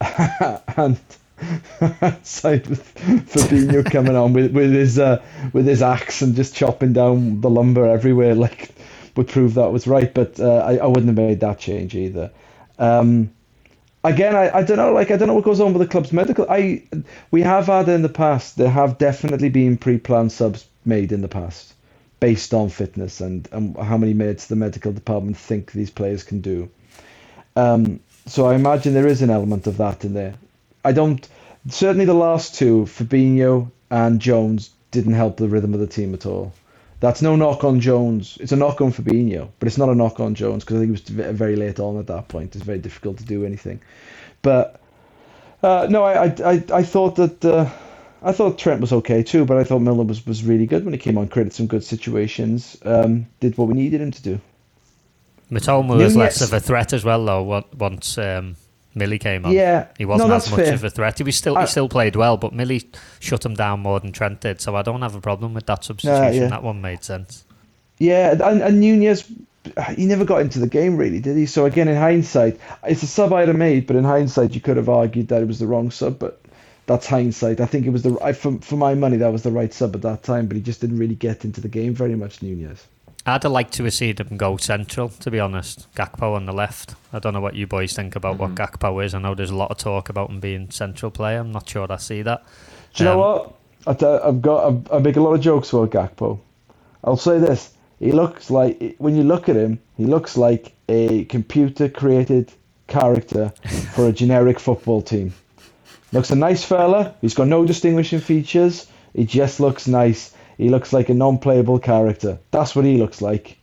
and 0.76 1.00
side 2.22 2.66
with 2.66 2.94
Fabinho 2.94 3.84
coming 3.90 4.16
on 4.16 4.32
with, 4.32 4.52
with 4.52 4.72
his 4.72 4.98
uh, 4.98 5.22
with 5.52 5.66
his 5.66 5.82
axe 5.82 6.22
and 6.22 6.34
just 6.34 6.54
chopping 6.54 6.92
down 6.92 7.40
the 7.40 7.50
lumber 7.50 7.88
everywhere, 7.88 8.34
like 8.34 8.70
would 9.16 9.28
prove 9.28 9.54
that 9.54 9.72
was 9.72 9.86
right. 9.86 10.12
But 10.12 10.40
uh, 10.40 10.58
I, 10.58 10.76
I 10.76 10.86
wouldn't 10.86 11.06
have 11.06 11.16
made 11.16 11.40
that 11.40 11.58
change 11.58 11.94
either. 11.94 12.30
Um, 12.78 13.30
again, 14.04 14.34
I, 14.34 14.58
I 14.58 14.62
don't 14.62 14.76
know. 14.76 14.92
Like 14.92 15.10
I 15.10 15.16
don't 15.16 15.28
know 15.28 15.34
what 15.34 15.44
goes 15.44 15.60
on 15.60 15.72
with 15.72 15.82
the 15.82 15.88
club's 15.88 16.12
medical. 16.12 16.46
I 16.48 16.84
we 17.30 17.42
have 17.42 17.66
had 17.66 17.88
in 17.88 18.02
the 18.02 18.08
past. 18.08 18.56
There 18.56 18.70
have 18.70 18.98
definitely 18.98 19.48
been 19.48 19.76
pre-planned 19.76 20.32
subs 20.32 20.66
made 20.84 21.12
in 21.12 21.20
the 21.20 21.28
past, 21.28 21.74
based 22.20 22.54
on 22.54 22.68
fitness 22.68 23.20
and, 23.20 23.48
and 23.52 23.76
how 23.76 23.96
many 23.96 24.14
minutes 24.14 24.46
the 24.46 24.56
medical 24.56 24.92
department 24.92 25.36
think 25.36 25.72
these 25.72 25.90
players 25.90 26.22
can 26.22 26.40
do. 26.40 26.68
Um, 27.56 28.00
so 28.26 28.46
I 28.46 28.54
imagine 28.54 28.94
there 28.94 29.06
is 29.06 29.22
an 29.22 29.30
element 29.30 29.66
of 29.66 29.76
that 29.78 30.04
in 30.04 30.14
there. 30.14 30.34
I 30.84 30.92
don't. 30.92 31.26
Certainly, 31.68 32.06
the 32.06 32.14
last 32.14 32.54
two, 32.56 32.84
Fabinho 32.84 33.70
and 33.90 34.20
Jones, 34.20 34.70
didn't 34.90 35.14
help 35.14 35.36
the 35.36 35.48
rhythm 35.48 35.74
of 35.74 35.80
the 35.80 35.86
team 35.86 36.14
at 36.14 36.26
all. 36.26 36.52
That's 37.00 37.20
no 37.20 37.34
knock 37.34 37.64
on 37.64 37.80
Jones. 37.80 38.38
It's 38.40 38.52
a 38.52 38.56
knock 38.56 38.80
on 38.80 38.92
Fabinho, 38.92 39.48
but 39.58 39.66
it's 39.66 39.78
not 39.78 39.88
a 39.88 39.94
knock 39.94 40.20
on 40.20 40.36
Jones 40.36 40.62
because 40.62 40.76
I 40.76 40.80
think 40.80 40.88
he 40.96 41.16
was 41.16 41.32
very 41.34 41.56
late 41.56 41.80
on 41.80 41.98
at 41.98 42.06
that 42.06 42.28
point. 42.28 42.54
It's 42.54 42.64
very 42.64 42.78
difficult 42.78 43.18
to 43.18 43.24
do 43.24 43.44
anything. 43.44 43.80
But 44.40 44.80
uh, 45.62 45.88
no, 45.90 46.04
I, 46.04 46.26
I, 46.26 46.34
I, 46.44 46.64
I 46.72 46.82
thought 46.84 47.16
that 47.16 47.44
uh, 47.44 47.68
I 48.22 48.32
thought 48.32 48.58
Trent 48.58 48.80
was 48.80 48.92
okay 48.92 49.22
too, 49.22 49.44
but 49.44 49.56
I 49.56 49.64
thought 49.64 49.80
Milner 49.80 50.04
was, 50.04 50.24
was 50.24 50.44
really 50.44 50.66
good 50.66 50.84
when 50.84 50.94
he 50.94 50.98
came 50.98 51.18
on. 51.18 51.26
Created 51.28 51.52
some 51.52 51.66
good 51.66 51.82
situations. 51.82 52.76
Um, 52.84 53.26
did 53.40 53.58
what 53.58 53.66
we 53.68 53.74
needed 53.74 54.00
him 54.00 54.12
to 54.12 54.22
do. 54.22 54.40
Mitoma 55.50 55.96
was 55.98 56.16
less 56.16 56.40
of 56.40 56.52
a 56.52 56.60
threat 56.60 56.92
as 56.92 57.04
well, 57.04 57.24
though. 57.24 57.64
Once 57.76 58.16
um, 58.16 58.56
Millie 58.94 59.18
came 59.18 59.46
on, 59.46 59.52
Yeah, 59.52 59.86
he 59.96 60.04
wasn't 60.04 60.30
no, 60.30 60.36
as 60.36 60.50
much 60.50 60.60
fair. 60.60 60.74
of 60.74 60.84
a 60.84 60.90
threat. 60.90 61.18
He 61.18 61.24
was 61.24 61.36
still 61.36 61.56
I- 61.56 61.62
he 61.62 61.66
still 61.66 61.88
played 61.88 62.14
well, 62.16 62.36
but 62.36 62.52
Millie 62.52 62.88
shut 63.20 63.44
him 63.44 63.54
down 63.54 63.80
more 63.80 64.00
than 64.00 64.12
Trent 64.12 64.40
did. 64.40 64.60
So 64.60 64.76
I 64.76 64.82
don't 64.82 65.02
have 65.02 65.14
a 65.14 65.20
problem 65.20 65.54
with 65.54 65.66
that 65.66 65.84
substitution. 65.84 66.42
yeah. 66.42 66.48
That 66.48 66.62
one 66.62 66.80
made 66.80 67.02
sense. 67.04 67.44
Yeah, 67.98 68.32
and, 68.32 68.60
and 68.62 68.80
Nunez, 68.80 69.24
he 69.96 70.06
never 70.06 70.24
got 70.24 70.40
into 70.40 70.58
the 70.58 70.66
game 70.66 70.96
really, 70.96 71.20
did 71.20 71.36
he? 71.36 71.46
So 71.46 71.66
again, 71.66 71.88
in 71.88 71.96
hindsight, 71.96 72.58
it's 72.84 73.02
a 73.02 73.06
sub 73.06 73.32
I'd 73.32 73.48
have 73.48 73.56
made, 73.56 73.86
but 73.86 73.96
in 73.96 74.04
hindsight, 74.04 74.54
you 74.54 74.60
could 74.60 74.76
have 74.76 74.88
argued 74.88 75.28
that 75.28 75.40
it 75.40 75.46
was 75.46 75.58
the 75.60 75.66
wrong 75.66 75.90
sub. 75.90 76.18
But 76.18 76.40
that's 76.86 77.06
hindsight. 77.06 77.60
I 77.60 77.66
think 77.66 77.86
it 77.86 77.90
was 77.90 78.02
the 78.02 78.18
I, 78.22 78.32
for 78.32 78.58
for 78.58 78.76
my 78.76 78.94
money 78.94 79.18
that 79.18 79.32
was 79.32 79.42
the 79.44 79.52
right 79.52 79.72
sub 79.72 79.94
at 79.94 80.02
that 80.02 80.22
time, 80.24 80.48
but 80.48 80.56
he 80.56 80.62
just 80.62 80.80
didn't 80.80 80.98
really 80.98 81.14
get 81.14 81.44
into 81.44 81.60
the 81.60 81.68
game 81.68 81.94
very 81.94 82.16
much. 82.16 82.42
Nunez. 82.42 82.84
I'd 83.24 83.42
have 83.44 83.52
liked 83.52 83.72
to 83.74 83.84
have 83.84 83.94
seen 83.94 84.16
him 84.16 84.36
go 84.36 84.56
central, 84.56 85.08
to 85.08 85.30
be 85.30 85.38
honest. 85.38 85.86
Gakpo 85.94 86.34
on 86.34 86.46
the 86.46 86.52
left. 86.52 86.96
I 87.12 87.20
don't 87.20 87.34
know 87.34 87.40
what 87.40 87.54
you 87.54 87.66
boys 87.68 87.92
think 87.92 88.16
about 88.16 88.38
what 88.38 88.54
Gakpo 88.56 89.04
is. 89.04 89.14
I 89.14 89.20
know 89.20 89.34
there's 89.34 89.50
a 89.50 89.56
lot 89.56 89.70
of 89.70 89.78
talk 89.78 90.08
about 90.08 90.30
him 90.30 90.40
being 90.40 90.70
central 90.70 91.10
player. 91.10 91.38
I'm 91.38 91.52
not 91.52 91.68
sure 91.68 91.86
I 91.90 91.96
see 91.98 92.22
that. 92.22 92.44
Do 92.94 93.04
you 93.04 93.10
know 93.10 93.12
Um, 93.12 93.18
what? 93.18 93.54
I, 93.86 94.28
I've 94.28 94.42
got 94.42 94.72
I, 94.92 94.96
I 94.96 94.98
make 94.98 95.16
a 95.16 95.20
lot 95.20 95.34
of 95.34 95.40
jokes 95.40 95.72
about 95.72 95.90
Gakpo. 95.90 96.40
I'll 97.04 97.16
say 97.16 97.38
this: 97.38 97.72
he 98.00 98.12
looks 98.12 98.50
like 98.50 98.96
when 98.98 99.14
you 99.16 99.22
look 99.22 99.48
at 99.48 99.56
him, 99.56 99.78
he 99.96 100.04
looks 100.04 100.36
like 100.36 100.72
a 100.88 101.24
computer-created 101.26 102.52
character 102.88 103.52
for 103.94 104.08
a 104.08 104.12
generic 104.12 104.58
football 104.58 105.00
team. 105.02 105.32
Looks 106.12 106.30
a 106.30 106.36
nice 106.36 106.64
fella. 106.64 107.14
He's 107.20 107.34
got 107.34 107.48
no 107.48 107.64
distinguishing 107.64 108.20
features. 108.20 108.86
He 109.14 109.24
just 109.24 109.60
looks 109.60 109.86
nice. 109.86 110.31
He 110.58 110.68
looks 110.68 110.92
like 110.92 111.08
a 111.08 111.14
non-playable 111.14 111.78
character. 111.78 112.38
That's 112.50 112.76
what 112.76 112.84
he 112.84 112.98
looks 112.98 113.22
like, 113.22 113.58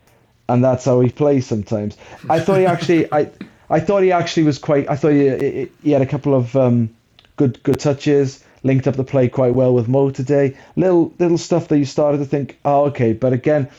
and 0.47 0.63
that's 0.63 0.85
how 0.85 0.99
he 0.99 1.09
plays 1.09 1.45
sometimes. 1.45 1.97
I 2.29 2.39
thought 2.39 2.59
he 2.59 2.65
actually, 2.65 3.11
I, 3.11 3.29
I 3.69 3.79
thought 3.79 4.03
he 4.03 4.11
actually 4.11 4.43
was 4.43 4.57
quite. 4.57 4.89
I 4.89 4.95
thought 4.95 5.11
he, 5.11 5.69
he, 5.83 5.91
had 5.91 6.01
a 6.01 6.07
couple 6.07 6.33
of 6.33 6.55
um, 6.55 6.89
good 7.35 7.61
good 7.63 7.79
touches. 7.79 8.43
Linked 8.61 8.87
up 8.87 8.97
the 8.97 9.05
play 9.05 9.29
quite 9.29 9.55
well 9.55 9.73
with 9.73 9.87
Mo 9.87 10.09
today. 10.09 10.57
Little 10.75 11.13
little 11.17 11.37
stuff 11.37 11.69
that 11.69 11.77
you 11.77 11.85
started 11.85 12.17
to 12.17 12.25
think, 12.25 12.59
oh 12.65 12.85
okay, 12.87 13.13
but 13.13 13.31
again, 13.31 13.69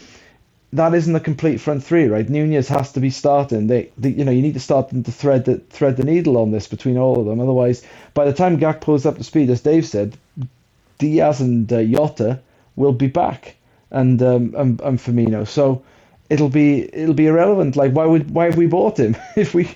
that 0.73 0.95
isn't 0.95 1.15
a 1.15 1.21
complete 1.21 1.61
front 1.61 1.83
three, 1.83 2.07
right? 2.07 2.29
Nunez 2.29 2.69
has 2.69 2.93
to 2.93 3.01
be 3.01 3.11
starting. 3.11 3.67
They, 3.67 3.91
they 3.99 4.11
you 4.11 4.25
know, 4.25 4.31
you 4.31 4.43
need 4.43 4.55
to 4.55 4.61
start 4.61 4.89
them 4.89 5.03
to 5.03 5.13
thread 5.13 5.45
the 5.45 5.59
thread 5.59 5.97
the 5.97 6.05
needle 6.05 6.37
on 6.37 6.53
this 6.53 6.69
between 6.69 6.97
all 6.97 7.19
of 7.19 7.27
them. 7.27 7.41
Otherwise, 7.41 7.83
by 8.15 8.25
the 8.25 8.33
time 8.33 8.59
Gakpo's 8.59 9.05
up 9.05 9.19
to 9.19 9.25
speed, 9.25 9.51
as 9.51 9.61
Dave 9.61 9.87
said, 9.87 10.17
Diaz 10.99 11.41
and 11.41 11.71
uh, 11.73 11.79
will 12.77 12.93
be 12.93 13.07
back, 13.07 13.57
and 13.91 14.23
um, 14.23 14.55
and, 14.57 14.81
and 14.81 14.99
Firmino. 14.99 15.47
So 15.47 15.83
it'll 16.31 16.49
be 16.49 16.89
it'll 16.95 17.15
be 17.15 17.27
irrelevant. 17.27 17.77
Like 17.77 17.93
why 17.93 18.07
would 18.07 18.31
why 18.31 18.47
have 18.47 18.57
we 18.57 18.67
bought 18.67 18.99
him 18.99 19.17
if 19.37 19.53
we 19.55 19.69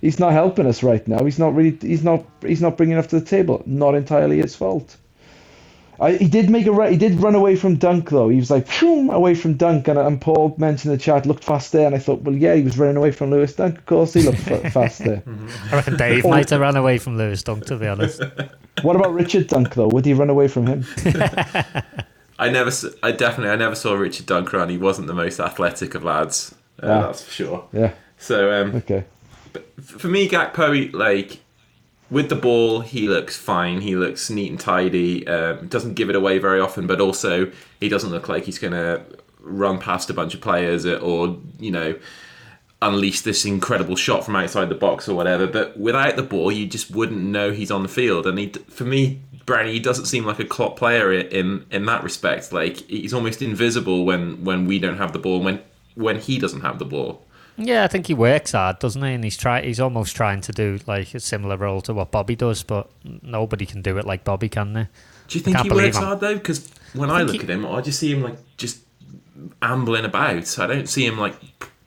he's 0.00 0.18
not 0.18 0.32
helping 0.32 0.66
us 0.66 0.82
right 0.82 1.06
now? 1.08 1.24
He's 1.24 1.38
not 1.38 1.54
really 1.54 1.78
he's 1.80 2.04
not 2.04 2.24
he's 2.42 2.60
not 2.60 2.76
bringing 2.76 2.94
enough 2.94 3.08
to 3.08 3.20
the 3.20 3.26
table. 3.26 3.62
Not 3.64 3.94
entirely 3.94 4.38
his 4.38 4.54
fault. 4.54 4.96
I, 6.00 6.14
he 6.14 6.28
did 6.28 6.50
make 6.50 6.66
a 6.66 6.90
he 6.90 6.96
did 6.96 7.20
run 7.20 7.36
away 7.36 7.54
from 7.54 7.76
Dunk 7.76 8.10
though. 8.10 8.28
He 8.28 8.38
was 8.38 8.50
like 8.50 8.66
phew, 8.66 9.12
away 9.12 9.34
from 9.36 9.54
Dunk, 9.54 9.86
and, 9.86 9.96
and 9.96 10.20
Paul 10.20 10.54
mentioned 10.58 10.92
in 10.92 10.98
the 10.98 11.02
chat 11.02 11.24
looked 11.24 11.44
fast 11.44 11.70
there, 11.70 11.86
and 11.86 11.94
I 11.94 11.98
thought, 11.98 12.22
well, 12.22 12.34
yeah, 12.34 12.54
he 12.56 12.62
was 12.62 12.76
running 12.76 12.96
away 12.96 13.12
from 13.12 13.30
Lewis 13.30 13.54
Dunk. 13.54 13.78
Of 13.78 13.86
course, 13.86 14.12
he 14.12 14.22
looked 14.22 14.38
fa- 14.38 14.70
fast 14.72 15.04
there. 15.04 15.22
I 15.70 15.76
reckon 15.76 15.96
Dave 15.96 16.24
might 16.24 16.50
have 16.50 16.60
ran 16.60 16.76
away 16.76 16.98
from 16.98 17.16
Lewis 17.16 17.44
Dunk, 17.44 17.66
to 17.66 17.76
be 17.76 17.86
honest. 17.86 18.20
What 18.82 18.96
about 18.96 19.14
Richard 19.14 19.46
Dunk 19.46 19.74
though? 19.74 19.86
Would 19.88 20.04
he 20.04 20.14
run 20.14 20.30
away 20.30 20.48
from 20.48 20.66
him? 20.66 20.84
I 22.38 22.50
never, 22.50 22.70
I 23.02 23.12
definitely, 23.12 23.52
I 23.52 23.56
never 23.56 23.74
saw 23.74 23.94
Richard 23.94 24.26
Dunk 24.26 24.52
run. 24.52 24.68
He 24.68 24.78
wasn't 24.78 25.06
the 25.06 25.14
most 25.14 25.38
athletic 25.40 25.94
of 25.94 26.02
lads. 26.04 26.54
Uh, 26.82 26.86
Ah. 26.86 27.00
That's 27.06 27.22
for 27.22 27.30
sure. 27.30 27.68
Yeah. 27.72 27.92
So 28.18 28.50
um, 28.62 28.76
Okay. 28.76 29.04
for 29.80 30.08
me, 30.08 30.28
Gakpo, 30.28 30.92
like 30.92 31.38
with 32.10 32.28
the 32.28 32.34
ball, 32.36 32.80
he 32.80 33.08
looks 33.08 33.36
fine. 33.36 33.80
He 33.80 33.96
looks 33.96 34.30
neat 34.30 34.50
and 34.50 34.58
tidy. 34.60 35.26
Um, 35.26 35.68
doesn't 35.68 35.94
give 35.94 36.10
it 36.10 36.16
away 36.16 36.38
very 36.38 36.60
often, 36.60 36.86
but 36.86 37.00
also 37.00 37.50
he 37.80 37.88
doesn't 37.88 38.10
look 38.10 38.28
like 38.28 38.44
he's 38.44 38.58
gonna 38.58 39.02
run 39.40 39.78
past 39.78 40.10
a 40.10 40.14
bunch 40.14 40.34
of 40.34 40.40
players 40.40 40.86
or 40.86 41.36
you 41.58 41.70
know 41.70 41.94
unleash 42.82 43.20
this 43.22 43.44
incredible 43.44 43.96
shot 43.96 44.24
from 44.24 44.36
outside 44.36 44.68
the 44.68 44.74
box 44.74 45.08
or 45.08 45.14
whatever. 45.14 45.46
But 45.46 45.78
without 45.78 46.16
the 46.16 46.22
ball, 46.22 46.50
you 46.52 46.66
just 46.66 46.90
wouldn't 46.90 47.20
know 47.20 47.50
he's 47.52 47.70
on 47.70 47.82
the 47.82 47.88
field. 47.88 48.26
And 48.26 48.38
he, 48.38 48.48
for 48.68 48.84
me, 48.84 49.20
Brownie, 49.46 49.72
he 49.72 49.80
doesn't 49.80 50.06
seem 50.06 50.24
like 50.24 50.38
a 50.38 50.44
Klopp 50.44 50.76
player 50.76 51.12
in 51.12 51.66
in 51.70 51.86
that 51.86 52.02
respect. 52.02 52.52
Like 52.52 52.78
he's 52.88 53.12
almost 53.14 53.42
invisible 53.42 54.04
when 54.04 54.44
when 54.44 54.66
we 54.66 54.78
don't 54.78 54.98
have 54.98 55.12
the 55.12 55.18
ball. 55.18 55.40
When 55.40 55.60
when 55.94 56.18
he 56.18 56.38
doesn't 56.38 56.60
have 56.62 56.78
the 56.78 56.84
ball. 56.84 57.22
Yeah, 57.56 57.84
I 57.84 57.86
think 57.86 58.08
he 58.08 58.14
works 58.14 58.50
hard, 58.52 58.80
doesn't 58.80 59.00
he? 59.02 59.12
And 59.12 59.22
he's 59.22 59.36
try 59.36 59.62
he's 59.62 59.78
almost 59.80 60.16
trying 60.16 60.40
to 60.42 60.52
do 60.52 60.80
like 60.86 61.14
a 61.14 61.20
similar 61.20 61.56
role 61.56 61.80
to 61.82 61.94
what 61.94 62.10
Bobby 62.10 62.34
does, 62.34 62.62
but 62.62 62.90
nobody 63.22 63.64
can 63.66 63.80
do 63.82 63.96
it 63.98 64.04
like 64.06 64.24
Bobby 64.24 64.48
can. 64.48 64.72
They? 64.72 64.88
Do 65.28 65.38
you 65.38 65.44
think 65.44 65.58
he 65.58 65.70
works 65.70 65.96
hard 65.96 66.20
though? 66.20 66.34
Because 66.34 66.68
when 66.94 67.10
I, 67.10 67.18
think 67.18 67.28
look 67.28 67.36
he- 67.36 67.42
at 67.42 67.50
him, 67.50 67.66
I 67.66 67.80
just 67.80 67.98
see 68.00 68.12
him 68.12 68.22
like 68.22 68.36
just 68.56 68.80
ambling 69.62 70.04
about. 70.04 70.58
I 70.58 70.66
don't 70.66 70.88
see 70.88 71.06
him 71.06 71.18
like 71.18 71.34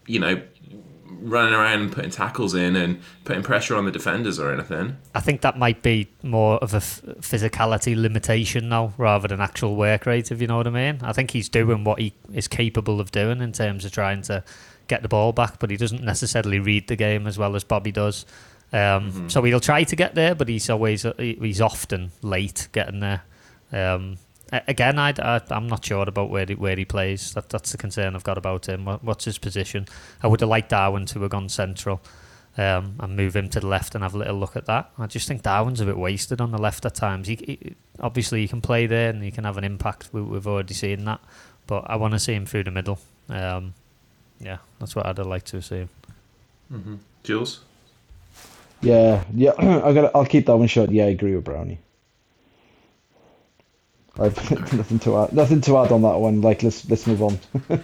you 0.06 0.20
know 0.20 0.42
running 1.22 1.54
around 1.54 1.82
and 1.82 1.92
putting 1.92 2.12
tackles 2.12 2.54
in 2.54 2.76
and 2.76 3.02
putting 3.26 3.44
pressure 3.44 3.76
on 3.76 3.86
the 3.86 3.92
defenders 3.92 4.40
or 4.40 4.52
anything. 4.54 4.98
I 5.16 5.20
think 5.20 5.42
that 5.42 5.58
might 5.58 5.82
be 5.82 6.08
more 6.24 6.58
of 6.58 6.74
a 6.74 6.78
f- 6.78 7.02
physicality 7.22 7.96
limitation 7.96 8.70
now 8.70 8.94
rather 8.98 9.28
than 9.28 9.42
actual 9.42 9.76
work 9.76 10.06
rate, 10.06 10.32
if 10.32 10.42
you 10.42 10.48
know 10.48 10.58
what 10.58 10.68
I 10.68 10.72
mean. 10.72 11.00
I 11.02 11.14
think 11.14 11.32
he's 11.32 11.50
doing 11.50 11.84
what 11.84 12.00
he 12.00 12.14
is 12.34 12.48
capable 12.48 13.00
of 13.00 13.12
doing 13.12 13.42
in 13.42 13.52
terms 13.52 13.86
of 13.86 13.92
trying 13.92 14.22
to 14.24 14.44
get 14.88 15.02
the 15.02 15.10
ball 15.10 15.34
back, 15.34 15.60
but 15.60 15.70
he 15.70 15.78
doesn't 15.78 16.04
necessarily 16.04 16.60
read 16.60 16.88
the 16.88 16.96
game 16.96 17.28
as 17.28 17.38
well 17.38 17.56
as 17.56 17.64
Bobby 17.64 17.92
does. 17.92 18.26
Um, 18.72 19.30
So 19.30 19.42
he'll 19.44 19.60
try 19.60 19.84
to 19.84 19.96
get 19.96 20.16
there, 20.16 20.36
but 20.36 20.48
he's 20.48 20.70
always 20.70 21.06
he's 21.18 21.62
often 21.62 22.12
late 22.22 22.68
getting 22.72 23.00
there. 23.00 23.24
Um, 23.72 24.18
again, 24.52 25.00
I, 25.00 25.14
I 25.18 25.42
I'm 25.50 25.68
not 25.68 25.86
sure 25.86 26.08
about 26.08 26.30
where 26.30 26.46
he, 26.46 26.56
where 26.56 26.76
he 26.76 26.86
plays. 26.86 27.34
That 27.34 27.50
that's 27.50 27.72
the 27.72 27.78
concern 27.78 28.16
I've 28.16 28.24
got 28.24 28.38
about 28.38 28.68
him. 28.68 28.86
What, 28.86 29.04
what's 29.04 29.26
his 29.26 29.38
position? 29.38 29.88
I 30.22 30.28
would 30.28 30.42
have 30.42 30.50
liked 30.50 30.70
Darwin 30.70 31.06
to 31.08 31.20
have 31.22 31.30
gone 31.30 31.50
central 31.50 32.02
um, 32.58 32.96
and 33.00 33.16
move 33.16 33.36
him 33.36 33.50
to 33.50 33.60
the 33.60 33.68
left 33.68 33.96
and 33.96 34.04
have 34.04 34.16
a 34.16 34.18
little 34.18 34.38
look 34.38 34.56
at 34.56 34.66
that. 34.66 34.92
I 34.98 35.08
just 35.08 35.28
think 35.28 35.44
Darwin's 35.44 35.80
a 35.80 35.86
bit 35.86 35.98
wasted 35.98 36.42
on 36.42 36.52
the 36.52 36.58
left 36.58 36.86
at 36.86 36.96
times. 36.96 37.28
He, 37.28 37.36
he, 37.36 37.76
obviously, 38.00 38.42
he 38.42 38.48
can 38.48 38.62
play 38.62 38.88
there 38.88 39.10
and 39.10 39.24
he 39.24 39.32
can 39.32 39.44
have 39.44 39.58
an 39.58 39.64
impact. 39.64 40.10
We, 40.12 40.22
we've 40.22 40.48
already 40.48 40.74
seen 40.74 41.06
that, 41.06 41.22
but 41.68 41.84
I 41.88 41.96
want 41.96 42.14
to 42.14 42.20
see 42.20 42.34
him 42.34 42.46
through 42.46 42.64
the 42.64 42.72
middle. 42.72 43.00
Um, 43.30 43.74
yeah, 44.40 44.58
that's 44.80 44.96
what 44.96 45.06
I'd 45.06 45.18
have 45.18 45.28
liked 45.28 45.48
to 45.48 45.62
see. 45.62 45.88
Mm-hmm. 46.72 46.96
Jules. 47.24 47.62
Yeah, 48.82 49.24
yeah. 49.34 49.52
I 49.58 49.94
got. 49.94 50.12
I'll 50.16 50.26
keep 50.26 50.46
that 50.48 50.56
one 50.56 50.68
short. 50.68 50.92
Yeah, 50.92 51.06
I 51.06 51.10
agree 51.10 51.36
with 51.36 51.44
Brownie. 51.44 51.80
I've 54.20 54.52
nothing 54.74 55.00
to 55.00 55.18
add. 55.18 55.34
Nothing 55.34 55.62
to 55.62 55.78
add 55.78 55.92
on 55.92 56.02
that 56.02 56.18
one. 56.18 56.42
Like, 56.42 56.64
let's 56.64 56.90
let's 56.90 57.08
move 57.08 57.22
on. 57.22 57.40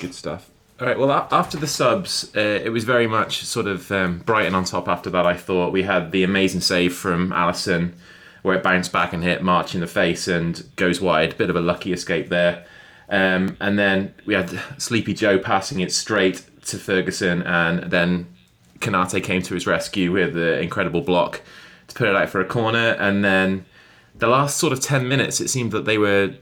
Good 0.00 0.14
stuff. 0.14 0.50
All 0.80 0.86
right. 0.86 0.98
Well, 0.98 1.10
after 1.10 1.56
the 1.56 1.66
subs, 1.66 2.32
uh, 2.36 2.40
it 2.40 2.70
was 2.70 2.84
very 2.84 3.06
much 3.06 3.44
sort 3.44 3.66
of 3.66 3.90
um, 3.92 4.18
Brighton 4.20 4.54
on 4.54 4.64
top. 4.64 4.88
After 4.88 5.10
that, 5.10 5.26
I 5.26 5.36
thought 5.36 5.72
we 5.72 5.82
had 5.82 6.12
the 6.12 6.24
amazing 6.24 6.60
save 6.60 6.94
from 6.94 7.30
Alisson, 7.30 7.92
where 8.42 8.56
it 8.56 8.62
bounced 8.62 8.92
back 8.92 9.12
and 9.12 9.22
hit 9.22 9.42
March 9.42 9.74
in 9.74 9.80
the 9.80 9.86
face 9.86 10.28
and 10.28 10.62
goes 10.76 11.00
wide. 11.00 11.36
Bit 11.38 11.50
of 11.50 11.56
a 11.56 11.60
lucky 11.60 11.92
escape 11.92 12.28
there. 12.28 12.66
Um, 13.08 13.56
and 13.60 13.78
then 13.78 14.14
we 14.26 14.34
had 14.34 14.58
Sleepy 14.78 15.14
Joe 15.14 15.38
passing 15.38 15.80
it 15.80 15.92
straight 15.92 16.42
to 16.64 16.78
Ferguson, 16.78 17.42
and 17.42 17.90
then 17.90 18.26
Konate 18.80 19.22
came 19.22 19.42
to 19.42 19.54
his 19.54 19.66
rescue 19.66 20.12
with 20.12 20.34
the 20.34 20.60
incredible 20.60 21.02
block 21.02 21.42
to 21.88 21.94
put 21.94 22.08
it 22.08 22.16
out 22.16 22.28
for 22.28 22.40
a 22.40 22.44
corner. 22.44 22.96
And 22.98 23.24
then 23.24 23.64
the 24.14 24.26
last 24.26 24.58
sort 24.58 24.72
of 24.72 24.80
10 24.80 25.08
minutes, 25.08 25.40
it 25.40 25.48
seemed 25.48 25.72
that 25.72 25.84
they 25.84 25.98
were. 25.98 26.34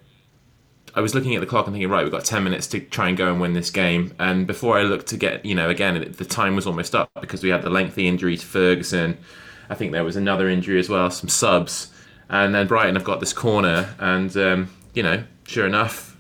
I 0.93 1.01
was 1.01 1.15
looking 1.15 1.37
at 1.37 1.41
the 1.41 1.47
clock 1.47 1.67
and 1.67 1.75
thinking, 1.75 1.89
right, 1.89 2.03
we've 2.03 2.11
got 2.11 2.25
10 2.25 2.43
minutes 2.43 2.67
to 2.69 2.81
try 2.81 3.09
and 3.09 3.17
go 3.17 3.31
and 3.31 3.41
win 3.41 3.53
this 3.53 3.71
game. 3.71 4.13
And 4.19 4.45
before 4.45 4.77
I 4.77 4.83
looked 4.83 5.07
to 5.09 5.17
get, 5.17 5.45
you 5.45 5.55
know, 5.55 5.71
again, 5.71 6.15
the 6.19 6.25
time 6.25 6.57
was 6.57 6.67
almost 6.67 6.97
up 6.97 7.09
because 7.21 7.45
we 7.45 7.51
had 7.51 7.63
the 7.63 7.71
lengthy 7.71 8.09
injury 8.09 8.37
to 8.37 8.45
Ferguson. 8.45 9.17
I 9.69 9.77
think 9.77 9.93
there 9.93 10.03
was 10.03 10.17
another 10.17 10.49
injury 10.49 10.81
as 10.81 10.89
well, 10.89 11.09
some 11.13 11.29
subs. 11.29 11.93
And 12.29 12.53
then 12.53 12.67
Brighton 12.67 12.97
have 12.97 13.05
got 13.05 13.21
this 13.21 13.33
corner. 13.33 13.95
And, 14.01 14.37
um, 14.37 14.71
you 14.93 15.05
know, 15.05 15.23
sure 15.47 15.65
enough, 15.65 16.17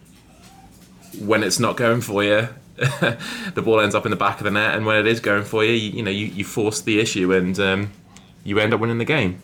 when 1.19 1.43
it's 1.43 1.59
not 1.59 1.77
going 1.77 2.01
for 2.01 2.23
you, 2.23 2.49
the 2.77 3.63
ball 3.63 3.81
ends 3.81 3.95
up 3.95 4.07
in 4.07 4.11
the 4.11 4.17
back 4.17 4.39
of 4.39 4.45
the 4.45 4.51
net, 4.51 4.75
and 4.75 4.87
when 4.87 4.97
it 4.97 5.07
is 5.07 5.21
going 5.21 5.45
for 5.45 5.63
you, 5.63 5.73
you, 5.73 5.91
you 5.91 6.03
know 6.03 6.11
you, 6.11 6.27
you 6.27 6.45
force 6.45 6.81
the 6.81 6.99
issue, 6.99 7.31
and 7.33 7.59
um, 7.61 7.93
you 8.43 8.59
end 8.59 8.73
up 8.73 8.81
winning 8.81 8.97
the 8.97 9.05
game. 9.05 9.41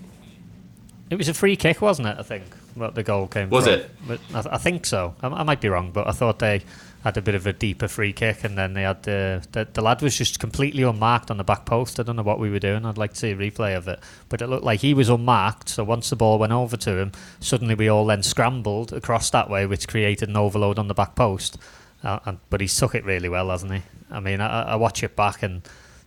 It 1.08 1.16
was 1.16 1.28
a 1.28 1.34
free 1.34 1.56
kick, 1.56 1.80
wasn't 1.80 2.08
it? 2.08 2.16
I 2.18 2.22
think 2.22 2.44
what 2.74 2.94
the 2.94 3.02
goal 3.02 3.28
came. 3.28 3.48
Was 3.50 3.64
from. 3.64 3.74
it? 3.74 3.90
But 4.06 4.20
I, 4.34 4.54
I 4.54 4.58
think 4.58 4.86
so. 4.86 5.14
I, 5.22 5.28
I, 5.28 5.42
might 5.44 5.60
be 5.60 5.68
wrong, 5.68 5.92
but 5.92 6.08
I 6.08 6.12
thought 6.12 6.40
they 6.40 6.62
had 7.04 7.16
a 7.16 7.22
bit 7.22 7.36
of 7.36 7.46
a 7.46 7.52
deeper 7.52 7.86
free 7.86 8.12
kick, 8.12 8.42
and 8.42 8.58
then 8.58 8.74
they 8.74 8.82
had 8.82 9.02
the, 9.04 9.46
the 9.52 9.68
the 9.72 9.82
lad 9.82 10.02
was 10.02 10.16
just 10.18 10.40
completely 10.40 10.82
unmarked 10.82 11.30
on 11.30 11.36
the 11.36 11.44
back 11.44 11.64
post. 11.64 12.00
I 12.00 12.02
don't 12.02 12.16
know 12.16 12.22
what 12.22 12.40
we 12.40 12.50
were 12.50 12.58
doing. 12.58 12.84
I'd 12.84 12.98
like 12.98 13.12
to 13.12 13.18
see 13.18 13.30
a 13.30 13.36
replay 13.36 13.76
of 13.76 13.86
it, 13.88 14.00
but 14.28 14.42
it 14.42 14.48
looked 14.48 14.64
like 14.64 14.80
he 14.80 14.94
was 14.94 15.08
unmarked. 15.08 15.68
So 15.68 15.84
once 15.84 16.10
the 16.10 16.16
ball 16.16 16.38
went 16.38 16.52
over 16.52 16.76
to 16.76 16.98
him, 16.98 17.12
suddenly 17.40 17.74
we 17.74 17.88
all 17.88 18.06
then 18.06 18.22
scrambled 18.22 18.92
across 18.92 19.30
that 19.30 19.48
way, 19.48 19.66
which 19.66 19.86
created 19.86 20.28
an 20.28 20.36
overload 20.36 20.78
on 20.78 20.88
the 20.88 20.94
back 20.94 21.14
post 21.14 21.58
uh, 22.06 22.20
and, 22.24 22.38
but 22.50 22.60
he 22.60 22.68
took 22.68 22.94
it 22.94 23.04
really 23.04 23.28
well, 23.28 23.50
hasn't 23.50 23.72
he? 23.72 23.82
I 24.10 24.20
mean, 24.20 24.40
I, 24.40 24.62
I 24.62 24.76
watch 24.76 25.02
it 25.02 25.16
back 25.16 25.42
and 25.42 25.62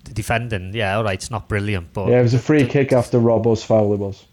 the 0.06 0.14
defending, 0.14 0.74
yeah, 0.74 0.96
all 0.96 1.04
right, 1.04 1.16
it's 1.16 1.30
not 1.30 1.50
brilliant, 1.50 1.94
but 1.94 2.08
yeah, 2.08 2.20
it 2.20 2.24
was 2.24 2.34
a 2.34 2.40
free 2.40 2.64
the, 2.64 2.70
kick 2.70 2.94
after 2.94 3.20
Robbo's 3.20 3.64
foul. 3.64 3.94
It 3.94 4.00
was. 4.00 4.26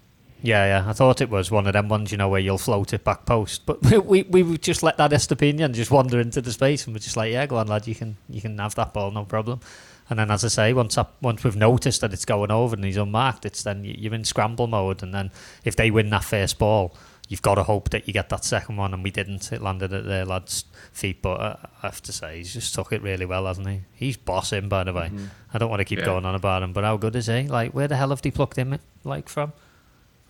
Yeah, 0.43 0.67
yeah, 0.67 0.91
I 0.91 0.93
thought 0.93 1.21
it 1.21 1.31
was 1.31 1.51
one 1.51 1.67
of 1.67 1.73
them 1.73 1.89
ones, 1.89 2.13
you 2.13 2.19
know, 2.19 2.29
where 2.29 2.41
you'll 2.41 2.59
float 2.59 2.93
it 2.93 3.05
back 3.05 3.25
post. 3.25 3.65
But 3.67 3.83
we 4.07 4.23
we, 4.23 4.59
just 4.59 4.83
let 4.83 4.97
that 4.99 5.11
Estupiñán 5.11 5.73
just 5.73 5.91
wander 5.91 6.21
into 6.21 6.41
the 6.41 6.53
space, 6.53 6.87
and 6.87 6.95
we're 6.95 7.01
just 7.01 7.17
like, 7.17 7.33
yeah, 7.33 7.47
go 7.47 7.57
on, 7.57 7.69
lad, 7.69 7.87
you 7.87 7.95
can 7.95 8.17
you 8.29 8.41
can 8.41 8.59
have 8.59 8.75
that 8.75 8.93
ball, 8.93 9.11
no 9.11 9.25
problem. 9.25 9.61
And 10.09 10.19
then, 10.19 10.31
as 10.31 10.45
I 10.45 10.49
say, 10.49 10.73
once 10.73 10.97
up, 10.99 11.17
once 11.21 11.43
we've 11.43 11.57
noticed 11.57 12.01
that 12.01 12.13
it's 12.13 12.25
going 12.25 12.53
over 12.53 12.77
and 12.77 12.85
he's 12.85 12.97
unmarked, 12.97 13.45
it's 13.45 13.65
then 13.65 13.85
you're 13.85 14.15
in 14.15 14.25
scramble 14.25 14.69
mode. 14.69 15.03
And 15.03 15.13
then 15.13 15.33
if 15.65 15.75
they 15.75 15.91
win 15.91 16.11
that 16.11 16.23
first 16.23 16.59
ball, 16.59 16.95
you've 17.29 17.43
got 17.43 17.57
to 17.57 17.65
hope 17.65 17.91
that 17.91 18.07
you 18.07 18.13
get 18.13 18.29
that 18.29 18.45
second 18.45 18.77
one, 18.77 18.95
and 18.95 19.03
we 19.03 19.11
didn't. 19.11 19.53
It 19.53 19.61
landed 19.61 19.93
at 19.93 20.05
the 20.05 20.25
lad's 20.25 20.65
feet, 20.93 21.23
but 21.23 21.41
I 21.41 21.69
have 21.83 22.01
to 22.03 22.13
say 22.13 22.39
he's 22.39 22.53
just 22.53 22.73
took 22.75 22.93
it 22.93 23.03
really 23.03 23.27
well, 23.27 23.47
hasn't 23.47 23.69
he? 23.69 23.81
He's 23.95 24.17
bossing, 24.17 24.69
by 24.69 24.85
the 24.85 24.93
way. 24.93 25.07
Mm-hmm. 25.07 25.27
I 25.53 25.59
don't 25.59 25.71
want 25.71 25.81
to 25.81 25.85
keep 25.85 25.99
yeah. 25.99 26.05
going 26.05 26.25
on 26.25 26.37
about 26.37 26.63
him, 26.63 26.73
but 26.73 26.85
how 26.85 26.97
good 26.97 27.17
is 27.17 27.27
he? 27.27 27.43
Like, 27.43 27.73
where 27.73 27.89
the 27.89 27.97
hell 27.97 28.11
have 28.11 28.23
they 28.23 28.31
plucked 28.31 28.57
him 28.57 28.79
like 29.03 29.29
from? 29.29 29.53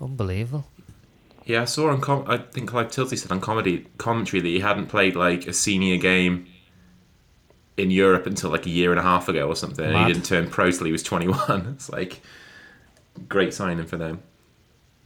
Unbelievable. 0.00 0.66
Yeah, 1.44 1.62
I 1.62 1.64
saw 1.64 1.90
on 1.90 2.00
com- 2.00 2.24
I 2.26 2.38
think 2.38 2.72
like 2.72 2.90
Tilty 2.90 3.16
said 3.16 3.30
on 3.30 3.40
comedy 3.40 3.86
commentary 3.98 4.40
that 4.40 4.48
he 4.48 4.60
hadn't 4.60 4.86
played 4.86 5.14
like 5.14 5.46
a 5.46 5.52
senior 5.52 5.96
game 5.96 6.46
in 7.76 7.90
Europe 7.90 8.26
until 8.26 8.50
like 8.50 8.66
a 8.66 8.70
year 8.70 8.90
and 8.90 8.98
a 8.98 9.02
half 9.02 9.28
ago 9.28 9.46
or 9.46 9.54
something. 9.54 9.84
And 9.84 9.96
he 10.06 10.12
didn't 10.12 10.24
turn 10.24 10.50
pro 10.50 10.70
till 10.70 10.86
he 10.86 10.92
was 10.92 11.02
21. 11.02 11.66
It's 11.76 11.88
like 11.90 12.20
great 13.28 13.54
signing 13.54 13.86
for 13.86 13.96
them. 13.96 14.22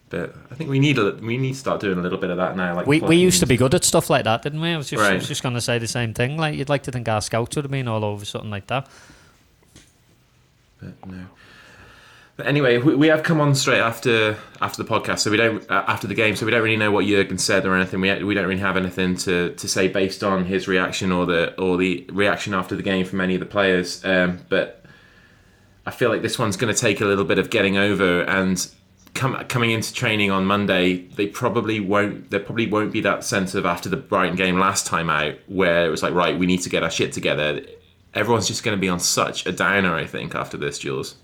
But 0.09 0.35
I 0.51 0.57
think 0.57 0.71
we 0.71 0.81
need 0.81 0.99
a, 0.99 1.13
we 1.15 1.37
need 1.37 1.53
to 1.53 1.59
start 1.59 1.81
doing 1.81 1.99
a 1.99 2.03
little 2.03 2.19
bit 2.19 2.31
of 2.31 2.37
that 2.39 2.57
now. 2.57 2.75
Like 2.75 2.87
we, 2.87 3.01
we 3.01 3.17
used 3.17 3.41
to 3.41 3.47
be 3.47 3.57
good 3.57 3.75
at 3.75 3.85
stuff 3.85 4.11
like 4.11 4.25
that, 4.25 4.43
didn't 4.43 4.61
we? 4.61 4.71
I 4.71 4.77
was 4.77 4.91
just, 4.91 5.01
right. 5.01 5.21
just 5.21 5.43
going 5.43 5.55
to 5.55 5.61
say 5.61 5.79
the 5.79 5.87
same 5.87 6.15
thing. 6.15 6.37
Like 6.37 6.57
you'd 6.57 6.69
like 6.69 6.85
to 6.85 6.93
think 6.93 7.09
our 7.09 7.21
scouts 7.21 7.55
would 7.55 7.65
have 7.65 7.71
been 7.71 7.87
all 7.87 8.05
over 8.05 8.25
something 8.25 8.51
like 8.51 8.67
that. 8.69 8.89
But 10.81 11.07
no. 11.07 11.27
But 12.37 12.47
anyway, 12.47 12.79
we, 12.79 12.95
we 12.95 13.09
have 13.09 13.23
come 13.23 13.41
on 13.41 13.55
straight 13.55 13.81
after 13.81 14.37
after 14.61 14.83
the 14.83 14.89
podcast, 14.89 15.21
so 15.21 15.31
we 15.31 15.37
don't 15.37 15.69
uh, 15.71 15.85
after 15.87 16.07
the 16.07 16.15
game, 16.15 16.37
so 16.37 16.47
we 16.47 16.53
don't 16.53 16.63
really 16.63 16.77
know 16.77 16.91
what 16.91 17.05
Jurgen 17.05 17.39
said 17.39 17.67
or 17.67 17.77
anything. 17.77 18.01
We 18.01 18.25
we 18.25 18.35
don't 18.35 18.47
really 18.47 18.61
have 18.61 18.77
anything 18.77 19.17
to, 19.19 19.55
to 19.55 19.69
say 19.69 19.89
based 19.89 20.25
on 20.25 20.47
his 20.47 20.67
reaction 20.67 21.13
or 21.13 21.27
the 21.27 21.59
or 21.61 21.77
the 21.77 22.07
reaction 22.11 22.55
after 22.55 22.75
the 22.77 22.83
game 22.83 23.05
from 23.05 23.21
any 23.21 23.35
of 23.35 23.41
the 23.41 23.47
players. 23.47 24.03
Um, 24.05 24.41
but 24.49 24.85
I 25.85 25.91
feel 25.91 26.09
like 26.09 26.23
this 26.23 26.39
one's 26.39 26.57
going 26.57 26.73
to 26.73 26.81
take 26.81 27.01
a 27.01 27.05
little 27.05 27.25
bit 27.25 27.39
of 27.39 27.51
getting 27.51 27.77
over 27.77 28.23
and 28.23 28.71
com- 29.15 29.45
coming 29.45 29.71
into 29.71 29.93
training 29.93 30.31
on 30.31 30.45
Monday, 30.45 31.07
they 31.09 31.27
probably 31.27 31.81
won't. 31.81 32.31
There 32.31 32.41
probably 32.41 32.67
won't 32.67 32.93
be 32.93 33.01
that 33.03 33.25
sense 33.25 33.55
of 33.55 33.67
after 33.67 33.89
the 33.89 33.97
Brighton 33.97 34.37
game 34.37 34.59
last 34.59 34.87
time 34.87 35.11
out, 35.11 35.35
where 35.47 35.87
it 35.87 35.91
was 35.91 36.03
like, 36.03 36.15
right, 36.15 36.39
we 36.39 36.47
need 36.47 36.63
to 36.63 36.69
get 36.69 36.83
our 36.83 36.91
shit 36.91 37.13
together. 37.13 37.63
Everyone's 38.15 38.49
just 38.49 38.63
going 38.65 38.77
to 38.77 38.81
be 38.81 38.89
on 38.89 38.99
such 38.99 39.47
a 39.47 39.53
downer, 39.53 39.95
I 39.95 40.07
think, 40.07 40.35
after 40.35 40.57
this, 40.57 40.79
Jules. 40.79 41.15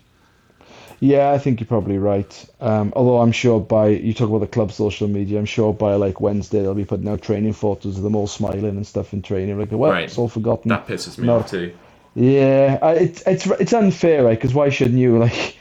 Yeah, 1.01 1.31
I 1.33 1.39
think 1.39 1.61
you're 1.61 1.67
probably 1.67 1.99
right. 1.99 2.47
Um, 2.61 2.93
although 2.97 3.19
I'm 3.19 3.33
sure 3.33 3.61
by 3.61 3.89
you 3.89 4.15
talk 4.15 4.31
about 4.31 4.41
the 4.41 4.47
club 4.47 4.73
social 4.73 5.09
media, 5.09 5.39
I'm 5.39 5.45
sure 5.45 5.75
by 5.75 5.95
like 5.95 6.21
Wednesday 6.21 6.63
they'll 6.63 6.75
be 6.75 6.87
putting 6.87 7.09
out 7.09 7.21
training 7.21 7.53
photos 7.53 7.99
of 7.99 8.03
them 8.03 8.17
all 8.17 8.27
smiling 8.27 8.65
and 8.65 8.87
stuff 8.87 9.13
in 9.13 9.21
training. 9.21 9.59
Like, 9.59 9.73
well, 9.73 9.91
right. 9.91 10.05
it's 10.05 10.17
all 10.17 10.29
forgotten. 10.29 10.71
That 10.71 10.87
pisses 10.87 11.19
me 11.19 11.29
off 11.29 11.51
too. 11.51 11.75
Yeah, 12.15 12.79
it's 12.93 13.23
it's 13.27 13.47
it's 13.47 13.73
unfair, 13.75 14.25
right? 14.25 14.39
Because 14.39 14.55
why 14.55 14.71
shouldn't 14.71 14.99
you 14.99 15.19
like? 15.27 15.57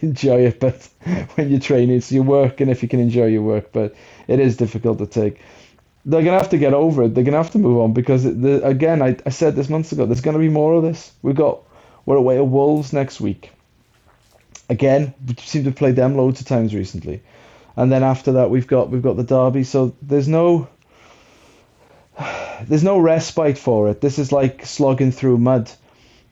enjoy 0.00 0.46
it. 0.46 0.60
But 0.60 0.88
when 1.34 1.50
you're 1.50 1.60
training, 1.60 1.96
it's 1.96 2.12
your 2.12 2.24
work, 2.24 2.60
and 2.60 2.70
if 2.70 2.82
you 2.82 2.88
can 2.88 3.00
enjoy 3.00 3.26
your 3.26 3.42
work, 3.42 3.72
but 3.72 3.94
it 4.28 4.40
is 4.40 4.56
difficult 4.56 4.98
to 4.98 5.06
take. 5.06 5.40
They're 6.04 6.22
gonna 6.22 6.38
have 6.38 6.50
to 6.50 6.58
get 6.58 6.74
over 6.74 7.04
it. 7.04 7.14
They're 7.14 7.24
gonna 7.24 7.36
have 7.36 7.52
to 7.52 7.58
move 7.58 7.78
on 7.78 7.92
because 7.92 8.24
the, 8.24 8.64
again, 8.66 9.02
I, 9.02 9.16
I 9.24 9.30
said 9.30 9.54
this 9.54 9.68
months 9.68 9.92
ago. 9.92 10.06
There's 10.06 10.20
gonna 10.20 10.38
be 10.38 10.48
more 10.48 10.74
of 10.74 10.82
this. 10.82 11.12
We 11.22 11.32
got 11.32 11.60
we're 12.06 12.16
away 12.16 12.38
at 12.38 12.46
Wolves 12.46 12.92
next 12.92 13.20
week. 13.20 13.52
Again, 14.68 15.14
we 15.26 15.34
seem 15.34 15.64
to 15.64 15.70
have 15.70 15.76
played 15.76 15.96
them 15.96 16.16
loads 16.16 16.40
of 16.40 16.46
times 16.46 16.74
recently, 16.74 17.22
and 17.76 17.90
then 17.90 18.02
after 18.02 18.32
that 18.32 18.50
we've 18.50 18.66
got 18.66 18.90
we've 18.90 19.02
got 19.02 19.16
the 19.16 19.24
derby. 19.24 19.64
So 19.64 19.94
there's 20.00 20.28
no 20.28 20.68
there's 22.66 22.84
no 22.84 22.98
respite 22.98 23.58
for 23.58 23.88
it. 23.90 24.00
This 24.00 24.18
is 24.18 24.32
like 24.32 24.64
slogging 24.64 25.12
through 25.12 25.38
mud. 25.38 25.70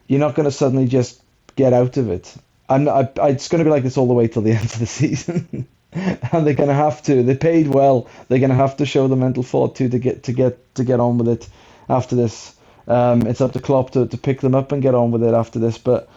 You're 0.07 0.19
not 0.19 0.35
going 0.35 0.45
to 0.45 0.51
suddenly 0.51 0.87
just 0.87 1.21
get 1.55 1.73
out 1.73 1.97
of 1.97 2.09
it. 2.09 2.33
I'm 2.69 2.87
I, 2.87 3.09
it's 3.29 3.47
going 3.47 3.59
to 3.59 3.65
be 3.65 3.71
like 3.71 3.83
this 3.83 3.97
all 3.97 4.07
the 4.07 4.13
way 4.13 4.27
till 4.27 4.41
the 4.41 4.51
end 4.59 4.65
of 4.65 4.79
the 4.79 4.85
season. 4.85 5.67
and 5.93 6.47
they're 6.47 6.53
going 6.53 6.69
to 6.69 6.73
have 6.73 7.01
to. 7.03 7.21
They 7.23 7.35
paid 7.35 7.67
well. 7.67 8.07
They're 8.27 8.39
going 8.39 8.49
to 8.49 8.55
have 8.55 8.77
to 8.77 8.85
show 8.85 9.07
the 9.07 9.17
mental 9.17 9.43
fortitude 9.43 9.91
to 9.91 9.99
get 9.99 10.23
to 10.23 10.33
get 10.33 10.75
to 10.75 10.83
get 10.83 10.99
on 10.99 11.17
with 11.17 11.27
it 11.27 11.49
after 11.89 12.15
this. 12.15 12.55
Um, 12.87 13.27
it's 13.27 13.41
up 13.41 13.53
to 13.53 13.59
Klopp 13.59 13.91
to, 13.91 14.07
to 14.07 14.17
pick 14.17 14.41
them 14.41 14.55
up 14.55 14.71
and 14.71 14.81
get 14.81 14.95
on 14.95 15.11
with 15.11 15.23
it 15.23 15.33
after 15.33 15.59
this. 15.59 15.77
But 15.77 16.09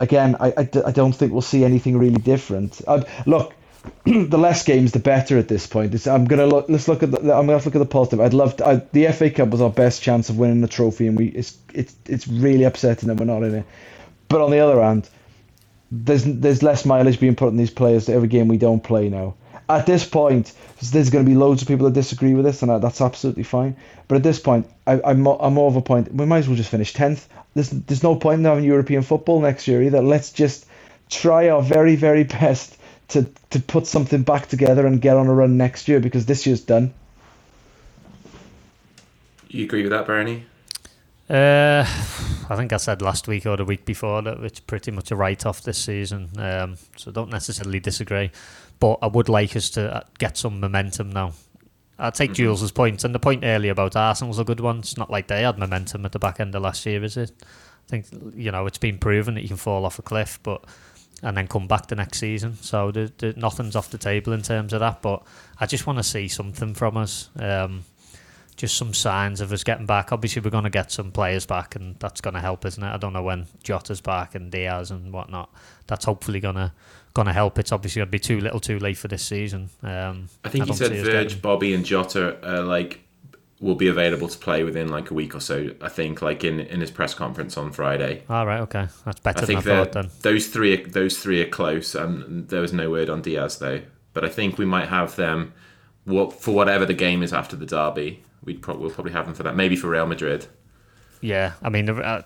again, 0.00 0.36
I, 0.40 0.48
I, 0.56 0.68
I 0.86 0.90
don't 0.92 1.12
think 1.12 1.32
we'll 1.32 1.42
see 1.42 1.64
anything 1.64 1.96
really 1.96 2.20
different. 2.20 2.80
Uh, 2.86 3.04
look, 3.26 3.54
the 4.04 4.38
less 4.38 4.64
games, 4.64 4.92
the 4.92 4.98
better 4.98 5.38
at 5.38 5.48
this 5.48 5.66
point. 5.66 5.94
It's, 5.94 6.06
I'm 6.06 6.24
gonna 6.24 6.46
look. 6.46 6.68
Let's 6.68 6.88
look 6.88 7.02
at. 7.02 7.12
The, 7.12 7.18
I'm 7.18 7.46
gonna 7.46 7.56
look 7.56 7.66
at 7.66 7.72
the 7.72 7.86
positive. 7.86 8.20
I'd 8.20 8.34
love 8.34 8.56
to, 8.56 8.66
I, 8.66 8.76
the 8.92 9.12
FA 9.12 9.30
Cup 9.30 9.50
was 9.50 9.60
our 9.60 9.70
best 9.70 10.02
chance 10.02 10.28
of 10.28 10.38
winning 10.38 10.60
the 10.60 10.68
trophy, 10.68 11.06
and 11.06 11.16
we 11.16 11.26
it's 11.28 11.56
it's 11.72 11.94
it's 12.06 12.26
really 12.26 12.64
upsetting 12.64 13.08
that 13.08 13.16
we're 13.16 13.26
not 13.26 13.42
in 13.42 13.54
it. 13.54 13.66
But 14.28 14.42
on 14.42 14.50
the 14.50 14.58
other 14.58 14.82
hand, 14.82 15.08
there's 15.90 16.24
there's 16.24 16.62
less 16.62 16.84
mileage 16.84 17.20
being 17.20 17.36
put 17.36 17.48
on 17.48 17.56
these 17.56 17.70
players 17.70 18.08
every 18.08 18.28
game 18.28 18.48
we 18.48 18.58
don't 18.58 18.82
play 18.82 19.08
now. 19.08 19.34
At 19.70 19.86
this 19.86 20.04
point, 20.04 20.52
there's 20.82 21.10
going 21.10 21.24
to 21.24 21.30
be 21.30 21.36
loads 21.36 21.62
of 21.62 21.68
people 21.68 21.86
that 21.86 21.94
disagree 21.94 22.34
with 22.34 22.44
this, 22.44 22.62
and 22.62 22.82
that's 22.82 23.00
absolutely 23.00 23.44
fine. 23.44 23.76
But 24.08 24.16
at 24.16 24.22
this 24.22 24.40
point, 24.40 24.68
I, 24.86 25.00
I'm 25.04 25.26
I'm 25.26 25.54
more 25.54 25.68
of 25.68 25.76
a 25.76 25.82
point. 25.82 26.12
We 26.12 26.26
might 26.26 26.38
as 26.38 26.48
well 26.48 26.56
just 26.56 26.70
finish 26.70 26.92
tenth. 26.92 27.28
There's 27.54 27.70
there's 27.70 28.02
no 28.02 28.16
point 28.16 28.40
in 28.40 28.44
having 28.44 28.64
European 28.64 29.02
football 29.02 29.40
next 29.40 29.68
year 29.68 29.82
either. 29.82 30.02
Let's 30.02 30.32
just 30.32 30.66
try 31.08 31.48
our 31.48 31.62
very 31.62 31.96
very 31.96 32.24
best 32.24 32.76
to 33.08 33.26
to 33.50 33.60
put 33.60 33.86
something 33.86 34.22
back 34.22 34.48
together 34.48 34.86
and 34.86 35.00
get 35.00 35.16
on 35.16 35.26
a 35.26 35.34
run 35.34 35.56
next 35.56 35.88
year 35.88 36.00
because 36.00 36.26
this 36.26 36.46
year's 36.46 36.62
done. 36.62 36.92
You 39.48 39.64
agree 39.64 39.82
with 39.82 39.90
that, 39.90 40.06
Bernie? 40.06 40.46
Uh, 41.28 41.84
I 42.48 42.56
think 42.56 42.72
I 42.72 42.76
said 42.76 43.02
last 43.02 43.28
week 43.28 43.46
or 43.46 43.56
the 43.56 43.64
week 43.64 43.84
before 43.84 44.22
that 44.22 44.40
it's 44.40 44.58
pretty 44.58 44.90
much 44.90 45.12
a 45.12 45.16
write 45.16 45.46
off 45.46 45.62
this 45.62 45.78
season. 45.78 46.30
Um, 46.36 46.76
so 46.96 47.12
don't 47.12 47.30
necessarily 47.30 47.78
disagree, 47.78 48.32
but 48.80 48.98
I 49.02 49.06
would 49.06 49.28
like 49.28 49.54
us 49.54 49.70
to 49.70 49.96
uh, 49.96 50.00
get 50.18 50.36
some 50.36 50.58
momentum 50.58 51.10
now. 51.10 51.34
I'd 51.98 52.14
take 52.14 52.32
Jules's 52.32 52.72
point, 52.72 53.04
and 53.04 53.14
the 53.14 53.18
point 53.18 53.44
earlier 53.44 53.72
about 53.72 53.94
Arsenal 53.94 54.28
was 54.28 54.38
a 54.38 54.44
good 54.44 54.60
one. 54.60 54.78
It's 54.78 54.96
not 54.96 55.10
like 55.10 55.28
they 55.28 55.42
had 55.42 55.58
momentum 55.58 56.06
at 56.06 56.12
the 56.12 56.18
back 56.18 56.40
end 56.40 56.54
of 56.54 56.62
last 56.62 56.86
year, 56.86 57.04
is 57.04 57.16
it? 57.16 57.30
I 57.42 57.88
think 57.88 58.06
you 58.34 58.50
know 58.50 58.66
it's 58.66 58.78
been 58.78 58.98
proven 58.98 59.34
that 59.34 59.42
you 59.42 59.48
can 59.48 59.58
fall 59.58 59.84
off 59.84 59.98
a 59.98 60.02
cliff, 60.02 60.40
but 60.42 60.64
and 61.22 61.36
then 61.36 61.46
come 61.46 61.68
back 61.68 61.88
the 61.88 61.96
next 61.96 62.18
season. 62.18 62.56
So 62.62 62.90
the, 62.90 63.12
the, 63.18 63.34
nothing's 63.36 63.76
off 63.76 63.90
the 63.90 63.98
table 63.98 64.32
in 64.32 64.42
terms 64.42 64.72
of 64.72 64.80
that. 64.80 65.02
But 65.02 65.22
I 65.58 65.66
just 65.66 65.86
want 65.86 65.98
to 65.98 66.02
see 66.02 66.28
something 66.28 66.74
from 66.74 66.96
us. 66.96 67.28
Um, 67.38 67.84
just 68.56 68.76
some 68.76 68.92
signs 68.92 69.40
of 69.40 69.52
us 69.52 69.64
getting 69.64 69.86
back. 69.86 70.12
Obviously, 70.12 70.42
we're 70.42 70.50
going 70.50 70.64
to 70.64 70.70
get 70.70 70.92
some 70.92 71.10
players 71.12 71.46
back, 71.46 71.76
and 71.76 71.96
that's 71.98 72.20
going 72.20 72.34
to 72.34 72.40
help, 72.40 72.64
isn't 72.64 72.82
it? 72.82 72.90
I 72.90 72.96
don't 72.96 73.12
know 73.12 73.22
when 73.22 73.46
Jota's 73.62 74.00
back 74.00 74.34
and 74.34 74.50
Diaz 74.50 74.90
and 74.90 75.12
whatnot. 75.12 75.50
That's 75.86 76.04
hopefully 76.04 76.40
going 76.40 76.56
to 76.56 76.72
going 77.14 77.26
to 77.26 77.32
help. 77.32 77.58
It's 77.58 77.72
obviously 77.72 78.00
going 78.00 78.08
to 78.08 78.12
be 78.12 78.18
too 78.18 78.40
little, 78.40 78.60
too 78.60 78.78
late 78.78 78.96
for 78.96 79.08
this 79.08 79.24
season. 79.24 79.70
Um, 79.82 80.28
I 80.44 80.48
think 80.48 80.64
I 80.64 80.66
he 80.68 80.72
said 80.74 80.92
Verge, 80.92 81.42
Bobby, 81.42 81.74
and 81.74 81.84
Jota 81.84 82.38
are 82.46 82.62
like 82.62 83.00
will 83.60 83.74
be 83.74 83.88
available 83.88 84.26
to 84.26 84.38
play 84.38 84.64
within 84.64 84.88
like 84.88 85.10
a 85.10 85.14
week 85.14 85.34
or 85.34 85.40
so. 85.40 85.70
I 85.82 85.88
think 85.88 86.22
like 86.22 86.44
in 86.44 86.60
in 86.60 86.80
his 86.80 86.90
press 86.90 87.14
conference 87.14 87.56
on 87.56 87.72
Friday. 87.72 88.22
All 88.28 88.46
right, 88.46 88.60
okay, 88.60 88.88
that's 89.04 89.20
better 89.20 89.42
I 89.42 89.46
think 89.46 89.64
than 89.64 89.72
I 89.72 89.84
thought. 89.84 89.92
Then 89.92 90.10
those 90.22 90.48
three 90.48 90.82
are, 90.82 90.86
those 90.86 91.18
three 91.18 91.42
are 91.42 91.48
close. 91.48 91.94
Um, 91.94 92.46
there 92.48 92.60
was 92.60 92.72
no 92.72 92.90
word 92.90 93.10
on 93.10 93.22
Diaz 93.22 93.58
though, 93.58 93.82
but 94.12 94.24
I 94.24 94.28
think 94.28 94.58
we 94.58 94.64
might 94.64 94.88
have 94.88 95.16
them. 95.16 95.52
What 96.04 96.32
for 96.32 96.52
whatever 96.52 96.86
the 96.86 96.94
game 96.94 97.22
is 97.22 97.32
after 97.32 97.56
the 97.56 97.66
derby, 97.66 98.24
we'd 98.44 98.62
pro- 98.62 98.76
we'll 98.76 98.90
probably 98.90 99.12
have 99.12 99.26
them 99.26 99.34
for 99.34 99.42
that. 99.42 99.54
Maybe 99.54 99.76
for 99.76 99.88
Real 99.88 100.06
Madrid. 100.06 100.46
Yeah, 101.20 101.52
I 101.62 101.68
mean, 101.68 101.88
uh, 101.88 102.22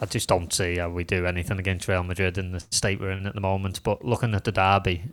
I 0.00 0.06
just 0.06 0.28
don't 0.28 0.52
see 0.52 0.76
how 0.76 0.90
we 0.90 1.04
do 1.04 1.26
anything 1.26 1.58
against 1.58 1.88
Real 1.88 2.02
Madrid 2.02 2.36
in 2.36 2.52
the 2.52 2.60
state 2.60 3.00
we're 3.00 3.10
in 3.10 3.26
at 3.26 3.34
the 3.34 3.40
moment. 3.40 3.82
But 3.82 4.04
looking 4.04 4.34
at 4.34 4.44
the 4.44 4.52
derby, 4.52 5.04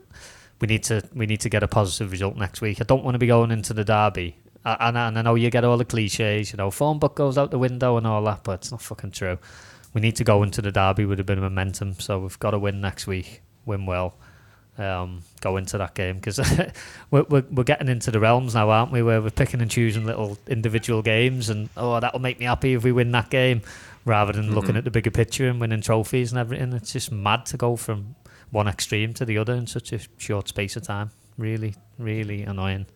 we 0.59 0.67
need 0.67 0.83
to 0.83 1.01
we 1.13 1.25
need 1.25 1.41
to 1.41 1.49
get 1.49 1.63
a 1.63 1.67
positive 1.67 2.11
result 2.11 2.35
next 2.35 2.61
week. 2.61 2.81
I 2.81 2.83
don't 2.83 3.03
want 3.03 3.15
to 3.15 3.19
be 3.19 3.27
going 3.27 3.51
into 3.51 3.73
the 3.73 3.85
derby, 3.85 4.37
and, 4.65 4.97
and 4.97 5.17
I 5.17 5.21
know 5.21 5.35
you 5.35 5.49
get 5.49 5.63
all 5.63 5.77
the 5.77 5.85
cliches, 5.85 6.51
you 6.51 6.57
know, 6.57 6.71
phone 6.71 6.99
book 6.99 7.15
goes 7.15 7.37
out 7.37 7.51
the 7.51 7.59
window 7.59 7.97
and 7.97 8.05
all 8.05 8.23
that, 8.23 8.43
but 8.43 8.53
it's 8.53 8.71
not 8.71 8.81
fucking 8.81 9.11
true. 9.11 9.37
We 9.93 10.01
need 10.01 10.15
to 10.17 10.23
go 10.23 10.43
into 10.43 10.61
the 10.61 10.71
derby 10.71 11.05
with 11.05 11.19
a 11.19 11.23
bit 11.23 11.37
of 11.37 11.43
momentum, 11.43 11.93
so 11.99 12.19
we've 12.19 12.39
got 12.39 12.51
to 12.51 12.59
win 12.59 12.79
next 12.81 13.07
week, 13.07 13.41
win 13.65 13.85
well. 13.85 14.15
Um, 14.81 15.21
go 15.41 15.57
into 15.57 15.77
that 15.77 15.93
game 15.93 16.15
because 16.15 16.39
we're, 17.11 17.23
we're, 17.29 17.43
we're 17.51 17.63
getting 17.63 17.87
into 17.87 18.09
the 18.09 18.19
realms 18.19 18.55
now, 18.55 18.71
aren't 18.71 18.91
we? 18.91 19.03
Where 19.03 19.21
we're 19.21 19.29
picking 19.29 19.61
and 19.61 19.69
choosing 19.69 20.05
little 20.05 20.39
individual 20.47 21.03
games, 21.03 21.49
and 21.49 21.69
oh, 21.77 21.99
that'll 21.99 22.19
make 22.19 22.39
me 22.39 22.45
happy 22.45 22.73
if 22.73 22.83
we 22.83 22.91
win 22.91 23.11
that 23.11 23.29
game, 23.29 23.61
rather 24.05 24.33
than 24.33 24.55
looking 24.55 24.75
at 24.75 24.83
the 24.83 24.89
bigger 24.89 25.11
picture 25.11 25.47
and 25.47 25.61
winning 25.61 25.81
trophies 25.81 26.31
and 26.31 26.39
everything. 26.39 26.73
It's 26.73 26.93
just 26.93 27.11
mad 27.11 27.45
to 27.47 27.57
go 27.57 27.75
from 27.75 28.15
one 28.49 28.67
extreme 28.67 29.13
to 29.15 29.25
the 29.25 29.37
other 29.37 29.53
in 29.53 29.67
such 29.67 29.93
a 29.93 29.99
short 30.17 30.47
space 30.47 30.75
of 30.75 30.83
time. 30.83 31.11
Really, 31.37 31.75
really 31.99 32.41
annoying. 32.41 32.87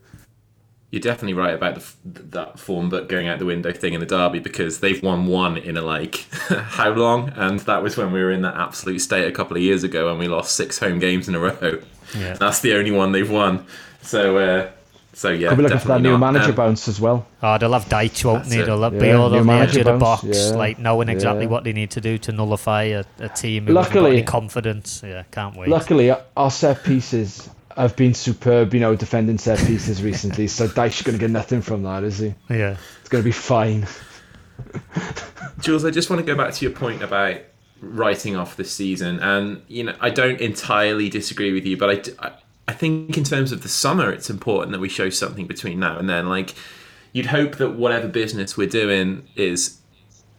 You're 0.96 1.02
definitely 1.02 1.34
right 1.34 1.54
about 1.54 1.76
the, 1.76 2.22
that 2.32 2.58
form 2.58 2.88
book 2.90 3.10
going 3.10 3.28
out 3.28 3.38
the 3.38 3.46
window 3.46 3.74
thing 3.74 3.94
in 3.94 4.00
the 4.00 4.06
derby 4.06 4.40
because 4.40 4.80
they've 4.80 5.04
won 5.04 5.28
one 5.28 5.58
in 5.58 5.76
a 5.76 5.82
like 5.82 6.26
how 6.50 6.92
long, 6.92 7.34
and 7.36 7.60
that 7.62 7.84
was 7.84 7.98
when 7.98 8.14
we 8.14 8.24
were 8.24 8.32
in 8.32 8.44
that 8.44 8.56
absolute 8.56 9.00
state 9.00 9.28
a 9.28 9.32
couple 9.34 9.58
of 9.58 9.62
years 9.62 9.84
ago 9.84 10.10
and 10.10 10.18
we 10.18 10.30
lost 10.30 10.56
six 10.56 10.80
home 10.80 11.00
games 11.00 11.28
in 11.28 11.36
a 11.36 11.40
row. 11.40 11.82
Yeah. 12.18 12.34
That's 12.40 12.62
the 12.62 12.76
only 12.76 12.92
one 12.92 13.12
they've 13.12 13.30
won. 13.30 13.66
So, 14.04 14.38
uh, 14.38 14.70
so 15.12 15.32
yeah, 15.32 15.50
Could 15.50 15.58
be 15.58 15.64
looking 15.64 15.80
for 15.80 15.88
that 15.90 15.94
definitely 15.98 16.10
new 16.12 16.18
not. 16.18 16.32
manager 16.34 16.50
Um, 16.52 16.56
bounce 16.56 16.88
as 16.88 17.02
well. 17.02 17.28
Oh, 17.44 17.58
they'll 17.58 17.74
have 17.74 17.86
Dyche, 17.86 18.24
won't 18.24 18.44
That's 18.44 18.56
they? 18.56 18.62
it. 18.62 18.66
They'll 18.66 18.90
be 18.90 19.08
Yeah, 19.08 19.16
all 19.16 19.26
on 19.26 19.32
the 19.34 19.38
edge 19.40 19.46
manager 19.46 19.80
of 19.82 19.86
the 19.86 19.98
box, 19.98 20.24
yeah, 20.26 20.56
like 20.56 20.80
knowing 20.80 21.10
exactly 21.10 21.44
yeah. 21.44 21.50
what 21.52 21.64
they 21.66 21.74
need 21.74 21.92
to 21.92 22.02
do 22.02 22.18
to 22.20 22.32
nullify 22.32 22.84
a, 22.84 23.04
a 23.20 23.28
team 23.30 23.66
who 23.68 23.76
hasn't 23.76 23.94
got 23.94 24.02
Luckily- 24.04 24.18
any 24.20 24.24
confidence. 24.26 25.02
Yeah, 25.06 25.24
can't 25.32 25.58
wait. 25.58 25.68
Luckily, 25.70 26.14
our 26.38 26.52
set 26.52 26.84
pieces 26.84 27.50
have 27.76 27.96
been 27.96 28.14
superb, 28.14 28.74
you 28.74 28.80
know, 28.80 28.96
defending 28.96 29.38
set 29.38 29.60
pieces 29.60 30.02
recently. 30.02 30.48
So 30.48 30.68
Dyche 30.68 31.04
going 31.04 31.18
to 31.18 31.20
get 31.20 31.32
nothing 31.32 31.62
from 31.62 31.84
that, 31.84 32.04
is 32.04 32.20
he? 32.20 32.34
Yeah. 32.50 32.78
It's 33.00 33.10
going 33.10 33.24
to 33.24 33.28
be 33.28 33.32
fine. 33.32 33.88
Jules, 35.60 35.86
I 35.86 35.92
just 35.92 36.10
want 36.10 36.20
to 36.20 36.26
go 36.26 36.38
back 36.38 36.54
to 36.54 36.66
your 36.66 36.74
point 36.74 37.02
about 37.02 37.38
writing 37.82 38.36
off 38.36 38.56
this 38.56 38.72
season, 38.72 39.20
and 39.20 39.62
you 39.68 39.84
know, 39.84 39.96
I 40.00 40.10
don't 40.10 40.40
entirely 40.40 41.10
disagree 41.10 41.54
with 41.54 41.66
you, 41.66 41.78
but 41.78 42.16
I, 42.20 42.32
I 42.68 42.74
think 42.74 43.18
in 43.18 43.24
terms 43.24 43.52
of 43.52 43.64
the 43.64 43.70
summer, 43.70 44.12
it's 44.12 44.30
important 44.30 44.72
that 44.72 44.80
we 44.80 44.90
show 44.90 45.10
something 45.10 45.48
between 45.48 45.80
now 45.80 45.98
and 45.98 46.10
then. 46.10 46.30
Like, 46.30 46.56
you'd 47.14 47.28
hope 47.28 47.58
that 47.58 47.72
whatever 47.72 48.08
business 48.08 48.58
we're 48.58 48.68
doing 48.68 49.28
is 49.36 49.80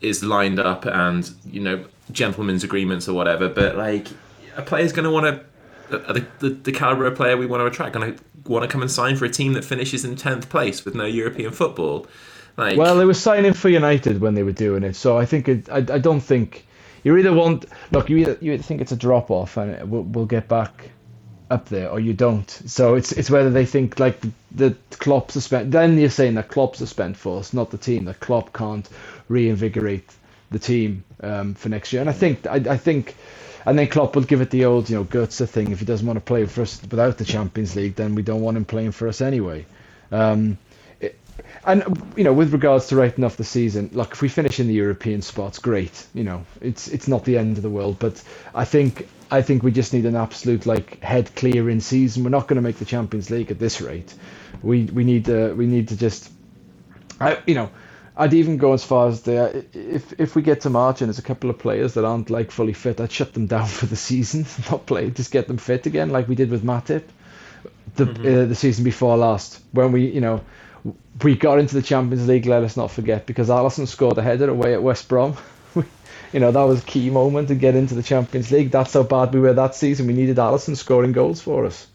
is 0.01 0.23
lined 0.23 0.61
up 0.61 0.85
and 0.85 1.31
you 1.51 1.61
know 1.61 1.85
gentlemen's 2.13 2.65
agreements 2.65 3.09
or 3.09 3.15
whatever. 3.15 3.49
But 3.49 3.77
like, 3.77 4.09
a 4.57 4.63
player's 4.63 4.93
going 4.93 5.05
to 5.05 5.11
want 5.11 5.27
to. 5.27 5.45
The, 5.89 6.27
the, 6.41 6.51
the 6.51 6.73
caliber 6.73 7.07
of 7.07 7.15
player 7.17 7.37
we 7.37 7.47
want 7.47 7.61
to 7.61 7.67
attract 7.67 7.95
going 7.95 8.15
to 8.17 8.23
want 8.51 8.63
to 8.63 8.69
come 8.69 8.83
and 8.83 8.91
sign 8.91 9.17
for 9.17 9.25
a 9.25 9.29
team 9.29 9.53
that 9.55 9.65
finishes 9.65 10.05
in 10.05 10.17
10th 10.17 10.49
place 10.49 10.85
with 10.85 10.95
no 10.95 11.05
European 11.05 11.53
football. 11.53 12.07
Like, 12.57 12.79
Well, 12.79 12.97
they 12.97 13.05
were 13.05 13.15
signing 13.15 13.53
for 13.53 13.69
United 13.69 14.21
when 14.21 14.35
they 14.35 14.43
were 14.43 14.53
doing 14.53 14.83
it, 14.83 14.97
so 14.97 15.19
I 15.19 15.27
think 15.27 15.49
it, 15.49 15.69
I, 15.69 15.79
I 15.79 15.99
don't 15.99 16.21
think 16.21 16.67
you 17.05 17.17
either 17.17 17.33
want 17.33 17.67
look 17.93 18.09
you 18.09 18.17
either 18.17 18.39
you 18.41 18.53
either 18.53 18.63
think 18.63 18.81
it's 18.81 18.93
a 18.93 18.97
drop 18.97 19.31
off 19.31 19.57
and 19.57 19.91
we'll, 19.91 20.03
we'll 20.03 20.27
get 20.27 20.49
back 20.49 20.91
up 21.51 21.69
there 21.69 21.91
or 21.91 22.01
you 22.01 22.13
don't. 22.13 22.51
So 22.51 22.95
it's 22.95 23.13
it's 23.13 23.31
whether 23.31 23.51
they 23.51 23.65
think 23.65 24.01
like 24.01 24.21
the, 24.21 24.33
the 24.53 24.77
Klopp's 24.91 25.37
a 25.37 25.41
spent. 25.41 25.71
Then 25.71 25.99
you're 25.99 26.11
saying 26.11 26.35
that 26.35 26.49
Klopp's 26.49 26.81
a 26.81 26.87
spent 26.87 27.25
us, 27.27 27.53
not 27.53 27.71
the 27.71 27.79
team. 27.79 28.07
That 28.07 28.21
Klopp 28.21 28.53
can't 28.53 28.89
reinvigorate 29.29 30.11
the 30.51 30.59
team 30.59 31.05
um, 31.23 31.55
for 31.55 31.69
next 31.69 31.93
year. 31.93 32.01
And 32.01 32.11
I 32.11 32.15
think 32.15 32.47
I, 32.47 32.57
I 32.57 32.77
think. 32.77 33.17
And 33.69 33.77
then 33.77 33.89
Klopp 33.89 34.15
will 34.15 34.23
give 34.23 34.41
it 34.43 34.51
the 34.51 34.65
old, 34.67 34.89
you 34.89 34.95
know, 34.95 35.03
guts 35.03 35.41
thing. 35.41 35.73
If 35.73 35.81
he 35.81 35.85
doesn't 35.87 36.07
want 36.07 36.19
to 36.19 36.21
play 36.21 36.47
for 36.47 36.63
us 36.63 36.81
without 36.83 37.19
the 37.19 37.25
Champions 37.25 37.75
League, 37.75 37.97
then 37.97 38.15
we 38.15 38.23
don't 38.23 38.41
want 38.41 38.57
him 38.57 38.65
playing 38.65 38.93
for 38.93 39.09
us 39.09 39.21
anyway. 39.21 39.67
Um, 40.13 40.59
and 41.65 41.83
you 42.17 42.25
know, 42.25 42.33
with 42.33 42.53
regards 42.53 42.87
to 42.89 42.97
writing 42.97 43.25
off 43.25 43.37
the 43.37 43.45
season, 43.45 43.91
look, 43.93 44.13
if 44.13 44.23
we 44.23 44.29
finish 44.29 44.61
in 44.61 44.69
the 44.69 44.75
European 44.75 45.23
spots, 45.23 45.59
great. 45.59 46.07
You 46.15 46.25
know, 46.25 46.45
it's 46.61 46.89
it's 46.89 47.09
not 47.09 47.25
the 47.25 47.39
end 47.39 47.57
of 47.57 47.63
the 47.63 47.71
world, 47.71 47.99
but 47.99 48.23
I 48.55 48.65
think 48.65 49.09
I 49.31 49.43
think 49.43 49.63
we 49.63 49.73
just 49.73 49.93
need 49.93 50.07
an 50.07 50.17
absolute 50.17 50.67
like 50.67 51.03
head 51.03 51.35
clearing 51.35 51.81
season. 51.81 52.25
We're 52.25 52.31
not 52.31 52.47
going 52.49 52.57
to 52.57 52.63
make 52.63 52.77
the 52.79 52.85
Champions 52.85 53.31
League 53.31 53.51
at 53.51 53.59
this 53.59 53.81
rate. 53.81 54.15
We 54.63 54.85
we 54.85 55.05
need 55.05 55.27
to 55.27 55.55
we 55.55 55.67
need 55.67 55.89
to 55.89 55.97
just, 55.97 56.31
I 57.21 57.39
you 57.47 57.55
know. 57.55 57.71
I'd 58.17 58.33
even 58.33 58.57
go 58.57 58.73
as 58.73 58.83
far 58.83 59.09
as 59.09 59.23
the 59.23 59.67
if 59.75 60.19
if 60.19 60.35
we 60.35 60.43
get 60.43 60.63
to 60.63 60.71
March 60.71 61.03
and 61.03 61.09
there's 61.09 61.19
a 61.19 61.23
couple 61.23 61.51
of 61.51 61.59
players 61.59 61.95
that 61.95 62.05
aren't 62.05 62.31
like 62.31 62.51
fully 62.51 62.73
fit, 62.73 63.01
I'd 63.01 63.13
shut 63.13 63.35
them 63.35 63.47
down 63.55 63.67
for 63.67 63.87
the 63.87 63.97
season, 63.97 64.47
not 64.71 64.87
play, 64.87 65.11
just 65.11 65.31
get 65.31 65.49
them 65.49 65.59
fit 65.59 65.87
again, 65.87 66.11
like 66.11 66.29
we 66.29 66.35
did 66.35 66.51
with 66.51 66.65
Matip, 66.65 67.05
the 67.97 68.05
uh, 68.05 68.47
the 68.47 68.55
season 68.55 68.85
before 68.85 69.17
last, 69.17 69.61
when 69.73 69.93
we 69.93 70.07
you 70.07 70.21
know 70.21 70.43
we 71.23 71.37
got 71.37 71.59
into 71.59 71.75
the 71.75 71.83
Champions 71.83 72.27
League. 72.27 72.47
Let 72.47 72.63
us 72.63 72.77
not 72.77 72.91
forget 72.91 73.27
because 73.27 73.49
Alisson 73.49 73.87
scored 73.87 74.17
a 74.19 74.23
header 74.23 74.49
away 74.49 74.73
at 74.73 74.83
West 74.83 75.09
Brom. 75.09 75.37
you 76.33 76.41
know 76.41 76.51
that 76.53 76.63
was 76.63 76.83
a 76.83 76.87
key 76.87 77.11
moment 77.11 77.49
to 77.49 77.55
get 77.55 77.75
into 77.75 77.95
the 77.95 78.03
Champions 78.03 78.51
League. 78.51 78.71
That's 78.71 78.95
how 78.95 79.03
bad 79.03 79.35
we 79.35 79.41
were 79.41 79.53
that 79.53 79.75
season. 79.75 80.07
We 80.07 80.15
needed 80.15 80.37
Alisson 80.37 80.77
scoring 80.77 81.13
goals 81.13 81.43
for 81.43 81.67
us. 81.67 81.87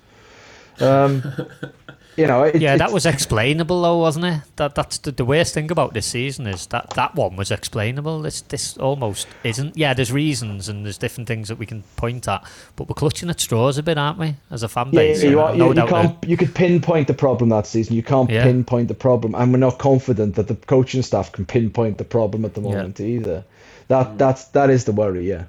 Um, 0.80 1.24
you 2.18 2.28
know, 2.28 2.43
it, 2.43 2.62
Yeah, 2.62 2.76
that 2.78 2.91
was 2.91 3.05
explainable 3.05 3.82
though, 3.82 3.97
wasn't 3.97 4.26
it? 4.26 4.41
That 4.57 4.76
that's 4.76 4.97
the, 4.97 5.12
the 5.12 5.24
worst 5.26 5.53
thing 5.53 5.72
about 5.72 5.93
this 5.93 6.05
season 6.05 6.45
is 6.47 6.68
that 6.68 6.89
that 6.91 7.16
one 7.16 7.36
was 7.36 7.51
explainable. 7.51 8.22
This 8.22 8.41
this 8.41 8.78
almost 8.78 9.28
isn't. 9.43 9.78
Yeah, 9.78 9.93
there's 9.93 10.12
reasons 10.12 10.68
and 10.70 10.86
there's 10.86 10.97
different 10.97 11.28
things 11.28 11.47
that 11.47 11.57
we 11.57 11.66
can 11.66 11.84
point 11.95 12.28
at, 12.28 12.43
but 12.76 12.89
we're 12.89 12.95
clutching 12.95 13.30
at 13.30 13.39
straws 13.39 13.78
a 13.78 13.84
bit, 13.84 13.97
aren't 13.97 14.20
we, 14.20 14.36
as 14.49 14.64
a 14.64 14.68
fan 14.68 14.88
Yeah, 14.88 14.99
base? 14.99 15.24
you, 15.24 15.39
Uh, 15.39 15.43
are, 15.51 15.55
no 15.55 15.72
you, 15.74 15.82
you 15.82 15.88
can't. 15.88 16.18
You 16.28 16.38
could 16.38 16.53
pinpoint 16.53 17.07
the 17.07 17.14
problem 17.14 17.49
that 17.49 17.66
season. 17.68 17.95
You 17.95 18.03
can't 18.03 18.30
Yeah. 18.30 18.43
pinpoint 18.43 18.88
the 18.89 18.93
problem, 18.93 19.34
and 19.36 19.51
we're 19.53 19.59
not 19.59 19.78
confident 19.80 20.36
that 20.36 20.47
the 20.47 20.55
coaching 20.55 21.01
staff 21.03 21.32
can 21.32 21.45
pinpoint 21.45 21.97
the 21.97 22.03
problem 22.05 22.43
at 22.45 22.53
the 22.55 22.62
Yeah. 22.62 22.68
moment 22.76 22.99
either. 22.99 23.43
That 23.88 24.18
that's 24.18 24.45
that 24.49 24.70
is 24.70 24.86
the 24.86 24.91
worry. 24.91 25.28
Yeah. 25.30 25.43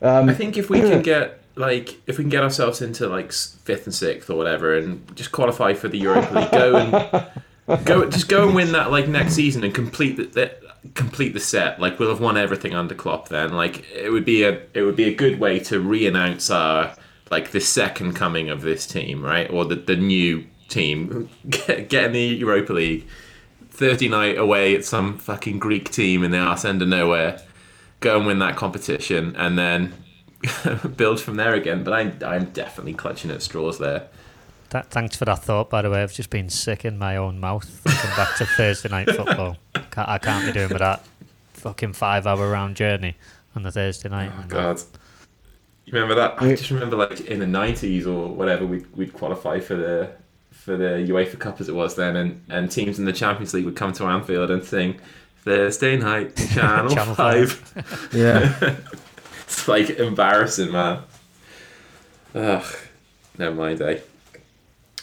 Um, 0.00 0.28
I 0.28 0.34
think 0.34 0.56
if 0.56 0.70
we 0.70 0.80
can 0.80 1.02
get 1.12 1.40
like 1.58 2.00
if 2.06 2.18
we 2.18 2.24
can 2.24 2.30
get 2.30 2.42
ourselves 2.42 2.80
into 2.80 3.08
like 3.08 3.32
fifth 3.32 3.86
and 3.86 3.94
sixth 3.94 4.30
or 4.30 4.36
whatever, 4.36 4.76
and 4.76 5.14
just 5.16 5.32
qualify 5.32 5.74
for 5.74 5.88
the 5.88 5.98
Europa 5.98 6.34
League, 6.34 6.50
go 6.50 6.76
and 6.76 7.84
go 7.84 8.08
just 8.08 8.28
go 8.28 8.46
and 8.46 8.54
win 8.54 8.72
that 8.72 8.90
like 8.90 9.08
next 9.08 9.34
season 9.34 9.64
and 9.64 9.74
complete 9.74 10.16
the, 10.16 10.24
the 10.24 10.90
complete 10.94 11.34
the 11.34 11.40
set. 11.40 11.80
Like 11.80 11.98
we'll 11.98 12.10
have 12.10 12.20
won 12.20 12.36
everything 12.36 12.74
under 12.74 12.94
Klopp. 12.94 13.28
Then 13.28 13.52
like 13.52 13.84
it 13.92 14.10
would 14.10 14.24
be 14.24 14.44
a 14.44 14.60
it 14.74 14.82
would 14.82 14.96
be 14.96 15.04
a 15.04 15.14
good 15.14 15.40
way 15.40 15.58
to 15.60 15.80
re-announce 15.80 16.50
our 16.50 16.94
like 17.30 17.50
the 17.50 17.60
second 17.60 18.14
coming 18.14 18.48
of 18.50 18.62
this 18.62 18.86
team, 18.86 19.22
right? 19.22 19.50
Or 19.50 19.64
the 19.64 19.76
the 19.76 19.96
new 19.96 20.46
team 20.68 21.28
get, 21.48 21.92
in 21.92 22.12
the 22.12 22.20
Europa 22.20 22.72
League. 22.72 23.06
Thursday 23.70 24.08
night 24.08 24.36
away 24.36 24.74
at 24.74 24.84
some 24.84 25.18
fucking 25.18 25.60
Greek 25.60 25.90
team 25.90 26.24
in 26.24 26.32
the 26.32 26.38
arse 26.38 26.64
end 26.64 26.82
of 26.82 26.88
nowhere 26.88 27.40
go 28.00 28.16
and 28.16 28.26
win 28.26 28.38
that 28.38 28.56
competition 28.56 29.34
and 29.36 29.58
then 29.58 29.92
build 30.96 31.20
from 31.20 31.36
there 31.36 31.54
again. 31.54 31.84
But 31.84 31.92
I'm, 31.94 32.18
I'm 32.24 32.44
definitely 32.46 32.94
clutching 32.94 33.30
at 33.30 33.42
straws 33.42 33.78
there. 33.78 34.08
That, 34.70 34.90
thanks 34.90 35.16
for 35.16 35.24
that 35.24 35.42
thought, 35.42 35.70
by 35.70 35.82
the 35.82 35.90
way. 35.90 36.02
I've 36.02 36.12
just 36.12 36.30
been 36.30 36.50
sick 36.50 36.84
in 36.84 36.98
my 36.98 37.16
own 37.16 37.40
mouth 37.40 37.64
thinking 37.64 38.10
back 38.10 38.36
to 38.36 38.46
Thursday 38.56 38.88
night 38.90 39.10
football. 39.10 39.56
Can't, 39.90 40.08
I 40.08 40.18
can't 40.18 40.46
be 40.46 40.52
doing 40.52 40.68
with 40.68 40.78
that 40.78 41.04
fucking 41.54 41.94
five 41.94 42.26
hour 42.26 42.50
round 42.50 42.76
journey 42.76 43.16
on 43.56 43.62
the 43.62 43.72
Thursday 43.72 44.08
night. 44.08 44.30
Oh, 44.36 44.44
God. 44.46 44.80
You 45.86 45.94
remember 45.94 46.14
that? 46.16 46.42
I 46.42 46.54
just 46.54 46.70
remember 46.70 46.96
like 46.96 47.20
in 47.22 47.38
the 47.38 47.46
90s 47.46 48.06
or 48.06 48.28
whatever, 48.28 48.66
we'd, 48.66 48.94
we'd 48.94 49.14
qualify 49.14 49.58
for 49.58 49.74
the 49.74 50.10
for 50.50 50.76
the 50.76 51.06
UEFA 51.08 51.38
Cup 51.38 51.62
as 51.62 51.70
it 51.70 51.74
was 51.74 51.94
then, 51.94 52.14
and, 52.16 52.44
and 52.50 52.70
teams 52.70 52.98
in 52.98 53.06
the 53.06 53.12
Champions 53.12 53.54
League 53.54 53.64
would 53.64 53.76
come 53.76 53.92
to 53.94 54.04
Anfield 54.04 54.50
and 54.50 54.62
sing 54.62 55.00
Thursday 55.38 55.96
night 55.96 56.36
Channel, 56.52 56.94
Channel 56.94 57.14
5. 57.14 58.10
Yeah. 58.12 58.76
It's 59.48 59.66
like 59.68 59.90
embarrassing, 59.90 60.70
man. 60.72 61.02
Ugh, 62.34 62.64
never 63.38 63.54
mind, 63.54 63.80
eh? 63.80 63.98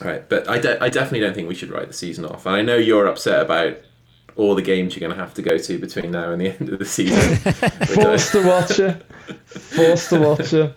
All 0.01 0.07
right, 0.07 0.27
but 0.27 0.47
I, 0.49 0.59
de- 0.59 0.81
I 0.83 0.89
definitely 0.89 1.21
don't 1.21 1.33
think 1.33 1.47
we 1.47 1.55
should 1.55 1.71
write 1.71 1.87
the 1.87 1.93
season 1.93 2.25
off. 2.25 2.45
And 2.45 2.55
I 2.55 2.61
know 2.61 2.75
you're 2.75 3.07
upset 3.07 3.41
about 3.41 3.77
all 4.35 4.53
the 4.53 4.61
games 4.61 4.93
you're 4.95 4.99
going 5.07 5.17
to 5.17 5.23
have 5.23 5.33
to 5.35 5.41
go 5.41 5.57
to 5.57 5.77
between 5.79 6.11
now 6.11 6.31
and 6.31 6.41
the 6.41 6.49
end 6.59 6.69
of 6.69 6.79
the 6.79 6.85
season. 6.85 7.37
which 7.43 7.63
I- 7.63 7.95
Forced 8.03 8.31
to 8.33 8.45
watch 8.47 8.79
it. 8.79 9.03
Forced 9.47 10.09
to 10.09 10.19
watch 10.19 10.53
it. 10.53 10.75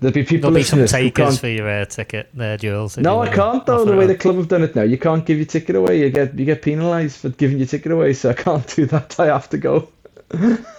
There'll 0.00 0.12
be 0.12 0.24
people 0.24 0.50
There'll 0.50 0.56
be 0.56 0.64
some 0.64 0.78
to 0.78 0.82
this 0.82 0.90
who 0.92 0.98
takers 0.98 1.24
can't- 1.28 1.40
for 1.40 1.48
your 1.48 1.68
uh, 1.68 1.84
ticket 1.86 2.28
there, 2.34 2.56
Jules. 2.58 2.98
No, 2.98 3.22
I 3.22 3.28
can't 3.32 3.64
though. 3.64 3.84
The 3.86 3.96
way 3.96 4.04
up. 4.04 4.08
the 4.08 4.16
club 4.18 4.36
have 4.36 4.48
done 4.48 4.62
it 4.64 4.74
now, 4.76 4.82
you 4.82 4.98
can't 4.98 5.24
give 5.24 5.38
your 5.38 5.46
ticket 5.46 5.76
away. 5.76 6.00
You 6.00 6.10
get 6.10 6.38
you 6.38 6.44
get 6.44 6.60
penalised 6.60 7.18
for 7.20 7.30
giving 7.30 7.56
your 7.58 7.66
ticket 7.68 7.90
away. 7.92 8.12
So 8.12 8.28
I 8.30 8.34
can't 8.34 8.66
do 8.76 8.84
that. 8.86 9.18
I 9.18 9.26
have 9.26 9.48
to 9.50 9.58
go. 9.58 9.88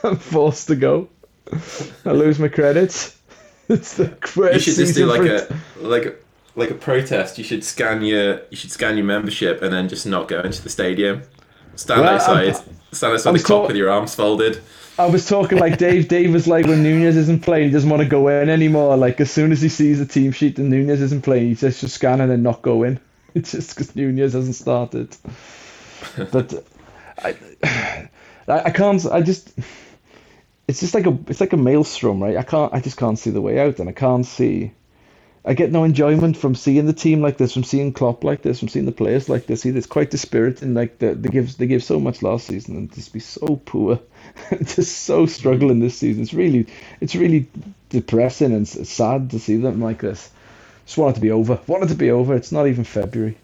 I'm 0.03 0.17
forced 0.17 0.67
to 0.67 0.75
go. 0.75 1.07
I 2.05 2.11
lose 2.11 2.39
my 2.39 2.47
credits. 2.47 3.13
It's 3.67 3.97
the 3.97 4.15
you 4.53 4.59
should 4.59 4.75
just 4.75 4.93
do 4.93 5.07
like 5.07 5.21
a 5.21 5.47
like 5.79 6.05
a 6.05 6.13
like 6.55 6.69
a 6.69 6.75
protest. 6.75 7.39
You 7.39 7.43
should 7.43 7.63
scan 7.63 8.03
your 8.03 8.41
you 8.51 8.57
should 8.57 8.69
scan 8.69 8.95
your 8.95 9.07
membership 9.07 9.63
and 9.63 9.73
then 9.73 9.89
just 9.89 10.05
not 10.05 10.27
go 10.27 10.39
into 10.41 10.61
the 10.61 10.69
stadium. 10.69 11.23
Stand 11.75 12.01
Well, 12.01 12.13
outside. 12.13 12.49
I'm- 12.53 12.63
stand 12.91 13.13
outside 13.13 13.29
I'm 13.31 13.37
the 13.37 13.43
clock 13.43 13.61
talk- 13.61 13.67
with 13.69 13.77
your 13.77 13.89
arms 13.89 14.13
folded. 14.13 14.61
I 14.99 15.07
was 15.07 15.25
talking 15.27 15.57
like 15.57 15.79
Dave. 15.79 16.07
Dave 16.15 16.31
was 16.31 16.45
like 16.47 16.67
when 16.67 16.83
Nunez 16.83 17.17
isn't 17.17 17.41
playing, 17.41 17.65
he 17.69 17.71
doesn't 17.71 17.89
want 17.89 18.03
to 18.03 18.07
go 18.07 18.27
in 18.27 18.49
anymore. 18.49 18.95
Like 18.97 19.19
as 19.19 19.31
soon 19.31 19.51
as 19.51 19.63
he 19.63 19.69
sees 19.69 19.97
the 19.97 20.05
team 20.05 20.31
sheet 20.31 20.59
and 20.59 20.69
Nunez 20.69 21.01
isn't 21.01 21.23
playing, 21.23 21.47
he 21.47 21.55
says 21.55 21.81
just 21.81 21.95
scan 21.95 22.21
and 22.21 22.29
then 22.29 22.43
not 22.43 22.61
go 22.61 22.83
in. 22.83 22.99
It's 23.33 23.51
just 23.51 23.71
because 23.75 23.95
Nunez 23.95 24.33
hasn't 24.33 24.55
started. 24.55 25.17
But 26.31 26.63
I, 27.17 27.35
I, 28.47 28.59
I 28.65 28.69
can't. 28.69 29.03
I 29.07 29.21
just. 29.23 29.51
It's 30.67 30.79
just 30.79 30.93
like 30.93 31.05
a. 31.05 31.17
It's 31.27 31.41
like 31.41 31.53
a 31.53 31.57
maelstrom, 31.57 32.21
right? 32.21 32.37
I 32.37 32.43
can't. 32.43 32.73
I 32.73 32.79
just 32.79 32.97
can't 32.97 33.19
see 33.19 33.29
the 33.29 33.41
way 33.41 33.59
out, 33.59 33.79
and 33.79 33.87
I 33.89 33.91
can't 33.91 34.25
see. 34.25 34.71
I 35.47 35.53
get 35.53 35.71
no 35.71 35.83
enjoyment 35.83 36.37
from 36.37 36.55
seeing 36.55 36.87
the 36.87 36.93
team 36.93 37.21
like 37.21 37.37
this, 37.37 37.53
from 37.53 37.63
seeing 37.63 37.93
Klopp 37.93 38.23
like 38.23 38.41
this, 38.41 38.59
from 38.59 38.67
seeing 38.67 38.85
the 38.85 38.91
players 38.91 39.29
like 39.29 39.45
this. 39.45 39.61
See, 39.61 39.69
it's 39.69 39.85
quite 39.85 40.09
dispiriting. 40.09 40.73
Like 40.73 40.97
the, 40.97 41.13
they 41.13 41.29
give 41.29 41.55
they 41.57 41.67
give 41.67 41.83
so 41.83 41.99
much 41.99 42.23
last 42.23 42.47
season 42.47 42.77
and 42.77 42.91
just 42.91 43.13
be 43.13 43.19
so 43.19 43.61
poor, 43.63 43.99
just 44.63 45.03
so 45.03 45.27
struggling 45.27 45.79
this 45.79 45.99
season. 45.99 46.23
It's 46.23 46.33
really 46.33 46.65
it's 46.99 47.15
really 47.15 47.47
depressing 47.89 48.53
and 48.53 48.67
sad 48.67 49.29
to 49.31 49.39
see 49.39 49.57
them 49.57 49.81
like 49.81 50.01
this. 50.01 50.31
Just 50.87 50.97
want 50.97 51.11
it 51.11 51.15
to 51.15 51.21
be 51.21 51.31
over. 51.31 51.59
Want 51.67 51.83
it 51.83 51.89
to 51.89 51.95
be 51.95 52.09
over. 52.09 52.35
It's 52.35 52.51
not 52.51 52.67
even 52.67 52.83
February. 52.83 53.37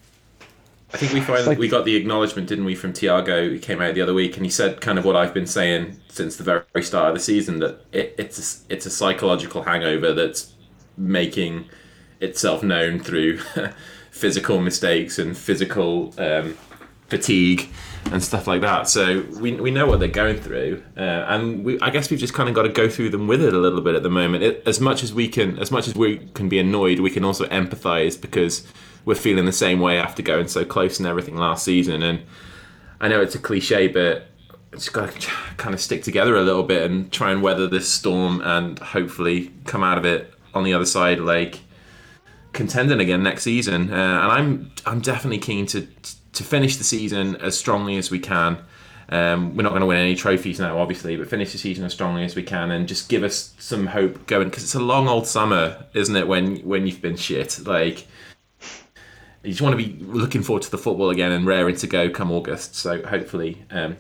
I 0.94 0.98
think 0.98 1.14
we 1.14 1.22
finally 1.22 1.46
like- 1.46 1.58
we 1.58 1.68
got 1.68 1.86
the 1.86 1.96
acknowledgement, 1.96 2.48
didn't 2.48 2.66
we, 2.66 2.76
from 2.76 2.94
Thiago? 2.94 3.52
He 3.52 3.60
came 3.60 3.82
out 3.82 3.96
the 3.96 4.02
other 4.02 4.14
week 4.14 4.36
and 4.36 4.46
he 4.46 4.52
said 4.52 4.82
kind 4.82 5.00
of 5.00 5.06
what 5.06 5.16
I've 5.16 5.34
been 5.34 5.46
saying 5.48 6.00
since 6.10 6.36
the 6.36 6.44
very 6.44 6.84
start 6.84 7.10
of 7.10 7.14
the 7.16 7.22
season 7.22 7.60
that 7.60 7.86
it, 7.92 8.16
it's 8.18 8.66
a, 8.70 8.74
it's 8.74 8.86
a 8.86 8.90
psychological 8.90 9.64
hangover 9.64 10.14
that's 10.14 10.54
making 10.98 11.66
itself 12.20 12.62
known 12.62 13.00
through 13.00 13.38
physical 14.12 14.60
mistakes 14.60 15.18
and 15.18 15.38
physical 15.38 16.14
um, 16.18 16.58
fatigue 17.08 17.70
and 18.12 18.24
stuff 18.24 18.48
like 18.48 18.62
that. 18.62 18.88
So 18.88 19.26
we, 19.40 19.54
we 19.54 19.72
know 19.72 19.86
what 19.86 20.00
they're 20.00 20.10
going 20.10 20.40
through, 20.40 20.84
uh, 20.98 21.00
and 21.00 21.64
we, 21.64 21.80
I 21.80 21.90
guess 21.90 22.10
we've 22.10 22.20
just 22.20 22.34
kind 22.34 22.50
of 22.50 22.56
got 22.56 22.64
to 22.64 22.70
go 22.70 22.90
through 22.90 23.10
them 23.10 23.28
with 23.28 23.42
it 23.42 23.54
a 23.54 23.58
little 23.58 23.82
bit 23.82 23.96
at 23.96 24.04
the 24.04 24.10
moment. 24.10 24.44
It, 24.44 24.64
as 24.66 24.80
much 24.80 25.04
as 25.04 25.14
we 25.14 25.28
can, 25.28 25.60
as 25.60 25.72
much 25.72 25.88
as 25.88 25.96
we 25.96 26.18
can 26.34 26.50
be 26.50 26.60
annoyed, 26.60 27.00
we 27.00 27.10
can 27.10 27.24
also 27.24 27.46
empathise 27.48 28.20
because 28.20 28.68
we're 29.06 29.16
feeling 29.16 29.46
the 29.46 29.52
same 29.52 29.80
way 29.80 29.98
after 29.98 30.22
going 30.22 30.48
so 30.48 30.66
close 30.66 31.00
and 31.00 31.08
everything 31.08 31.36
last 31.36 31.64
season. 31.64 32.04
And 32.04 32.22
I 33.00 33.08
know 33.08 33.22
it's 33.22 33.36
a 33.36 33.40
cliche, 33.40 33.88
but 33.88 34.28
it's 34.72 34.90
got 34.90 35.12
to 35.12 35.28
kind 35.58 35.74
of 35.74 35.82
stick 35.82 36.04
together 36.04 36.36
a 36.36 36.42
little 36.42 36.64
bit 36.64 36.90
and 36.90 37.12
try 37.12 37.32
and 37.32 37.42
weather 37.42 37.68
this 37.68 37.90
storm 37.90 38.42
and 38.42 38.80
hopefully 38.80 39.52
come 39.66 39.84
out 39.84 39.98
of 39.98 40.06
it 40.06 40.34
on 40.54 40.64
the 40.64 40.74
other 40.74 40.86
side 40.86 41.20
like 41.20 41.60
contending 42.54 43.00
again 43.00 43.24
next 43.24 43.44
season. 43.44 43.92
Uh, 43.92 43.96
and 43.96 44.32
I'm 44.32 44.72
I'm 44.86 45.02
definitely 45.02 45.40
keen 45.40 45.66
to 45.68 45.88
to 46.34 46.44
finish 46.44 46.78
the 46.78 46.84
season 46.84 47.36
as 47.38 47.58
strongly 47.58 47.98
as 47.98 48.10
we 48.12 48.20
can. 48.20 48.58
Um, 49.10 49.58
we're 49.58 49.64
not 49.64 49.72
going 49.72 49.82
to 49.82 49.88
win 49.88 49.98
any 49.98 50.16
trophies 50.16 50.58
now, 50.58 50.78
obviously, 50.78 51.18
but 51.18 51.28
finish 51.28 51.52
the 51.52 51.58
season 51.58 51.84
as 51.84 51.92
strongly 51.92 52.24
as 52.24 52.34
we 52.34 52.44
can 52.44 52.72
and 52.72 52.88
just 52.88 53.10
give 53.10 53.24
us 53.24 53.54
some 53.60 53.88
hope 53.88 54.26
going 54.26 54.48
because 54.48 54.64
it's 54.64 54.76
a 54.76 54.80
long 54.80 55.10
old 55.10 55.28
summer, 55.28 55.86
isn't 55.94 56.16
it? 56.16 56.28
When 56.28 56.58
when 56.60 56.88
you've 56.88 57.02
been 57.02 57.18
shit, 57.18 57.60
like 57.66 58.08
you 59.44 59.50
just 59.52 59.62
want 59.62 59.78
to 59.80 59.84
be 59.84 60.04
looking 60.06 60.44
forward 60.44 60.64
to 60.64 60.72
the 60.72 60.78
football 60.78 61.10
again 61.10 61.32
and 61.32 61.46
raring 61.46 61.76
to 61.78 61.88
go 61.88 62.10
come 62.10 62.32
August. 62.32 62.76
So 62.76 63.02
hopefully 63.04 63.64
um, 63.72 63.98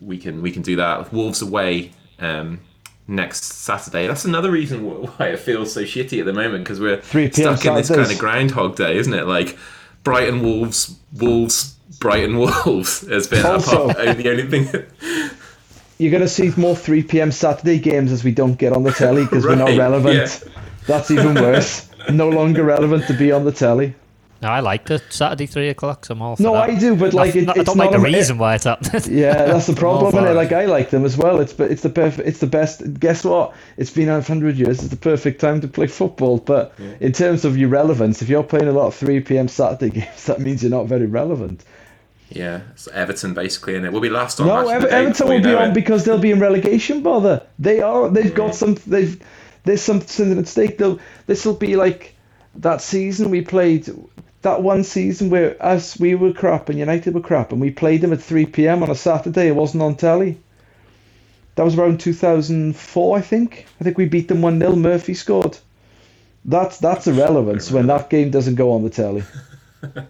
we 0.00 0.18
can 0.18 0.42
we 0.42 0.50
can 0.50 0.62
do 0.62 0.76
that. 0.76 1.12
Wolves 1.12 1.40
away 1.42 1.92
um, 2.18 2.60
next 3.08 3.44
Saturday. 3.44 4.06
That's 4.06 4.24
another 4.24 4.50
reason 4.50 4.84
why 5.16 5.28
it 5.28 5.38
feels 5.38 5.72
so 5.72 5.82
shitty 5.82 6.20
at 6.20 6.26
the 6.26 6.32
moment 6.32 6.64
because 6.64 6.78
we're 6.80 7.00
3 7.00 7.28
p.m. 7.30 7.56
stuck 7.56 7.64
in 7.66 7.74
this 7.76 7.88
kind 7.88 8.10
of 8.10 8.18
groundhog 8.18 8.76
day, 8.76 8.96
isn't 8.96 9.14
it? 9.14 9.26
Like 9.26 9.56
Brighton 10.04 10.42
Wolves, 10.42 10.96
Wolves, 11.14 11.74
Brighton 12.00 12.36
Wolves 12.66 13.06
has 13.08 13.26
been 13.26 13.44
Also- 13.46 13.88
apart, 13.90 14.16
the 14.18 14.30
only 14.30 14.46
thing. 14.48 14.64
That, 14.66 14.88
You're 15.98 16.12
gonna 16.12 16.28
see 16.28 16.52
more 16.56 16.76
3 16.76 17.02
p.m. 17.04 17.32
Saturday 17.32 17.78
games 17.78 18.12
as 18.12 18.24
we 18.24 18.32
don't 18.32 18.58
get 18.58 18.72
on 18.72 18.82
the 18.82 18.92
telly 18.92 19.24
because 19.24 19.44
we're 19.44 19.54
not 19.54 19.76
relevant. 19.78 20.16
yeah. 20.16 20.52
That's 20.86 21.10
even 21.12 21.34
worse. 21.34 21.88
no 22.10 22.28
longer 22.28 22.64
relevant 22.64 23.06
to 23.06 23.14
be 23.14 23.30
on 23.30 23.44
the 23.44 23.52
telly. 23.52 23.94
No, 24.42 24.48
I 24.48 24.58
like 24.60 24.86
the 24.86 25.00
Saturday 25.08 25.46
three 25.46 25.68
o'clock. 25.68 26.04
So 26.04 26.14
I'm 26.14 26.20
all 26.22 26.34
for 26.34 26.42
No, 26.42 26.52
that. 26.54 26.68
I 26.70 26.74
do, 26.74 26.96
but 26.96 27.06
Not- 27.06 27.14
like 27.14 27.36
it, 27.36 27.44
not- 27.46 27.56
it's 27.56 27.70
I 27.70 27.72
don't 27.72 27.76
not 27.78 27.84
like 27.84 27.92
the 27.92 28.06
a- 28.08 28.12
reason 28.12 28.38
why 28.38 28.56
it's 28.56 28.66
up. 28.66 28.80
Yeah, 29.08 29.44
that's 29.44 29.66
the 29.68 29.74
problem. 29.76 30.10
for 30.10 30.18
innit? 30.18 30.30
it. 30.32 30.34
Like 30.34 30.50
I 30.52 30.64
like 30.66 30.90
them 30.90 31.04
as 31.04 31.16
well. 31.16 31.40
It's 31.40 31.52
but 31.52 31.70
it's 31.70 31.82
the 31.82 31.90
perfect. 31.90 32.26
It's 32.28 32.40
the 32.40 32.48
best. 32.48 32.82
Guess 32.98 33.24
what? 33.24 33.54
It's 33.76 33.90
been 33.90 34.08
out 34.08 34.26
hundred 34.26 34.56
years. 34.56 34.80
It's 34.80 34.88
the 34.88 34.96
perfect 34.96 35.40
time 35.40 35.60
to 35.60 35.68
play 35.68 35.86
football. 35.86 36.38
But 36.38 36.74
in 37.00 37.12
terms 37.12 37.44
of 37.44 37.56
your 37.56 37.68
relevance, 37.68 38.20
if 38.20 38.28
you're 38.28 38.42
playing 38.42 38.68
a 38.68 38.72
lot 38.72 38.88
of 38.88 38.94
three 38.96 39.20
p.m. 39.20 39.46
Saturday 39.48 39.90
games, 40.00 40.24
that 40.26 40.40
means 40.40 40.62
you're 40.62 40.70
not 40.70 40.86
very 40.86 41.06
relevant. 41.06 41.64
yeah, 42.30 42.62
it's 42.72 42.88
Everton 42.88 43.34
basically, 43.34 43.76
and 43.76 43.84
it 43.86 43.92
will 43.92 44.00
be 44.00 44.10
last 44.10 44.40
on. 44.40 44.48
No, 44.48 44.62
match 44.64 44.74
Ever- 44.74 44.84
the 44.86 44.90
day 44.90 45.04
Everton 45.04 45.28
will 45.28 45.40
be 45.40 45.54
on 45.54 45.70
it. 45.70 45.74
because 45.74 46.04
they'll 46.04 46.18
be 46.18 46.32
in 46.32 46.40
relegation 46.40 47.02
bother. 47.02 47.46
They 47.60 47.80
are. 47.80 48.08
They've 48.08 48.34
got 48.34 48.54
some. 48.56 48.74
They've. 48.86 49.22
There's 49.64 49.82
something 49.82 50.36
at 50.38 50.48
stake. 50.48 50.78
They'll. 50.78 50.98
This 51.28 51.44
will 51.46 51.54
be 51.54 51.76
like 51.76 52.16
that 52.56 52.80
season 52.80 53.30
we 53.30 53.42
played. 53.42 53.88
That 54.42 54.62
one 54.62 54.82
season 54.84 55.30
where 55.30 55.56
us 55.64 55.98
we 55.98 56.14
were 56.16 56.32
crap 56.32 56.68
and 56.68 56.78
United 56.78 57.14
were 57.14 57.20
crap, 57.20 57.52
and 57.52 57.60
we 57.60 57.70
played 57.70 58.00
them 58.00 58.12
at 58.12 58.20
3 58.22 58.46
p.m. 58.46 58.82
on 58.82 58.90
a 58.90 58.94
Saturday. 58.94 59.46
It 59.48 59.54
wasn't 59.56 59.82
on 59.82 59.94
telly. 59.96 60.40
That 61.54 61.64
was 61.64 61.76
around 61.78 62.00
2004, 62.00 63.18
I 63.18 63.20
think. 63.20 63.66
I 63.80 63.84
think 63.84 63.98
we 63.98 64.06
beat 64.06 64.28
them 64.28 64.42
one 64.42 64.58
0 64.58 64.74
Murphy 64.76 65.14
scored. 65.14 65.58
That's 66.44 66.78
that's 66.78 67.06
irrelevance 67.06 67.70
when 67.70 67.86
that 67.86 68.10
game 68.10 68.30
doesn't 68.30 68.56
go 68.56 68.72
on 68.72 68.82
the 68.82 68.90
telly. 68.90 69.22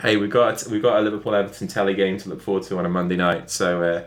Hey, 0.00 0.16
we 0.18 0.28
got 0.28 0.64
we 0.70 0.80
got 0.80 0.98
a 0.98 1.02
Liverpool 1.02 1.34
Everton 1.34 1.66
telly 1.66 1.94
game 1.94 2.18
to 2.18 2.28
look 2.28 2.42
forward 2.42 2.62
to 2.64 2.78
on 2.78 2.84
a 2.84 2.88
Monday 2.90 3.16
night. 3.16 3.50
So 3.50 3.82
uh, 3.82 4.02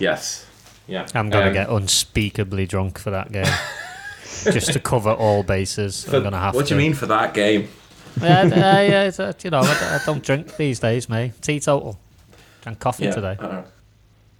yes, 0.00 0.44
yeah. 0.88 1.06
I'm 1.14 1.30
gonna 1.30 1.46
Um, 1.48 1.52
get 1.52 1.68
unspeakably 1.70 2.66
drunk 2.66 2.98
for 2.98 3.10
that 3.10 3.30
game, 3.30 3.46
just 4.44 4.72
to 4.72 4.80
cover 4.80 5.10
all 5.12 5.44
bases. 5.44 6.02
for- 6.04 6.16
I'm 6.16 6.22
gonna 6.24 6.38
have 6.38 6.54
what 6.54 6.66
to. 6.66 6.70
do 6.70 6.74
you 6.74 6.78
mean 6.80 6.94
for 6.94 7.06
that 7.06 7.32
game? 7.32 7.68
Yeah, 8.20 8.44
yeah, 8.46 8.82
yeah, 8.82 9.02
it's, 9.04 9.20
uh, 9.20 9.32
you 9.42 9.50
know, 9.50 9.60
I, 9.60 9.98
I 10.00 10.00
don't 10.04 10.22
drink 10.22 10.56
these 10.56 10.80
days, 10.80 11.08
mate. 11.08 11.32
Teetotal. 11.40 11.98
Drank 12.62 12.78
coffee 12.78 13.10
today. 13.10 13.36
All 13.40 13.48
right. 13.48 13.64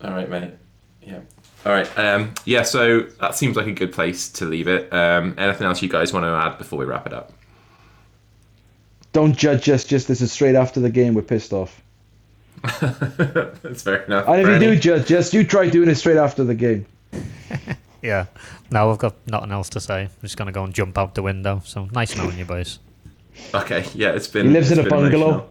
all 0.05 0.11
right, 0.11 0.29
mate. 0.31 0.51
Yeah. 1.03 1.21
All 1.67 1.73
right. 1.73 1.99
Um, 1.99 2.35
yeah. 2.45 2.63
So 2.63 3.01
that 3.21 3.35
seems 3.35 3.57
like 3.57 3.67
a 3.67 3.73
good 3.73 3.93
place 3.93 4.29
to 4.31 4.45
leave 4.45 4.69
it. 4.69 4.93
Um, 4.93 5.35
anything 5.39 5.67
else 5.67 5.83
you 5.83 5.89
guys 5.89 6.13
want 6.13 6.25
to 6.25 6.29
add 6.29 6.59
before 6.59 6.79
we 6.79 6.85
wrap 6.85 7.07
it 7.07 7.13
up? 7.13 7.33
Don't 9.13 9.37
judge 9.37 9.69
us. 9.69 9.85
Just 9.85 10.09
this 10.09 10.21
is 10.21 10.31
straight 10.33 10.55
after 10.55 10.81
the 10.81 10.91
game. 10.91 11.15
We're 11.15 11.23
pissed 11.23 11.53
off. 11.53 11.83
That's 12.81 13.83
fair 13.83 14.03
enough. 14.05 14.29
And 14.29 14.41
if 14.41 14.47
you 14.47 14.53
Bernie? 14.53 14.67
do 14.67 14.77
judge 14.77 15.13
us, 15.13 15.35
you 15.35 15.45
try 15.45 15.69
doing 15.69 15.89
it 15.89 15.97
straight 15.97 16.17
after 16.17 16.45
the 16.45 16.55
game. 16.55 16.87
Yeah. 18.03 18.27
No, 18.71 18.91
I've 18.91 18.99
got 18.99 19.15
nothing 19.29 19.53
else 19.53 19.69
to 19.71 19.81
say. 19.81 20.03
I'm 20.03 20.11
just 20.23 20.37
gonna 20.37 20.51
go 20.51 20.65
and 20.65 20.75
jump 20.75 20.99
out 20.99 21.15
the 21.15 21.23
window. 21.23 21.63
So 21.65 21.89
nice 21.93 22.17
knowing 22.17 22.37
you 22.37 22.45
boys. 22.45 22.81
Okay. 23.55 23.85
Yeah. 23.95 24.11
It's 24.13 24.29
been. 24.29 24.47
He 24.47 24.53
lives 24.53 24.71
in 24.71 24.79
a 24.79 24.89
bungalow. 24.89 25.49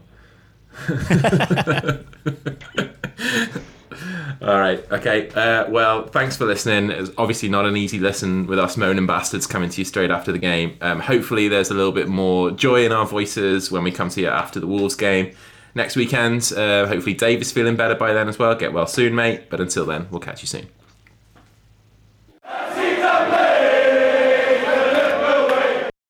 All 4.41 4.59
right. 4.59 4.83
Okay. 4.91 5.29
Uh, 5.29 5.69
well, 5.69 6.07
thanks 6.07 6.35
for 6.35 6.45
listening. 6.45 6.89
It's 6.89 7.11
obviously 7.17 7.47
not 7.49 7.65
an 7.65 7.77
easy 7.77 7.99
listen 7.99 8.47
with 8.47 8.57
us 8.57 8.75
moaning 8.75 9.05
bastards 9.05 9.45
coming 9.45 9.69
to 9.69 9.81
you 9.81 9.85
straight 9.85 10.09
after 10.09 10.31
the 10.31 10.39
game. 10.39 10.77
Um, 10.81 10.99
hopefully, 10.99 11.47
there's 11.47 11.69
a 11.69 11.75
little 11.75 11.91
bit 11.91 12.07
more 12.07 12.49
joy 12.51 12.85
in 12.85 12.91
our 12.91 13.05
voices 13.05 13.71
when 13.71 13.83
we 13.83 13.91
come 13.91 14.09
to 14.09 14.21
you 14.21 14.29
after 14.29 14.59
the 14.59 14.65
Wolves 14.67 14.95
game 14.95 15.35
next 15.75 15.95
weekend. 15.95 16.51
Uh, 16.55 16.87
hopefully, 16.87 17.13
Dave 17.13 17.41
is 17.41 17.51
feeling 17.51 17.75
better 17.75 17.93
by 17.93 18.13
then 18.13 18.27
as 18.27 18.39
well. 18.39 18.55
Get 18.55 18.73
well 18.73 18.87
soon, 18.87 19.13
mate. 19.13 19.49
But 19.49 19.61
until 19.61 19.85
then, 19.85 20.07
we'll 20.09 20.21
catch 20.21 20.41
you 20.41 20.47
soon. 20.47 20.67